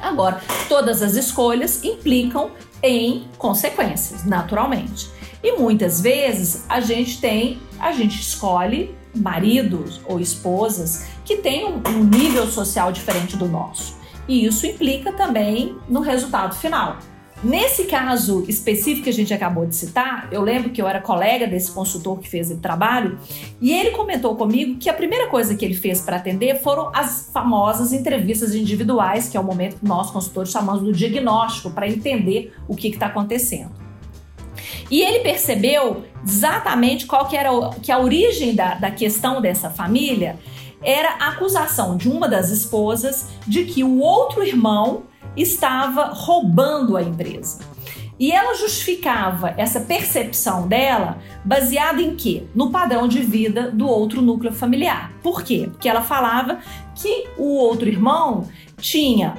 Agora, 0.00 0.40
todas 0.68 1.00
as 1.02 1.14
escolhas 1.14 1.84
implicam 1.84 2.50
em 2.82 3.28
consequências, 3.38 4.24
naturalmente. 4.24 5.08
E 5.42 5.52
muitas 5.52 6.00
vezes 6.00 6.64
a 6.68 6.80
gente 6.80 7.20
tem, 7.20 7.60
a 7.78 7.92
gente 7.92 8.20
escolhe 8.20 8.94
maridos 9.14 10.00
ou 10.04 10.18
esposas 10.18 11.06
que 11.24 11.36
têm 11.36 11.64
um, 11.66 11.82
um 11.86 12.04
nível 12.04 12.46
social 12.46 12.90
diferente 12.90 13.36
do 13.36 13.46
nosso. 13.46 13.96
E 14.26 14.44
isso 14.46 14.66
implica 14.66 15.12
também 15.12 15.76
no 15.88 16.00
resultado 16.00 16.54
final. 16.54 16.98
Nesse 17.42 17.84
caso 17.84 18.44
específico 18.46 19.02
que 19.02 19.10
a 19.10 19.12
gente 19.12 19.34
acabou 19.34 19.66
de 19.66 19.74
citar, 19.74 20.28
eu 20.30 20.40
lembro 20.40 20.70
que 20.70 20.80
eu 20.80 20.86
era 20.86 21.00
colega 21.00 21.44
desse 21.44 21.72
consultor 21.72 22.20
que 22.20 22.28
fez 22.28 22.52
o 22.52 22.58
trabalho 22.58 23.18
e 23.60 23.72
ele 23.72 23.90
comentou 23.90 24.36
comigo 24.36 24.78
que 24.78 24.88
a 24.88 24.94
primeira 24.94 25.26
coisa 25.26 25.56
que 25.56 25.64
ele 25.64 25.74
fez 25.74 26.00
para 26.00 26.18
atender 26.18 26.60
foram 26.60 26.92
as 26.94 27.30
famosas 27.32 27.92
entrevistas 27.92 28.54
individuais, 28.54 29.28
que 29.28 29.36
é 29.36 29.40
o 29.40 29.42
momento 29.42 29.80
que 29.80 29.84
nós 29.84 30.08
consultores 30.12 30.52
chamamos 30.52 30.82
do 30.82 30.92
diagnóstico, 30.92 31.72
para 31.72 31.88
entender 31.88 32.54
o 32.68 32.76
que 32.76 32.86
está 32.86 33.06
acontecendo. 33.06 33.72
E 34.88 35.02
ele 35.02 35.18
percebeu 35.20 36.04
exatamente 36.24 37.06
qual 37.06 37.26
que 37.26 37.36
era 37.36 37.50
que 37.82 37.90
a 37.90 37.98
origem 37.98 38.54
da, 38.54 38.74
da 38.74 38.90
questão 38.92 39.40
dessa 39.40 39.68
família 39.68 40.38
era 40.80 41.16
a 41.18 41.30
acusação 41.30 41.96
de 41.96 42.08
uma 42.08 42.28
das 42.28 42.50
esposas 42.50 43.26
de 43.48 43.64
que 43.64 43.82
o 43.82 43.98
outro 43.98 44.44
irmão 44.44 45.10
estava 45.36 46.06
roubando 46.06 46.96
a 46.96 47.02
empresa. 47.02 47.60
E 48.18 48.30
ela 48.30 48.54
justificava 48.54 49.54
essa 49.56 49.80
percepção 49.80 50.68
dela 50.68 51.18
baseada 51.44 52.00
em 52.00 52.14
quê? 52.14 52.44
No 52.54 52.70
padrão 52.70 53.08
de 53.08 53.20
vida 53.20 53.70
do 53.70 53.88
outro 53.88 54.22
núcleo 54.22 54.52
familiar. 54.52 55.12
Por 55.22 55.42
quê? 55.42 55.68
Porque 55.70 55.88
ela 55.88 56.02
falava 56.02 56.58
que 56.94 57.26
o 57.36 57.56
outro 57.56 57.88
irmão 57.88 58.48
tinha 58.78 59.34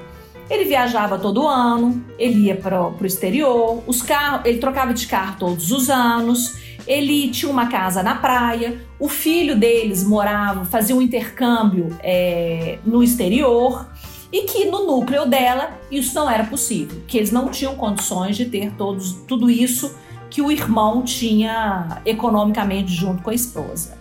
ele 0.49 0.65
viajava 0.65 1.17
todo 1.17 1.47
ano, 1.47 2.03
ele 2.17 2.47
ia 2.47 2.55
para 2.55 2.89
o 2.89 3.05
exterior, 3.05 3.81
os 3.87 4.01
carros, 4.01 4.41
ele 4.45 4.59
trocava 4.59 4.93
de 4.93 5.07
carro 5.07 5.37
todos 5.39 5.71
os 5.71 5.89
anos, 5.89 6.57
ele 6.85 7.29
tinha 7.29 7.51
uma 7.51 7.67
casa 7.67 8.03
na 8.03 8.15
praia, 8.15 8.77
o 8.99 9.07
filho 9.07 9.57
deles 9.57 10.03
morava, 10.03 10.65
fazia 10.65 10.95
um 10.95 11.01
intercâmbio 11.01 11.97
é, 12.01 12.77
no 12.85 13.01
exterior 13.01 13.87
e 14.33 14.41
que 14.45 14.65
no 14.65 14.87
núcleo 14.87 15.27
dela 15.27 15.79
isso 15.91 16.15
não 16.15 16.27
era 16.27 16.43
possível, 16.43 16.99
que 17.07 17.17
eles 17.17 17.31
não 17.31 17.49
tinham 17.49 17.75
condições 17.75 18.35
de 18.35 18.45
ter 18.45 18.71
todos, 18.71 19.13
tudo 19.27 19.47
isso 19.47 19.95
que 20.27 20.41
o 20.41 20.51
irmão 20.51 21.03
tinha 21.03 22.01
economicamente 22.03 22.91
junto 22.91 23.21
com 23.21 23.29
a 23.29 23.35
esposa. 23.35 23.95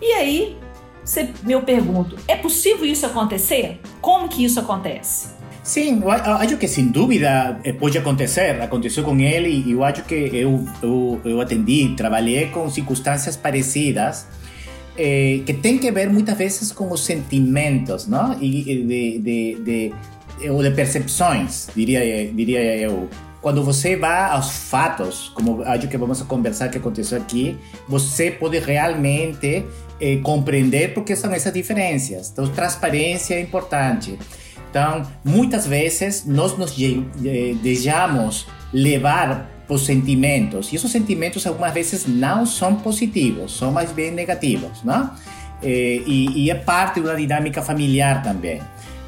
E 0.00 0.12
aí, 0.12 0.56
você, 1.04 1.28
eu 1.46 1.60
pergunto, 1.60 2.16
é 2.26 2.34
possível 2.34 2.86
isso 2.86 3.04
acontecer? 3.04 3.78
Como 4.00 4.26
que 4.26 4.42
isso 4.42 4.58
acontece? 4.58 5.38
Sim, 5.62 6.00
eu 6.00 6.10
acho 6.10 6.56
que 6.56 6.66
sem 6.66 6.86
dúvida 6.86 7.60
eh, 7.62 7.74
pode 7.74 7.98
acontecer. 7.98 8.62
Aconteceu 8.62 9.04
com 9.04 9.20
ele 9.20 9.50
e 9.50 9.72
eu 9.72 9.84
acho 9.84 10.02
que 10.04 10.14
eu, 10.14 10.66
eu, 10.82 11.20
eu 11.22 11.40
atendi, 11.40 11.94
trabalhei 11.94 12.46
com 12.46 12.68
circunstâncias 12.70 13.36
parecidas 13.36 14.26
eh, 15.02 15.42
que 15.46 15.54
tem 15.54 15.78
que 15.78 15.90
ver 15.90 16.10
muitas 16.10 16.36
vezes 16.36 16.72
com 16.72 16.92
os 16.92 17.02
sentimentos, 17.04 18.06
não? 18.06 18.36
E 18.38 18.62
de, 18.84 19.18
de, 19.18 19.54
de, 20.38 20.50
ou 20.50 20.62
de 20.62 20.70
percepções, 20.72 21.68
diria, 21.74 22.30
diria 22.30 22.76
eu. 22.76 23.08
Quando 23.40 23.64
você 23.64 23.96
vai 23.96 24.30
aos 24.30 24.50
fatos, 24.50 25.32
como 25.34 25.62
acho 25.62 25.88
que 25.88 25.96
vamos 25.96 26.20
conversar 26.22 26.68
que 26.68 26.76
aconteceu 26.76 27.16
aqui, 27.16 27.56
você 27.88 28.30
pode 28.30 28.58
realmente 28.58 29.64
eh, 29.98 30.16
compreender 30.22 30.92
por 30.92 31.02
que 31.02 31.16
são 31.16 31.32
essas 31.32 31.54
diferenças. 31.54 32.30
Então, 32.30 32.46
transparência 32.48 33.34
é 33.34 33.40
importante. 33.40 34.18
Então, 34.68 35.02
muitas 35.24 35.66
vezes 35.66 36.26
nós 36.26 36.58
nos 36.58 36.76
deixamos 37.62 38.46
levar 38.70 39.48
por 39.70 39.78
sentimentos 39.78 40.72
e 40.72 40.74
esses 40.74 40.90
sentimentos 40.90 41.46
algumas 41.46 41.72
vezes 41.72 42.04
não 42.04 42.44
são 42.44 42.74
positivos, 42.74 43.56
são 43.56 43.70
mais 43.70 43.92
bem 43.92 44.10
negativos, 44.10 44.82
não? 44.82 45.12
E, 45.62 46.50
é 46.50 46.56
parte 46.56 47.00
da 47.00 47.14
dinâmica 47.14 47.62
familiar 47.62 48.20
também. 48.20 48.60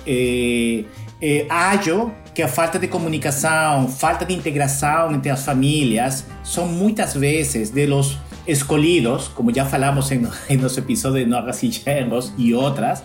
E, 0.06 0.86
e, 1.20 1.44
acho 1.48 2.12
que 2.32 2.42
a 2.42 2.46
falta 2.46 2.78
de 2.78 2.86
comunicação, 2.86 3.88
falta 3.88 4.24
de 4.24 4.34
integração 4.34 5.12
entre 5.12 5.30
as 5.30 5.44
famílias 5.44 6.26
são 6.44 6.68
muitas 6.68 7.14
vezes 7.14 7.70
de 7.70 7.84
los 7.86 8.16
escolhidos, 8.46 9.26
como 9.26 9.52
já 9.52 9.64
falamos 9.66 10.12
em, 10.12 10.22
em 10.48 10.58
nosso 10.58 10.78
episódio 10.78 11.24
de 11.24 11.26
Noras 11.28 11.60
e 11.64 11.72
Genros 11.72 12.32
e 12.38 12.54
outras, 12.54 13.02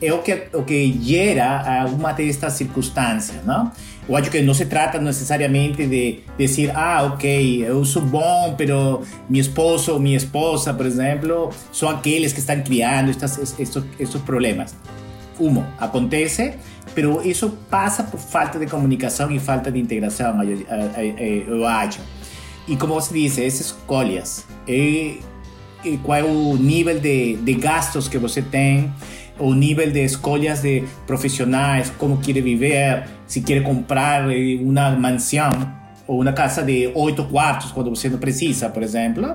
é 0.00 0.12
o 0.12 0.22
que, 0.22 0.48
o 0.54 0.62
que 0.62 0.96
gera 1.02 1.82
alguma 1.82 2.12
destas 2.12 2.52
circunstâncias, 2.52 3.44
não? 3.44 3.72
Eu 4.08 4.16
acho 4.16 4.30
que 4.30 4.42
não 4.42 4.52
se 4.52 4.66
trata 4.66 4.98
necessariamente 4.98 5.86
de 5.86 6.20
dizer, 6.36 6.72
ah, 6.74 7.04
ok, 7.04 7.64
eu 7.64 7.84
sou 7.84 8.02
bom, 8.02 8.54
pero 8.56 9.02
meu 9.30 9.40
esposo 9.40 9.92
ou 9.92 10.00
minha 10.00 10.16
esposa, 10.16 10.74
por 10.74 10.86
exemplo, 10.86 11.50
são 11.72 11.88
aqueles 11.88 12.32
que 12.32 12.40
estão 12.40 12.60
criando 12.62 13.10
estes, 13.10 13.38
estes, 13.58 13.82
estes 13.98 14.20
problemas. 14.22 14.74
Um, 15.38 15.62
acontece, 15.78 16.54
pero 16.94 17.22
isso 17.22 17.56
passa 17.70 18.02
por 18.02 18.18
falta 18.18 18.58
de 18.58 18.66
comunicação 18.66 19.30
e 19.30 19.38
falta 19.38 19.70
de 19.70 19.78
integração, 19.78 20.36
eu 21.46 21.66
acho. 21.66 22.00
E 22.66 22.76
como 22.76 22.94
você 22.94 23.14
disse, 23.14 23.44
essas 23.44 23.66
escolhas, 23.66 24.46
e, 24.66 25.20
e 25.84 25.96
qual 26.02 26.18
é 26.18 26.24
o 26.24 26.56
nível 26.56 26.98
de, 26.98 27.36
de 27.36 27.54
gastos 27.54 28.08
que 28.08 28.18
você 28.18 28.42
tem, 28.42 28.92
o 29.38 29.54
nível 29.54 29.90
de 29.90 30.04
escolhas 30.04 30.62
de 30.62 30.84
profissionais, 31.06 31.90
como 31.98 32.18
quer 32.18 32.40
viver, 32.40 33.04
se 33.26 33.40
quer 33.40 33.62
comprar 33.62 34.26
uma 34.60 34.90
mansão 34.90 35.50
ou 36.06 36.20
uma 36.20 36.32
casa 36.32 36.62
de 36.62 36.90
oito 36.94 37.24
quartos 37.24 37.72
quando 37.72 37.90
você 37.90 38.08
não 38.08 38.18
precisa, 38.18 38.68
por 38.68 38.82
exemplo, 38.82 39.34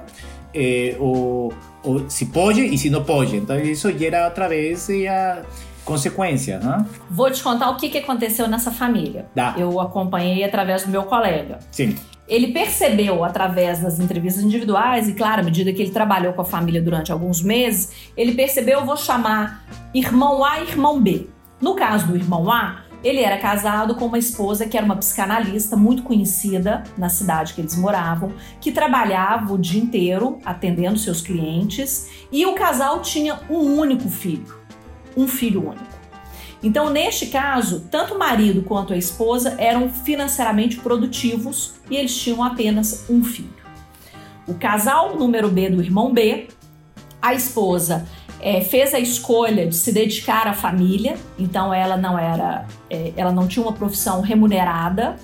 eh, 0.53 0.95
ou, 0.99 1.53
ou, 1.83 2.09
se 2.09 2.27
pode 2.27 2.61
e 2.61 2.77
se 2.77 2.89
não 2.89 3.03
pode. 3.03 3.37
Então 3.37 3.57
isso 3.59 3.91
gera 3.97 4.25
outra 4.25 4.47
vez 4.47 4.87
a 5.09 5.41
consequência, 5.83 6.59
né? 6.59 6.85
Vou 7.09 7.31
te 7.31 7.41
contar 7.41 7.69
o 7.69 7.77
que, 7.77 7.89
que 7.89 7.97
aconteceu 7.97 8.47
nessa 8.47 8.71
família. 8.71 9.25
Dá. 9.33 9.55
Eu 9.57 9.79
acompanhei 9.79 10.43
através 10.43 10.83
do 10.83 10.89
meu 10.89 11.03
colega. 11.03 11.59
Sim. 11.71 11.95
Ele 12.27 12.47
percebeu 12.47 13.23
através 13.23 13.79
das 13.79 13.99
entrevistas 13.99 14.43
individuais, 14.43 15.07
e 15.07 15.13
claro, 15.13 15.41
à 15.41 15.43
medida 15.43 15.71
que 15.71 15.81
ele 15.81 15.91
trabalhou 15.91 16.33
com 16.33 16.41
a 16.41 16.45
família 16.45 16.81
durante 16.81 17.11
alguns 17.11 17.41
meses, 17.41 18.11
ele 18.17 18.33
percebeu, 18.33 18.85
vou 18.85 18.97
chamar 18.97 19.63
irmão 19.93 20.43
A 20.43 20.59
e 20.59 20.63
irmão 20.67 21.01
B. 21.01 21.27
No 21.61 21.73
caso 21.73 22.07
do 22.07 22.15
irmão 22.17 22.51
A, 22.51 22.81
ele 23.03 23.21
era 23.21 23.37
casado 23.37 23.95
com 23.95 24.05
uma 24.05 24.17
esposa 24.17 24.67
que 24.67 24.75
era 24.75 24.85
uma 24.85 24.95
psicanalista 24.97 25.77
muito 25.77 26.03
conhecida 26.03 26.83
na 26.97 27.07
cidade 27.09 27.53
que 27.53 27.61
eles 27.61 27.77
moravam, 27.77 28.33
que 28.59 28.71
trabalhava 28.71 29.53
o 29.53 29.57
dia 29.57 29.81
inteiro 29.81 30.39
atendendo 30.43 30.99
seus 30.99 31.21
clientes, 31.21 32.09
e 32.31 32.45
o 32.45 32.53
casal 32.53 33.01
tinha 33.01 33.39
um 33.49 33.77
único 33.79 34.09
filho, 34.09 34.53
um 35.15 35.27
filho 35.27 35.69
único. 35.69 35.96
Então, 36.61 36.89
neste 36.89 37.27
caso, 37.27 37.87
tanto 37.91 38.15
o 38.15 38.19
marido 38.19 38.63
quanto 38.63 38.93
a 38.93 38.97
esposa 38.97 39.55
eram 39.59 39.89
financeiramente 39.89 40.77
produtivos 40.77 41.75
e 41.89 41.95
eles 41.95 42.17
tinham 42.17 42.43
apenas 42.43 43.05
um 43.09 43.23
filho. 43.23 43.55
O 44.47 44.53
casal 44.53 45.15
número 45.17 45.49
B 45.49 45.69
do 45.69 45.81
irmão 45.81 46.13
B, 46.13 46.47
a 47.21 47.33
esposa 47.33 48.07
é, 48.39 48.61
fez 48.61 48.93
a 48.93 48.99
escolha 48.99 49.67
de 49.67 49.75
se 49.75 49.91
dedicar 49.91 50.47
à 50.47 50.53
família, 50.53 51.17
então 51.37 51.73
ela 51.73 51.97
não 51.97 52.17
era, 52.17 52.65
é, 52.89 53.11
ela 53.15 53.31
não 53.31 53.47
tinha 53.47 53.63
uma 53.63 53.73
profissão 53.73 54.21
remunerada 54.21 55.15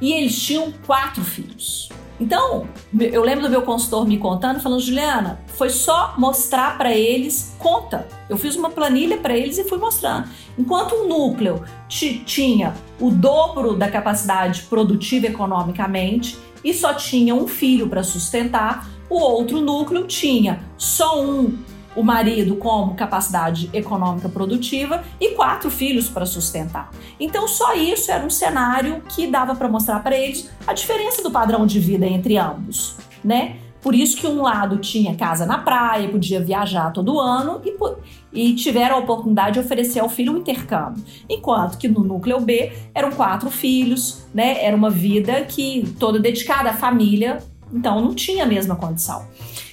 e 0.00 0.12
eles 0.12 0.38
tinham 0.40 0.72
quatro 0.84 1.22
filhos. 1.22 1.88
Então, 2.22 2.68
eu 2.96 3.20
lembro 3.20 3.42
do 3.42 3.50
meu 3.50 3.62
consultor 3.62 4.06
me 4.06 4.16
contando, 4.16 4.60
falando, 4.60 4.80
Juliana, 4.80 5.40
foi 5.48 5.68
só 5.68 6.14
mostrar 6.16 6.78
para 6.78 6.94
eles 6.94 7.56
conta. 7.58 8.06
Eu 8.28 8.38
fiz 8.38 8.54
uma 8.54 8.70
planilha 8.70 9.18
para 9.18 9.36
eles 9.36 9.58
e 9.58 9.64
fui 9.64 9.76
mostrando. 9.76 10.28
Enquanto 10.56 10.94
um 10.94 11.08
núcleo 11.08 11.64
tinha 11.88 12.74
o 13.00 13.10
dobro 13.10 13.74
da 13.74 13.90
capacidade 13.90 14.62
produtiva 14.70 15.26
economicamente 15.26 16.38
e 16.62 16.72
só 16.72 16.94
tinha 16.94 17.34
um 17.34 17.48
filho 17.48 17.88
para 17.88 18.04
sustentar, 18.04 18.88
o 19.10 19.18
outro 19.18 19.60
núcleo 19.60 20.06
tinha 20.06 20.60
só 20.78 21.20
um 21.20 21.58
o 21.94 22.02
marido 22.02 22.56
como 22.56 22.94
capacidade 22.94 23.68
econômica 23.72 24.28
produtiva 24.28 25.02
e 25.20 25.30
quatro 25.30 25.70
filhos 25.70 26.08
para 26.08 26.26
sustentar. 26.26 26.90
Então, 27.18 27.46
só 27.46 27.74
isso 27.74 28.10
era 28.10 28.24
um 28.24 28.30
cenário 28.30 29.02
que 29.08 29.26
dava 29.26 29.54
para 29.54 29.68
mostrar 29.68 30.02
para 30.02 30.16
eles 30.16 30.50
a 30.66 30.72
diferença 30.72 31.22
do 31.22 31.30
padrão 31.30 31.66
de 31.66 31.78
vida 31.78 32.06
entre 32.06 32.36
ambos, 32.36 32.96
né? 33.22 33.56
Por 33.82 33.96
isso 33.96 34.16
que 34.16 34.28
um 34.28 34.40
lado 34.40 34.78
tinha 34.78 35.16
casa 35.16 35.44
na 35.44 35.58
praia, 35.58 36.08
podia 36.08 36.40
viajar 36.40 36.92
todo 36.92 37.18
ano 37.18 37.60
e, 37.64 37.74
e 38.32 38.54
tiveram 38.54 38.94
a 38.94 38.98
oportunidade 39.00 39.54
de 39.54 39.58
oferecer 39.58 39.98
ao 39.98 40.08
filho 40.08 40.32
um 40.32 40.38
intercâmbio. 40.38 41.02
Enquanto 41.28 41.76
que 41.76 41.88
no 41.88 42.04
núcleo 42.04 42.40
B 42.40 42.72
eram 42.94 43.10
quatro 43.10 43.50
filhos, 43.50 44.24
né? 44.32 44.64
Era 44.64 44.76
uma 44.76 44.88
vida 44.88 45.44
que 45.46 45.84
toda 45.98 46.20
dedicada 46.20 46.70
à 46.70 46.74
família, 46.74 47.38
então 47.72 48.00
não 48.00 48.14
tinha 48.14 48.44
a 48.44 48.46
mesma 48.46 48.76
condição. 48.76 49.26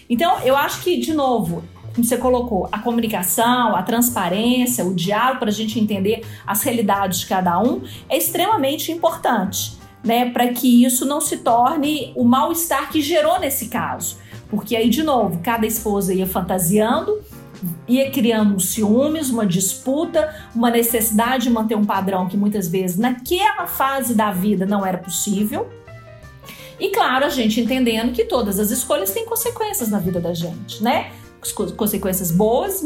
Então, 0.10 0.40
eu 0.40 0.58
acho 0.58 0.82
que, 0.82 0.98
de 0.98 1.14
novo, 1.14 1.64
como 2.00 2.04
você 2.04 2.18
colocou, 2.18 2.70
a 2.72 2.80
comunicação, 2.80 3.76
a 3.76 3.84
transparência, 3.84 4.86
o 4.86 4.94
diálogo 4.94 5.40
para 5.40 5.50
a 5.50 5.54
gente 5.54 5.80
entender 5.80 6.26
as 6.48 6.64
realidades 6.64 7.20
de 7.20 7.28
cada 7.28 7.60
um 7.60 7.82
é 8.08 8.18
extremamente 8.18 8.92
importante, 8.92 9.78
né? 10.04 10.30
Para 10.30 10.48
que 10.48 10.86
isso 10.86 11.06
não 11.06 11.20
se 11.20 11.38
torne 11.38 12.14
o 12.16 12.24
mal-estar 12.24 12.90
que 12.90 13.02
gerou 13.02 13.40
nesse 13.40 13.68
caso. 13.68 14.18
Porque 14.50 14.76
aí, 14.76 14.90
de 14.90 15.04
novo, 15.04 15.40
cada 15.44 15.68
esposa 15.68 16.14
ia 16.14 16.26
fantasiando, 16.26 17.20
ia 17.88 18.10
criando 18.10 18.60
ciúmes, 18.60 19.30
uma 19.30 19.46
disputa, 19.46 20.34
uma 20.56 20.72
necessidade 20.72 21.44
de 21.44 21.50
manter 21.50 21.76
um 21.76 21.86
padrão 21.86 22.28
que 22.28 22.38
muitas 22.38 22.68
vezes 22.68 22.98
naquela 22.98 23.68
fase 23.68 24.16
da 24.16 24.32
vida 24.32 24.66
não 24.66 24.86
era 24.86 24.98
possível. 24.98 25.68
E 26.80 26.90
claro, 26.90 27.26
a 27.26 27.30
gente 27.30 27.60
entendendo 27.60 28.14
que 28.14 28.24
todas 28.24 28.58
as 28.58 28.72
escolhas 28.72 29.12
têm 29.12 29.26
consequências 29.26 29.90
na 29.90 30.00
vida 30.00 30.22
da 30.22 30.34
gente, 30.34 30.82
né? 30.82 31.12
Consequências 31.76 32.32
boas, 32.32 32.86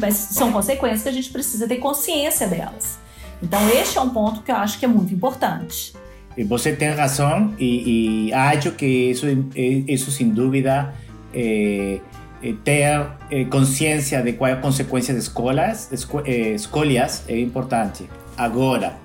mas 0.00 0.14
são 0.14 0.52
consequências 0.52 1.02
que 1.02 1.08
a 1.08 1.12
gente 1.12 1.30
precisa 1.30 1.68
ter 1.68 1.76
consciência 1.76 2.46
delas. 2.46 2.98
Então, 3.42 3.60
este 3.70 3.98
é 3.98 4.00
um 4.00 4.10
ponto 4.10 4.42
que 4.42 4.50
eu 4.50 4.56
acho 4.56 4.78
que 4.78 4.84
é 4.84 4.88
muito 4.88 5.14
importante. 5.14 5.94
E 6.36 6.44
você 6.44 6.72
tem 6.72 6.90
razão, 6.90 7.54
e, 7.58 8.28
e 8.28 8.32
acho 8.32 8.72
que 8.72 8.86
isso, 8.86 9.26
isso 9.54 10.10
sem 10.10 10.30
dúvida, 10.30 10.94
é, 11.34 12.00
é 12.42 12.52
ter 12.64 13.06
é, 13.30 13.44
consciência 13.44 14.22
de 14.22 14.32
quais 14.34 14.60
consequências 14.60 15.16
de 15.16 15.22
escolas, 15.22 15.90
esco, 15.92 16.20
é, 16.24 16.54
escolhas 16.54 17.24
é 17.28 17.38
importante. 17.38 18.08
Agora, 18.36 18.96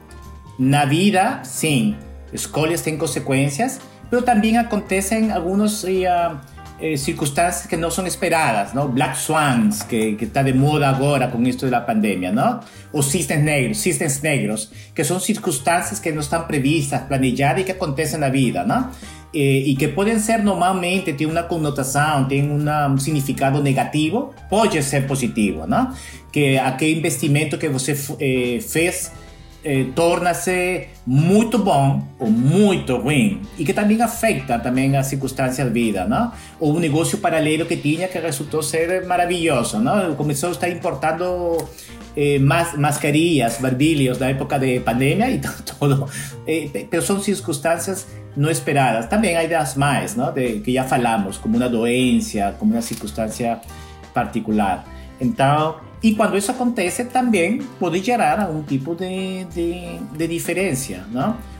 na 0.57 0.85
vida, 0.85 1.41
sim, 1.43 1.97
escolhas 2.31 2.81
têm 2.81 2.97
consequências, 2.97 3.79
mas 4.11 4.23
também 4.23 4.57
acontecem 4.57 5.31
alguns. 5.31 5.83
Uh, 5.83 6.54
eh, 6.79 6.97
circunstâncias 6.97 7.67
que 7.67 7.77
não 7.77 7.89
são 7.89 8.05
esperadas, 8.05 8.73
não? 8.73 8.89
Black 8.89 9.17
Swans, 9.17 9.83
que, 9.83 10.15
que 10.15 10.25
está 10.25 10.43
de 10.43 10.53
moda 10.53 10.89
agora 10.89 11.27
com 11.29 11.41
isto 11.43 11.69
da 11.69 11.79
pandemia, 11.79 12.31
não? 12.31 12.59
Os 12.91 13.05
cisnes 13.07 13.41
negros, 13.43 13.77
cisnes 13.77 14.21
negros, 14.21 14.71
que 14.93 15.03
são 15.03 15.19
circunstâncias 15.19 15.99
que 15.99 16.11
não 16.11 16.19
estão 16.19 16.43
previstas, 16.43 17.01
planejadas 17.03 17.61
e 17.61 17.63
que 17.65 17.71
acontecem 17.71 18.19
na 18.19 18.29
vida, 18.29 18.65
não? 18.65 18.91
E, 19.33 19.71
e 19.71 19.75
que 19.75 19.89
podem 19.89 20.19
ser 20.19 20.39
normalmente, 20.43 21.13
tem 21.13 21.27
uma 21.27 21.43
conotação, 21.43 22.25
tem 22.25 22.49
uma, 22.49 22.87
um 22.87 22.97
significado 22.97 23.61
negativo, 23.61 24.33
pode 24.49 24.81
ser 24.83 25.07
positivo, 25.07 25.65
não? 25.65 25.93
Que 26.31 26.57
aquele 26.57 26.97
investimento 26.99 27.57
que 27.57 27.69
você 27.69 27.93
eh, 28.19 28.59
fez 28.59 29.11
eh, 29.65 29.87
torna-se 29.95 30.89
muito 31.07 31.57
bom 31.57 32.07
ou 32.19 32.29
muito 32.29 32.95
ruim 32.97 33.41
e 33.57 33.65
que 33.65 33.73
também 33.73 33.99
afeta 33.99 34.59
também 34.59 34.95
as 34.95 35.07
circunstâncias 35.07 35.67
da 35.67 35.73
vida, 35.73 36.05
não? 36.05 36.31
Ou 36.59 36.75
um 36.75 36.79
negócio 36.79 37.17
paralelo 37.17 37.65
que 37.65 37.75
tinha 37.77 38.07
que 38.07 38.19
resultou 38.19 38.61
ser 38.61 39.05
maravilhoso, 39.07 39.79
não? 39.79 40.13
Começou 40.13 40.49
a 40.49 40.51
estar 40.51 40.69
importando 40.69 41.57
eh, 42.15 42.37
mas, 42.39 42.77
mascarillas, 42.77 43.57
barbilhos 43.57 44.19
da 44.19 44.29
época 44.29 44.59
de 44.59 44.79
pandemia 44.81 45.31
e 45.31 45.41
todo. 45.79 46.07
Eh, 46.47 47.01
são 47.01 47.19
circunstâncias 47.19 48.07
não 48.37 48.51
esperadas. 48.51 49.07
Também 49.07 49.35
há 49.35 49.47
das 49.47 49.75
mais, 49.75 50.15
não? 50.15 50.31
De, 50.31 50.59
que 50.59 50.73
já 50.73 50.83
falamos, 50.83 51.37
como 51.37 51.57
uma 51.57 51.67
doença, 51.67 52.55
como 52.59 52.73
uma 52.73 52.81
circunstância 52.81 53.59
particular. 54.13 54.85
Então, 55.19 55.77
e 56.05 56.13
quando 56.13 56.37
isso 56.37 56.51
acontece, 56.51 57.05
também 57.05 57.57
pode 57.79 57.99
gerar 58.03 58.39
algum 58.39 58.61
tipo 58.61 58.93
de, 58.93 59.43
de, 59.45 59.97
de? 60.15 61.01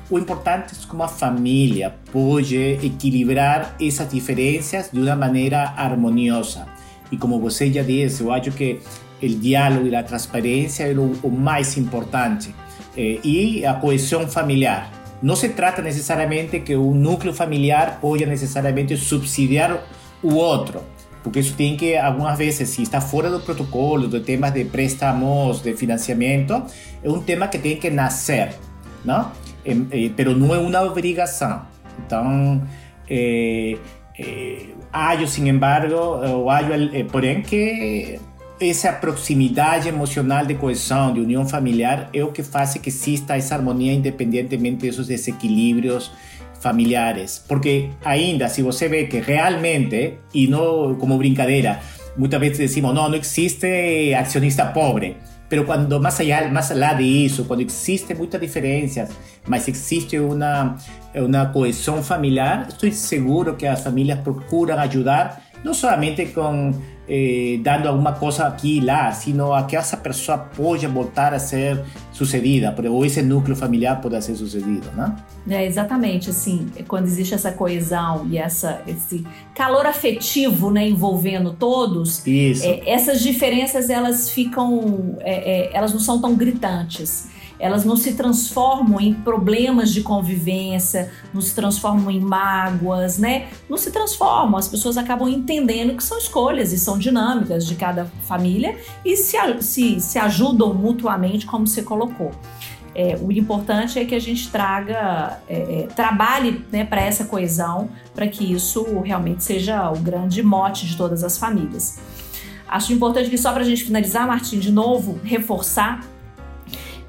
O 0.08 0.20
importante 0.20 0.76
é 0.76 0.88
como 0.88 1.02
a 1.02 1.08
família 1.08 1.96
pode 2.12 2.56
equilibrar 2.56 3.76
essas 3.82 4.08
diferenças 4.08 4.92
de 4.94 5.00
uma 5.00 5.16
maneira 5.16 5.74
harmoniosa. 5.76 6.68
E 7.12 7.18
como 7.18 7.40
você 7.40 7.74
já 7.74 7.82
disse, 7.82 8.22
eu 8.22 8.32
acho 8.32 8.52
que 8.52 8.82
o 9.20 9.28
diálogo 9.28 9.88
e 9.88 9.96
a 9.96 10.04
transparência 10.04 10.84
é 10.84 10.94
o, 10.94 11.14
o 11.24 11.32
mais 11.32 11.76
importante, 11.76 12.54
eh, 12.96 13.18
e 13.24 13.66
a 13.66 13.74
coesão 13.74 14.28
familiar. 14.28 14.92
Não 15.24 15.36
se 15.36 15.50
trata 15.50 15.82
necessariamente 15.82 16.60
que 16.60 16.76
um 16.76 16.94
núcleo 16.94 17.34
familiar 17.34 17.98
possa 18.00 18.28
necessariamente 18.28 18.96
subsidiar 18.96 19.84
o 20.22 20.36
outro, 20.36 20.84
porque 21.26 21.40
isso 21.40 21.56
tem 21.56 21.76
que, 21.76 21.98
algumas 21.98 22.38
vezes, 22.38 22.70
se 22.70 22.84
está 22.84 23.02
fora 23.02 23.32
do 23.32 23.40
protocolo, 23.40 24.08
de 24.08 24.20
temas 24.20 24.54
de 24.54 24.64
préstamos, 24.64 25.60
de 25.60 25.76
financiamento, 25.76 26.64
é 27.04 27.10
um 27.10 27.20
tema 27.20 27.48
que 27.48 27.58
tem 27.58 27.78
que 27.78 27.90
nascer, 27.90 28.54
não? 29.04 29.32
É, 29.66 29.72
é, 29.72 30.10
pero 30.16 30.38
não 30.38 30.54
é 30.54 30.60
uma 30.60 30.84
obrigação. 30.84 31.64
Então, 31.98 32.62
é, 33.10 33.76
é, 34.20 34.66
acho, 34.94 35.28
sin 35.28 35.48
embargo, 35.48 35.96
o 35.96 36.48
acho, 36.48 36.72
é, 36.72 37.04
porém, 37.06 37.42
que 37.42 38.20
essa 38.62 38.94
proximidade 38.94 39.90
emocional 39.90 40.46
de 40.46 40.54
coesão, 40.54 41.12
de 41.12 41.22
união 41.22 41.44
familiar, 41.48 42.08
é 42.14 42.24
o 42.24 42.32
que 42.32 42.44
faz 42.44 42.76
que 42.76 42.90
exista 42.90 43.36
essa 43.36 43.56
harmonia 43.56 43.94
independentemente 43.94 44.78
desses 44.78 45.08
desequilíbrios 45.08 46.12
familiares. 46.66 47.44
Porque 47.48 47.92
ainda, 48.04 48.50
se 48.50 48.62
você 48.64 48.88
vê 48.90 49.06
que 49.06 49.20
realmente, 49.20 50.18
e 50.34 50.48
não 50.48 50.96
como 50.96 51.18
brincadeira, 51.18 51.80
muitas 52.18 52.40
vezes 52.40 52.58
decimos, 52.58 52.94
não, 52.94 53.08
não 53.08 53.18
existe 53.18 54.14
acionista 54.14 54.66
pobre. 54.66 55.16
Pero 55.48 55.64
quando 55.64 56.02
mais 56.02 56.20
allá, 56.20 56.48
mais 56.50 56.72
allá 56.72 56.94
de 56.96 57.30
quando 57.48 57.62
existem 57.62 58.18
muitas 58.18 58.42
diferenças, 58.42 59.10
mas 59.48 59.68
existe 59.68 60.18
uma 60.18 60.76
uma 61.14 61.46
coesão 61.46 62.04
familiar, 62.04 62.68
estou 62.68 62.92
seguro 62.92 63.56
que 63.56 63.66
as 63.66 63.82
famílias 63.82 64.20
procuram 64.20 64.78
ajudar, 64.80 65.42
não 65.66 65.74
somente 65.74 66.28
com 66.28 66.72
eh, 67.10 67.60
dando 67.62 67.88
alguma 67.88 68.14
coisa 68.14 68.46
aqui 68.46 68.78
e 68.78 68.82
lá, 68.82 69.12
sino 69.12 69.52
a 69.52 69.64
que 69.64 69.76
essa 69.76 69.98
pessoa 69.98 70.38
pode 70.38 70.86
voltar 70.86 71.34
a 71.34 71.40
ser 71.40 71.84
sucedida, 72.14 72.74
ou 72.90 73.04
esse 73.04 73.22
núcleo 73.24 73.56
familiar 73.56 74.00
pode 74.00 74.24
ser 74.24 74.36
sucedido, 74.36 74.88
né? 74.96 75.16
É, 75.50 75.66
exatamente, 75.66 76.30
assim, 76.30 76.68
quando 76.88 77.06
existe 77.06 77.34
essa 77.34 77.52
coesão 77.52 78.28
e 78.30 78.38
essa, 78.38 78.82
esse 78.88 79.26
calor 79.56 79.88
afetivo, 79.88 80.70
né, 80.70 80.88
envolvendo 80.88 81.54
todos, 81.54 82.24
é, 82.28 82.90
essas 82.90 83.22
diferenças, 83.22 83.90
elas 83.90 84.30
ficam, 84.30 85.18
é, 85.20 85.34
é, 85.34 85.70
elas 85.74 85.92
não 85.94 86.00
são 86.00 86.22
tão 86.22 86.36
gritantes 86.36 87.28
elas 87.60 87.86
não 87.86 87.96
se 87.96 88.14
transformam 88.14 89.00
em 89.00 89.14
problemas 89.14 89.94
de 89.94 90.02
convivência, 90.02 91.12
não 91.34 91.42
se 91.42 91.56
transformam 91.56 92.12
em 92.12 92.20
mágoas, 92.20 93.18
né? 93.18 93.48
Não 93.70 93.78
se 93.78 93.92
transformam, 93.92 94.58
as 94.58 94.68
pessoas 94.68 94.98
acabam 94.98 95.30
entendendo 95.30 95.96
que 95.96 96.04
são 96.04 96.18
escolhas 96.18 96.72
e 96.72 96.80
são 96.80 96.98
dinâmicas 96.98 97.66
de 97.66 97.76
cada 97.76 98.06
família 98.24 98.78
e 99.04 99.16
se, 99.16 99.38
se, 99.62 100.00
se 100.00 100.20
ajudam 100.20 100.74
mutuamente, 100.74 101.46
como 101.46 101.66
você 101.66 101.82
colocou. 101.82 102.32
É, 102.96 103.18
o 103.22 103.30
importante 103.30 104.00
é 104.00 104.06
que 104.06 104.16
a 104.16 104.20
gente 104.20 104.50
traga, 104.50 105.42
é, 105.50 105.82
é, 105.82 105.88
trabalhe 105.88 106.66
né, 106.72 106.86
para 106.86 107.02
essa 107.02 107.26
coesão, 107.26 107.90
para 108.14 108.26
que 108.26 108.54
isso 108.54 109.02
realmente 109.02 109.44
seja 109.44 109.92
o 109.92 110.00
grande 110.00 110.42
mote 110.42 110.88
de 110.88 110.96
todas 110.96 111.22
as 111.22 111.38
famílias. 111.38 112.00
Acho 112.66 112.94
importante 112.94 113.30
que 113.30 113.38
só 113.38 113.52
para 113.52 113.62
a 113.62 113.66
gente 113.66 113.84
finalizar, 113.84 114.26
Martim, 114.26 114.60
de 114.60 114.72
novo, 114.72 115.20
reforçar 115.24 116.06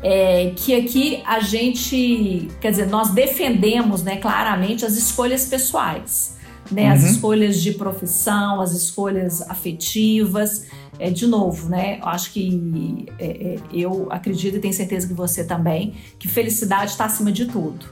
é, 0.03 0.53
que 0.55 0.75
aqui 0.75 1.23
a 1.25 1.41
gente, 1.41 2.49
quer 2.61 2.71
dizer, 2.71 2.87
nós 2.87 3.11
defendemos 3.11 4.03
né, 4.03 4.17
claramente 4.17 4.85
as 4.85 4.97
escolhas 4.97 5.47
pessoais, 5.47 6.37
né, 6.71 6.87
uhum. 6.87 6.93
as 6.93 7.03
escolhas 7.03 7.63
de 7.63 7.73
profissão, 7.73 8.61
as 8.61 8.73
escolhas 8.73 9.43
afetivas. 9.43 10.67
É, 10.99 11.11
de 11.11 11.27
novo, 11.27 11.69
né? 11.69 11.99
Eu 12.01 12.09
acho 12.09 12.33
que 12.33 13.07
é, 13.19 13.27
é, 13.27 13.57
eu 13.71 14.09
acredito 14.11 14.57
e 14.57 14.61
tenho 14.61 14.73
certeza 14.73 15.07
que 15.07 15.13
você 15.13 15.45
também, 15.45 15.93
que 16.19 16.27
felicidade 16.27 16.93
está 16.93 17.05
acima 17.05 17.31
de 17.31 17.45
tudo. 17.45 17.85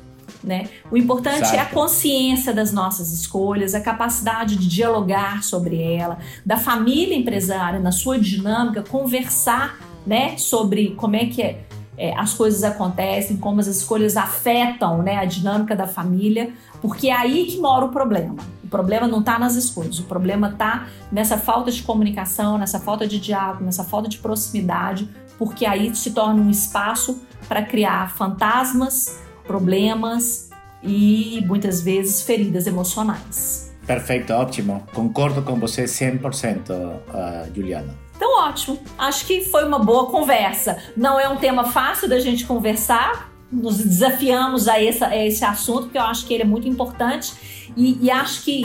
Né? 0.42 0.70
O 0.90 0.96
importante 0.96 1.40
certo. 1.40 1.54
é 1.54 1.58
a 1.60 1.66
consciência 1.66 2.50
das 2.52 2.72
nossas 2.72 3.12
escolhas, 3.12 3.74
a 3.74 3.80
capacidade 3.80 4.56
de 4.56 4.66
dialogar 4.66 5.42
sobre 5.42 5.82
ela, 5.82 6.18
da 6.44 6.56
família 6.56 7.14
empresária 7.14 7.78
na 7.78 7.92
sua 7.92 8.18
dinâmica, 8.18 8.82
conversar 8.82 9.78
né, 10.06 10.36
sobre 10.36 10.90
como 10.96 11.16
é 11.16 11.26
que 11.26 11.42
é, 11.42 11.64
é, 11.96 12.16
as 12.16 12.34
coisas 12.34 12.62
acontecem, 12.64 13.36
como 13.36 13.60
as 13.60 13.66
escolhas 13.66 14.16
afetam 14.16 15.02
né, 15.02 15.16
a 15.16 15.24
dinâmica 15.24 15.76
da 15.76 15.86
família, 15.86 16.52
porque 16.80 17.08
é 17.08 17.12
aí 17.12 17.46
que 17.46 17.58
mora 17.58 17.84
o 17.84 17.88
problema. 17.88 18.36
O 18.62 18.68
problema 18.68 19.06
não 19.06 19.20
está 19.20 19.38
nas 19.38 19.54
escolhas, 19.54 19.98
o 19.98 20.04
problema 20.04 20.48
está 20.48 20.86
nessa 21.10 21.38
falta 21.38 21.70
de 21.70 21.82
comunicação, 21.82 22.58
nessa 22.58 22.80
falta 22.80 23.06
de 23.06 23.20
diálogo, 23.20 23.64
nessa 23.64 23.84
falta 23.84 24.08
de 24.08 24.18
proximidade, 24.18 25.08
porque 25.38 25.64
aí 25.64 25.94
se 25.94 26.10
torna 26.10 26.40
um 26.40 26.50
espaço 26.50 27.22
para 27.48 27.62
criar 27.62 28.14
fantasmas, 28.14 29.20
problemas 29.46 30.50
e 30.82 31.42
muitas 31.46 31.80
vezes 31.80 32.22
feridas 32.22 32.66
emocionais. 32.66 33.72
Perfeito, 33.86 34.32
ótimo. 34.32 34.82
Concordo 34.94 35.42
com 35.42 35.58
você 35.58 35.84
100%, 35.84 36.70
uh, 36.70 37.54
Juliana. 37.54 38.03
Então, 38.16 38.40
ótimo. 38.40 38.78
Acho 38.98 39.26
que 39.26 39.42
foi 39.42 39.64
uma 39.64 39.78
boa 39.78 40.06
conversa. 40.06 40.78
Não 40.96 41.18
é 41.18 41.28
um 41.28 41.36
tema 41.36 41.64
fácil 41.64 42.08
da 42.08 42.18
gente 42.18 42.46
conversar. 42.46 43.30
Nos 43.50 43.78
desafiamos 43.78 44.68
a, 44.68 44.74
a 44.74 45.16
esse 45.26 45.44
assunto, 45.44 45.82
porque 45.82 45.98
eu 45.98 46.02
acho 46.02 46.26
que 46.26 46.34
ele 46.34 46.42
é 46.42 46.46
muito 46.46 46.68
importante. 46.68 47.32
E, 47.76 47.98
e 48.00 48.10
acho 48.10 48.42
que, 48.42 48.64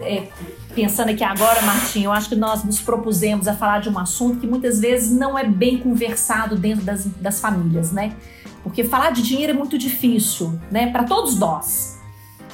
é, 0.00 0.28
pensando 0.74 1.10
aqui 1.10 1.24
agora, 1.24 1.60
Martim, 1.62 2.04
eu 2.04 2.12
acho 2.12 2.28
que 2.28 2.36
nós 2.36 2.64
nos 2.64 2.80
propusemos 2.80 3.48
a 3.48 3.54
falar 3.54 3.80
de 3.80 3.88
um 3.88 3.98
assunto 3.98 4.40
que 4.40 4.46
muitas 4.46 4.80
vezes 4.80 5.10
não 5.10 5.38
é 5.38 5.44
bem 5.44 5.78
conversado 5.78 6.56
dentro 6.56 6.84
das, 6.84 7.04
das 7.04 7.40
famílias, 7.40 7.92
né? 7.92 8.14
Porque 8.62 8.84
falar 8.84 9.10
de 9.10 9.22
dinheiro 9.22 9.52
é 9.52 9.56
muito 9.56 9.76
difícil, 9.76 10.58
né? 10.70 10.90
Para 10.90 11.04
todos 11.04 11.38
nós. 11.38 11.91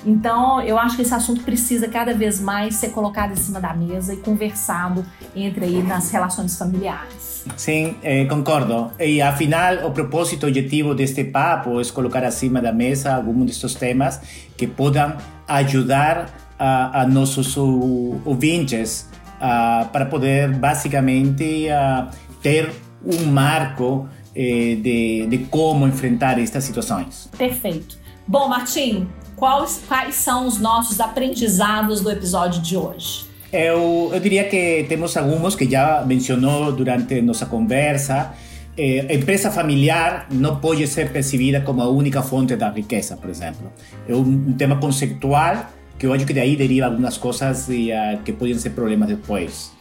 Então, 0.08 0.62
eu 0.62 0.78
acho 0.78 0.96
que 0.96 1.02
esse 1.02 1.12
assunto 1.12 1.42
precisa 1.42 1.86
cada 1.86 2.14
vez 2.14 2.40
mais 2.40 2.76
ser 2.76 2.88
colocado 2.92 3.32
em 3.32 3.36
cima 3.36 3.60
da 3.60 3.74
mesa 3.74 4.14
e 4.14 4.16
conversado 4.16 5.04
entre 5.36 5.66
aí 5.66 5.82
nas 5.82 6.10
relações 6.10 6.56
familiares. 6.56 7.44
Sim, 7.54 7.94
eh, 8.02 8.24
concordo. 8.24 8.90
E 8.98 9.20
afinal, 9.20 9.86
o 9.86 9.90
propósito 9.90 10.46
objetivo 10.46 10.94
deste 10.94 11.24
papo 11.24 11.78
é 11.78 11.84
colocar 11.92 12.24
acima 12.24 12.62
da 12.62 12.72
mesa 12.72 13.14
alguns 13.14 13.44
destes 13.48 13.74
temas 13.74 14.18
que 14.56 14.66
possam 14.66 15.14
ajudar 15.46 16.30
a, 16.58 17.02
a 17.02 17.06
nossos 17.06 17.54
ouvintes 17.58 19.10
a, 19.38 19.90
para 19.92 20.06
poder 20.06 20.50
basicamente 20.52 21.68
a, 21.68 22.08
ter 22.42 22.72
um 23.04 23.26
marco 23.26 24.08
eh, 24.34 24.78
de, 24.80 25.26
de 25.26 25.38
como 25.50 25.86
enfrentar 25.86 26.38
estas 26.38 26.64
situações. 26.64 27.28
Perfeito. 27.36 27.98
Bom, 28.26 28.48
Martim, 28.48 29.06
quais, 29.38 29.82
quais 29.86 30.14
são 30.16 30.46
os 30.46 30.58
nossos 30.58 31.00
aprendizados 31.00 32.00
do 32.00 32.10
episódio 32.10 32.60
de 32.60 32.76
hoje? 32.76 33.26
Eu, 33.52 34.10
eu 34.12 34.20
diria 34.20 34.44
que 34.44 34.84
temos 34.88 35.16
alguns 35.16 35.54
que 35.54 35.68
já 35.68 36.04
mencionou 36.04 36.72
durante 36.72 37.20
nossa 37.22 37.46
conversa. 37.46 38.34
Eh, 38.76 39.14
empresa 39.14 39.50
familiar 39.50 40.26
não 40.30 40.56
pode 40.56 40.86
ser 40.86 41.10
percebida 41.10 41.60
como 41.62 41.80
a 41.80 41.88
única 41.88 42.22
fonte 42.22 42.54
da 42.56 42.70
riqueza, 42.70 43.16
por 43.16 43.30
exemplo. 43.30 43.72
É 44.06 44.14
um, 44.14 44.20
um 44.20 44.52
tema 44.52 44.76
conceitual 44.76 45.66
que 45.98 46.06
eu 46.06 46.12
acho 46.12 46.24
que 46.24 46.32
daí 46.32 46.54
deriva 46.56 46.86
algumas 46.86 47.16
coisas 47.16 47.68
e, 47.68 47.90
uh, 47.90 48.22
que 48.24 48.32
podem 48.32 48.54
ser 48.54 48.70
problemas 48.70 49.08
depois. 49.08 49.72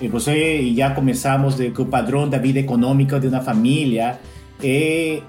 E 0.00 0.06
você 0.06 0.72
já 0.74 0.90
começamos 0.90 1.56
de 1.56 1.70
que 1.70 1.82
o 1.82 1.86
padrão 1.86 2.28
da 2.28 2.38
vida 2.38 2.60
econômica 2.60 3.18
de 3.18 3.26
uma 3.26 3.40
família 3.40 4.18
é 4.62 5.20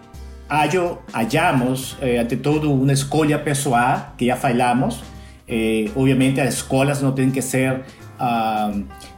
hallo, 0.47 0.99
hallamos, 1.13 1.97
eh, 2.01 2.19
ante 2.19 2.37
todo, 2.37 2.71
uma 2.71 2.93
escolha 2.93 3.39
pessoal, 3.39 4.13
que 4.17 4.27
já 4.27 4.35
falamos. 4.35 5.03
Eh, 5.47 5.89
obviamente, 5.95 6.39
as 6.41 6.55
escolas 6.55 7.01
não 7.01 7.11
têm 7.11 7.31
que 7.31 7.41
ser 7.41 7.81
ah, 8.19 8.71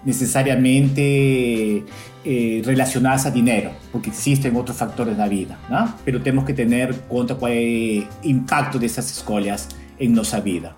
necessariamente 0.06 1.84
eh, 2.26 2.62
relacionadas 2.66 3.26
a 3.26 3.30
dinheiro, 3.30 3.72
porque 3.92 4.10
existem 4.10 4.52
outros 4.56 4.78
fatores 4.78 5.18
na 5.18 5.28
vida, 5.28 5.58
não? 5.70 5.94
Mas 6.06 6.22
temos 6.24 6.46
que 6.46 6.54
ter 6.54 6.94
conta 7.08 7.36
qual 7.36 7.52
é 7.52 7.56
o 7.56 8.28
impacto 8.28 8.80
dessas 8.80 9.10
escolhas 9.12 9.70
em 10.00 10.10
nossa 10.10 10.40
vida. 10.42 10.76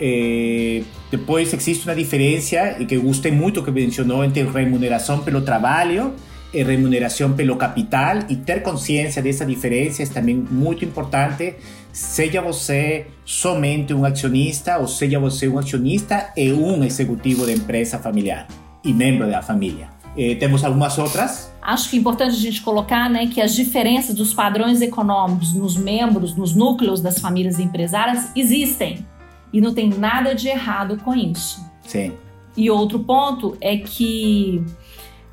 Eh, 0.00 0.82
depois 1.10 1.52
existe 1.52 1.86
uma 1.86 1.94
diferença, 1.94 2.76
e 2.80 2.86
que 2.86 2.96
eu 2.96 3.02
gostei 3.02 3.30
muito 3.30 3.62
que 3.62 3.70
mencionou, 3.70 4.24
entre 4.24 4.42
remuneração 4.42 5.22
pelo 5.22 5.42
trabalho 5.42 6.14
remuneração 6.52 7.32
pelo 7.32 7.56
capital 7.56 8.18
e 8.28 8.36
ter 8.36 8.62
consciência 8.62 9.22
dessa 9.22 9.44
diferença 9.46 10.02
é 10.02 10.06
também 10.06 10.36
muito 10.36 10.84
importante, 10.84 11.54
seja 11.92 12.42
você 12.42 13.06
somente 13.24 13.94
um 13.94 14.04
acionista 14.04 14.78
ou 14.78 14.86
seja 14.86 15.18
você 15.18 15.48
um 15.48 15.58
acionista 15.58 16.30
e 16.36 16.52
um 16.52 16.84
executivo 16.84 17.46
de 17.46 17.52
empresa 17.52 17.98
familiar 17.98 18.46
e 18.84 18.92
membro 18.92 19.30
da 19.30 19.40
família. 19.40 19.88
Eh, 20.16 20.34
temos 20.34 20.62
algumas 20.62 20.98
outras? 20.98 21.50
Acho 21.62 21.88
que 21.88 21.96
é 21.96 22.00
importante 22.00 22.32
a 22.32 22.38
gente 22.38 22.60
colocar 22.60 23.08
né, 23.08 23.26
que 23.28 23.40
as 23.40 23.54
diferenças 23.54 24.14
dos 24.14 24.34
padrões 24.34 24.82
econômicos 24.82 25.54
nos 25.54 25.76
membros, 25.76 26.36
nos 26.36 26.54
núcleos 26.54 27.00
das 27.00 27.18
famílias 27.18 27.58
empresárias 27.58 28.30
existem 28.36 29.06
e 29.52 29.60
não 29.60 29.72
tem 29.72 29.88
nada 29.88 30.34
de 30.34 30.48
errado 30.48 30.98
com 30.98 31.14
isso. 31.14 31.64
Sim. 31.86 32.12
E 32.56 32.70
outro 32.70 33.00
ponto 33.00 33.56
é 33.60 33.78
que 33.78 34.62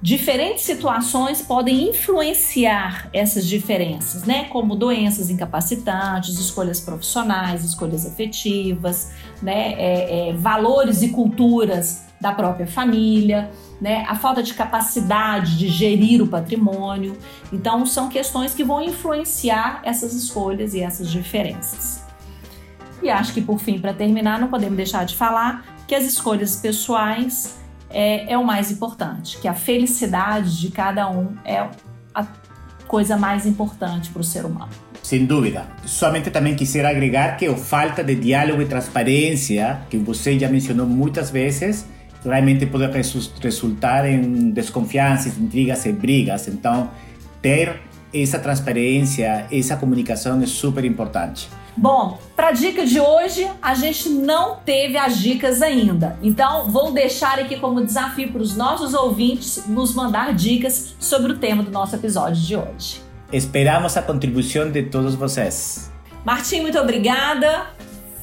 Diferentes 0.02 0.64
situações 0.64 1.42
podem 1.42 1.90
influenciar 1.90 3.10
essas 3.12 3.46
diferenças, 3.46 4.24
né? 4.24 4.46
Como 4.46 4.74
doenças 4.74 5.30
incapacitantes, 5.30 6.40
escolhas 6.40 6.80
profissionais, 6.80 7.66
escolhas 7.66 8.06
afetivas, 8.06 9.12
né? 9.42 9.74
É, 9.74 10.30
é, 10.30 10.34
valores 10.34 11.02
e 11.02 11.10
culturas 11.10 12.06
da 12.20 12.32
própria 12.32 12.66
família, 12.66 13.52
né? 13.82 14.06
A 14.08 14.16
falta 14.16 14.42
de 14.42 14.54
capacidade 14.54 15.58
de 15.58 15.68
gerir 15.68 16.22
o 16.22 16.28
patrimônio. 16.28 17.18
Então, 17.52 17.86
são 17.86 18.08
questões 18.08 18.54
que 18.54 18.64
vão 18.64 18.82
influenciar 18.82 19.82
essas 19.84 20.14
escolhas 20.14 20.74
e 20.74 20.80
essas 20.80 21.12
diferenças. 21.12 22.06
E 23.04 23.10
acho 23.10 23.34
que, 23.34 23.42
por 23.42 23.60
fim, 23.60 23.78
para 23.78 23.94
terminar, 23.94 24.40
não 24.40 24.48
podemos 24.48 24.78
deixar 24.78 25.06
de 25.06 25.18
falar 25.18 25.66
que 25.86 25.94
as 25.94 26.06
escolhas 26.06 26.56
pessoais 26.56 27.60
é, 27.90 28.32
é 28.34 28.38
o 28.38 28.46
mais 28.46 28.72
importante, 28.72 29.38
que 29.38 29.48
a 29.48 29.54
felicidade 29.54 30.60
de 30.60 30.72
cada 30.72 31.10
um 31.10 31.36
é 31.44 31.68
a 32.14 32.28
coisa 32.88 33.18
mais 33.18 33.46
importante 33.46 34.10
para 34.10 34.22
o 34.22 34.24
ser 34.24 34.46
humano. 34.46 34.72
Sem 35.04 35.26
dúvida. 35.26 35.66
Somente 35.86 36.30
também 36.30 36.56
quisiera 36.56 36.90
agregar 36.90 37.38
que 37.38 37.46
a 37.46 37.56
falta 37.56 38.04
de 38.04 38.16
diálogo 38.16 38.62
e 38.62 38.66
transparência, 38.66 39.82
que 39.90 39.98
você 39.98 40.38
já 40.38 40.50
mencionou 40.50 40.86
muitas 40.86 41.32
vezes, 41.32 41.86
realmente 42.24 42.66
pode 42.66 42.86
resultar 43.42 44.06
em 44.06 44.52
desconfianças, 44.52 45.38
intrigas 45.38 45.86
e 45.86 45.92
brigas. 45.92 46.48
Então, 46.48 46.92
ter 47.42 47.80
essa 48.14 48.40
transparência, 48.40 49.48
essa 49.52 49.78
comunicação 49.78 50.42
é 50.42 50.46
super 50.46 50.84
importante. 50.84 51.50
Bom, 51.80 52.20
para 52.36 52.50
a 52.50 52.52
dica 52.52 52.86
de 52.86 53.00
hoje, 53.00 53.50
a 53.62 53.74
gente 53.74 54.10
não 54.10 54.58
teve 54.58 54.98
as 54.98 55.18
dicas 55.18 55.62
ainda. 55.62 56.20
Então, 56.22 56.70
vou 56.70 56.92
deixar 56.92 57.40
aqui 57.40 57.56
como 57.56 57.86
desafio 57.86 58.34
para 58.34 58.42
os 58.42 58.54
nossos 58.54 58.94
ouvintes 58.94 59.66
nos 59.66 59.96
mandar 59.96 60.34
dicas 60.34 60.94
sobre 61.00 61.32
o 61.32 61.38
tema 61.38 61.64
do 61.64 61.72
nosso 61.72 61.96
episódio 61.96 62.42
de 62.42 62.58
hoje. 62.58 63.02
Esperamos 63.32 63.96
a 63.96 64.02
contribuição 64.02 64.70
de 64.70 64.84
todos 64.84 65.16
vocês. 65.16 65.90
Martim, 66.26 66.60
muito 66.60 66.78
obrigada. 66.78 67.68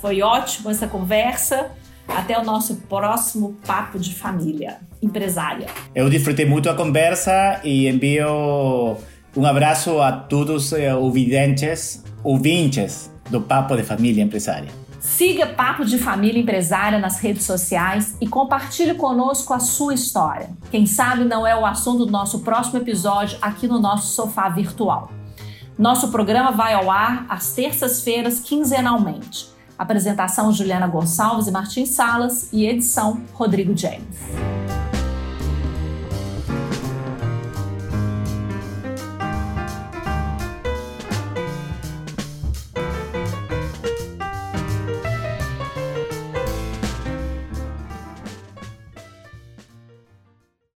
Foi 0.02 0.20
ótimo 0.20 0.68
essa 0.68 0.86
conversa. 0.86 1.70
Até 2.06 2.38
o 2.38 2.44
nosso 2.44 2.76
próximo 2.88 3.56
Papo 3.66 3.98
de 3.98 4.14
Família 4.14 4.80
Empresária. 5.00 5.68
Eu 5.94 6.10
desfrutei 6.10 6.44
muito 6.44 6.68
a 6.68 6.74
conversa 6.74 7.58
e 7.64 7.88
envio 7.88 8.98
um 9.34 9.46
abraço 9.46 9.98
a 9.98 10.12
todos 10.12 10.66
os 10.66 10.72
eh, 10.74 10.94
ouvintes, 10.94 12.04
ouvintes 12.22 13.15
do 13.30 13.40
Papo 13.40 13.76
de 13.76 13.82
Família 13.82 14.22
Empresária. 14.22 14.68
Siga 15.00 15.46
Papo 15.46 15.84
de 15.84 15.98
Família 15.98 16.40
Empresária 16.40 16.98
nas 16.98 17.20
redes 17.20 17.44
sociais 17.44 18.16
e 18.20 18.26
compartilhe 18.26 18.94
conosco 18.94 19.54
a 19.54 19.60
sua 19.60 19.94
história. 19.94 20.50
Quem 20.70 20.84
sabe 20.84 21.24
não 21.24 21.46
é 21.46 21.56
o 21.56 21.64
assunto 21.64 22.04
do 22.04 22.10
nosso 22.10 22.40
próximo 22.40 22.78
episódio 22.78 23.38
aqui 23.40 23.68
no 23.68 23.78
nosso 23.78 24.14
sofá 24.14 24.48
virtual. 24.48 25.12
Nosso 25.78 26.08
programa 26.08 26.50
vai 26.50 26.74
ao 26.74 26.90
ar 26.90 27.24
às 27.28 27.52
terças-feiras, 27.52 28.40
quinzenalmente. 28.40 29.48
Apresentação 29.78 30.50
Juliana 30.52 30.86
Gonçalves 30.86 31.46
e 31.46 31.52
Martins 31.52 31.90
Salas 31.90 32.48
e 32.52 32.66
edição 32.66 33.20
Rodrigo 33.34 33.76
James. 33.76 34.65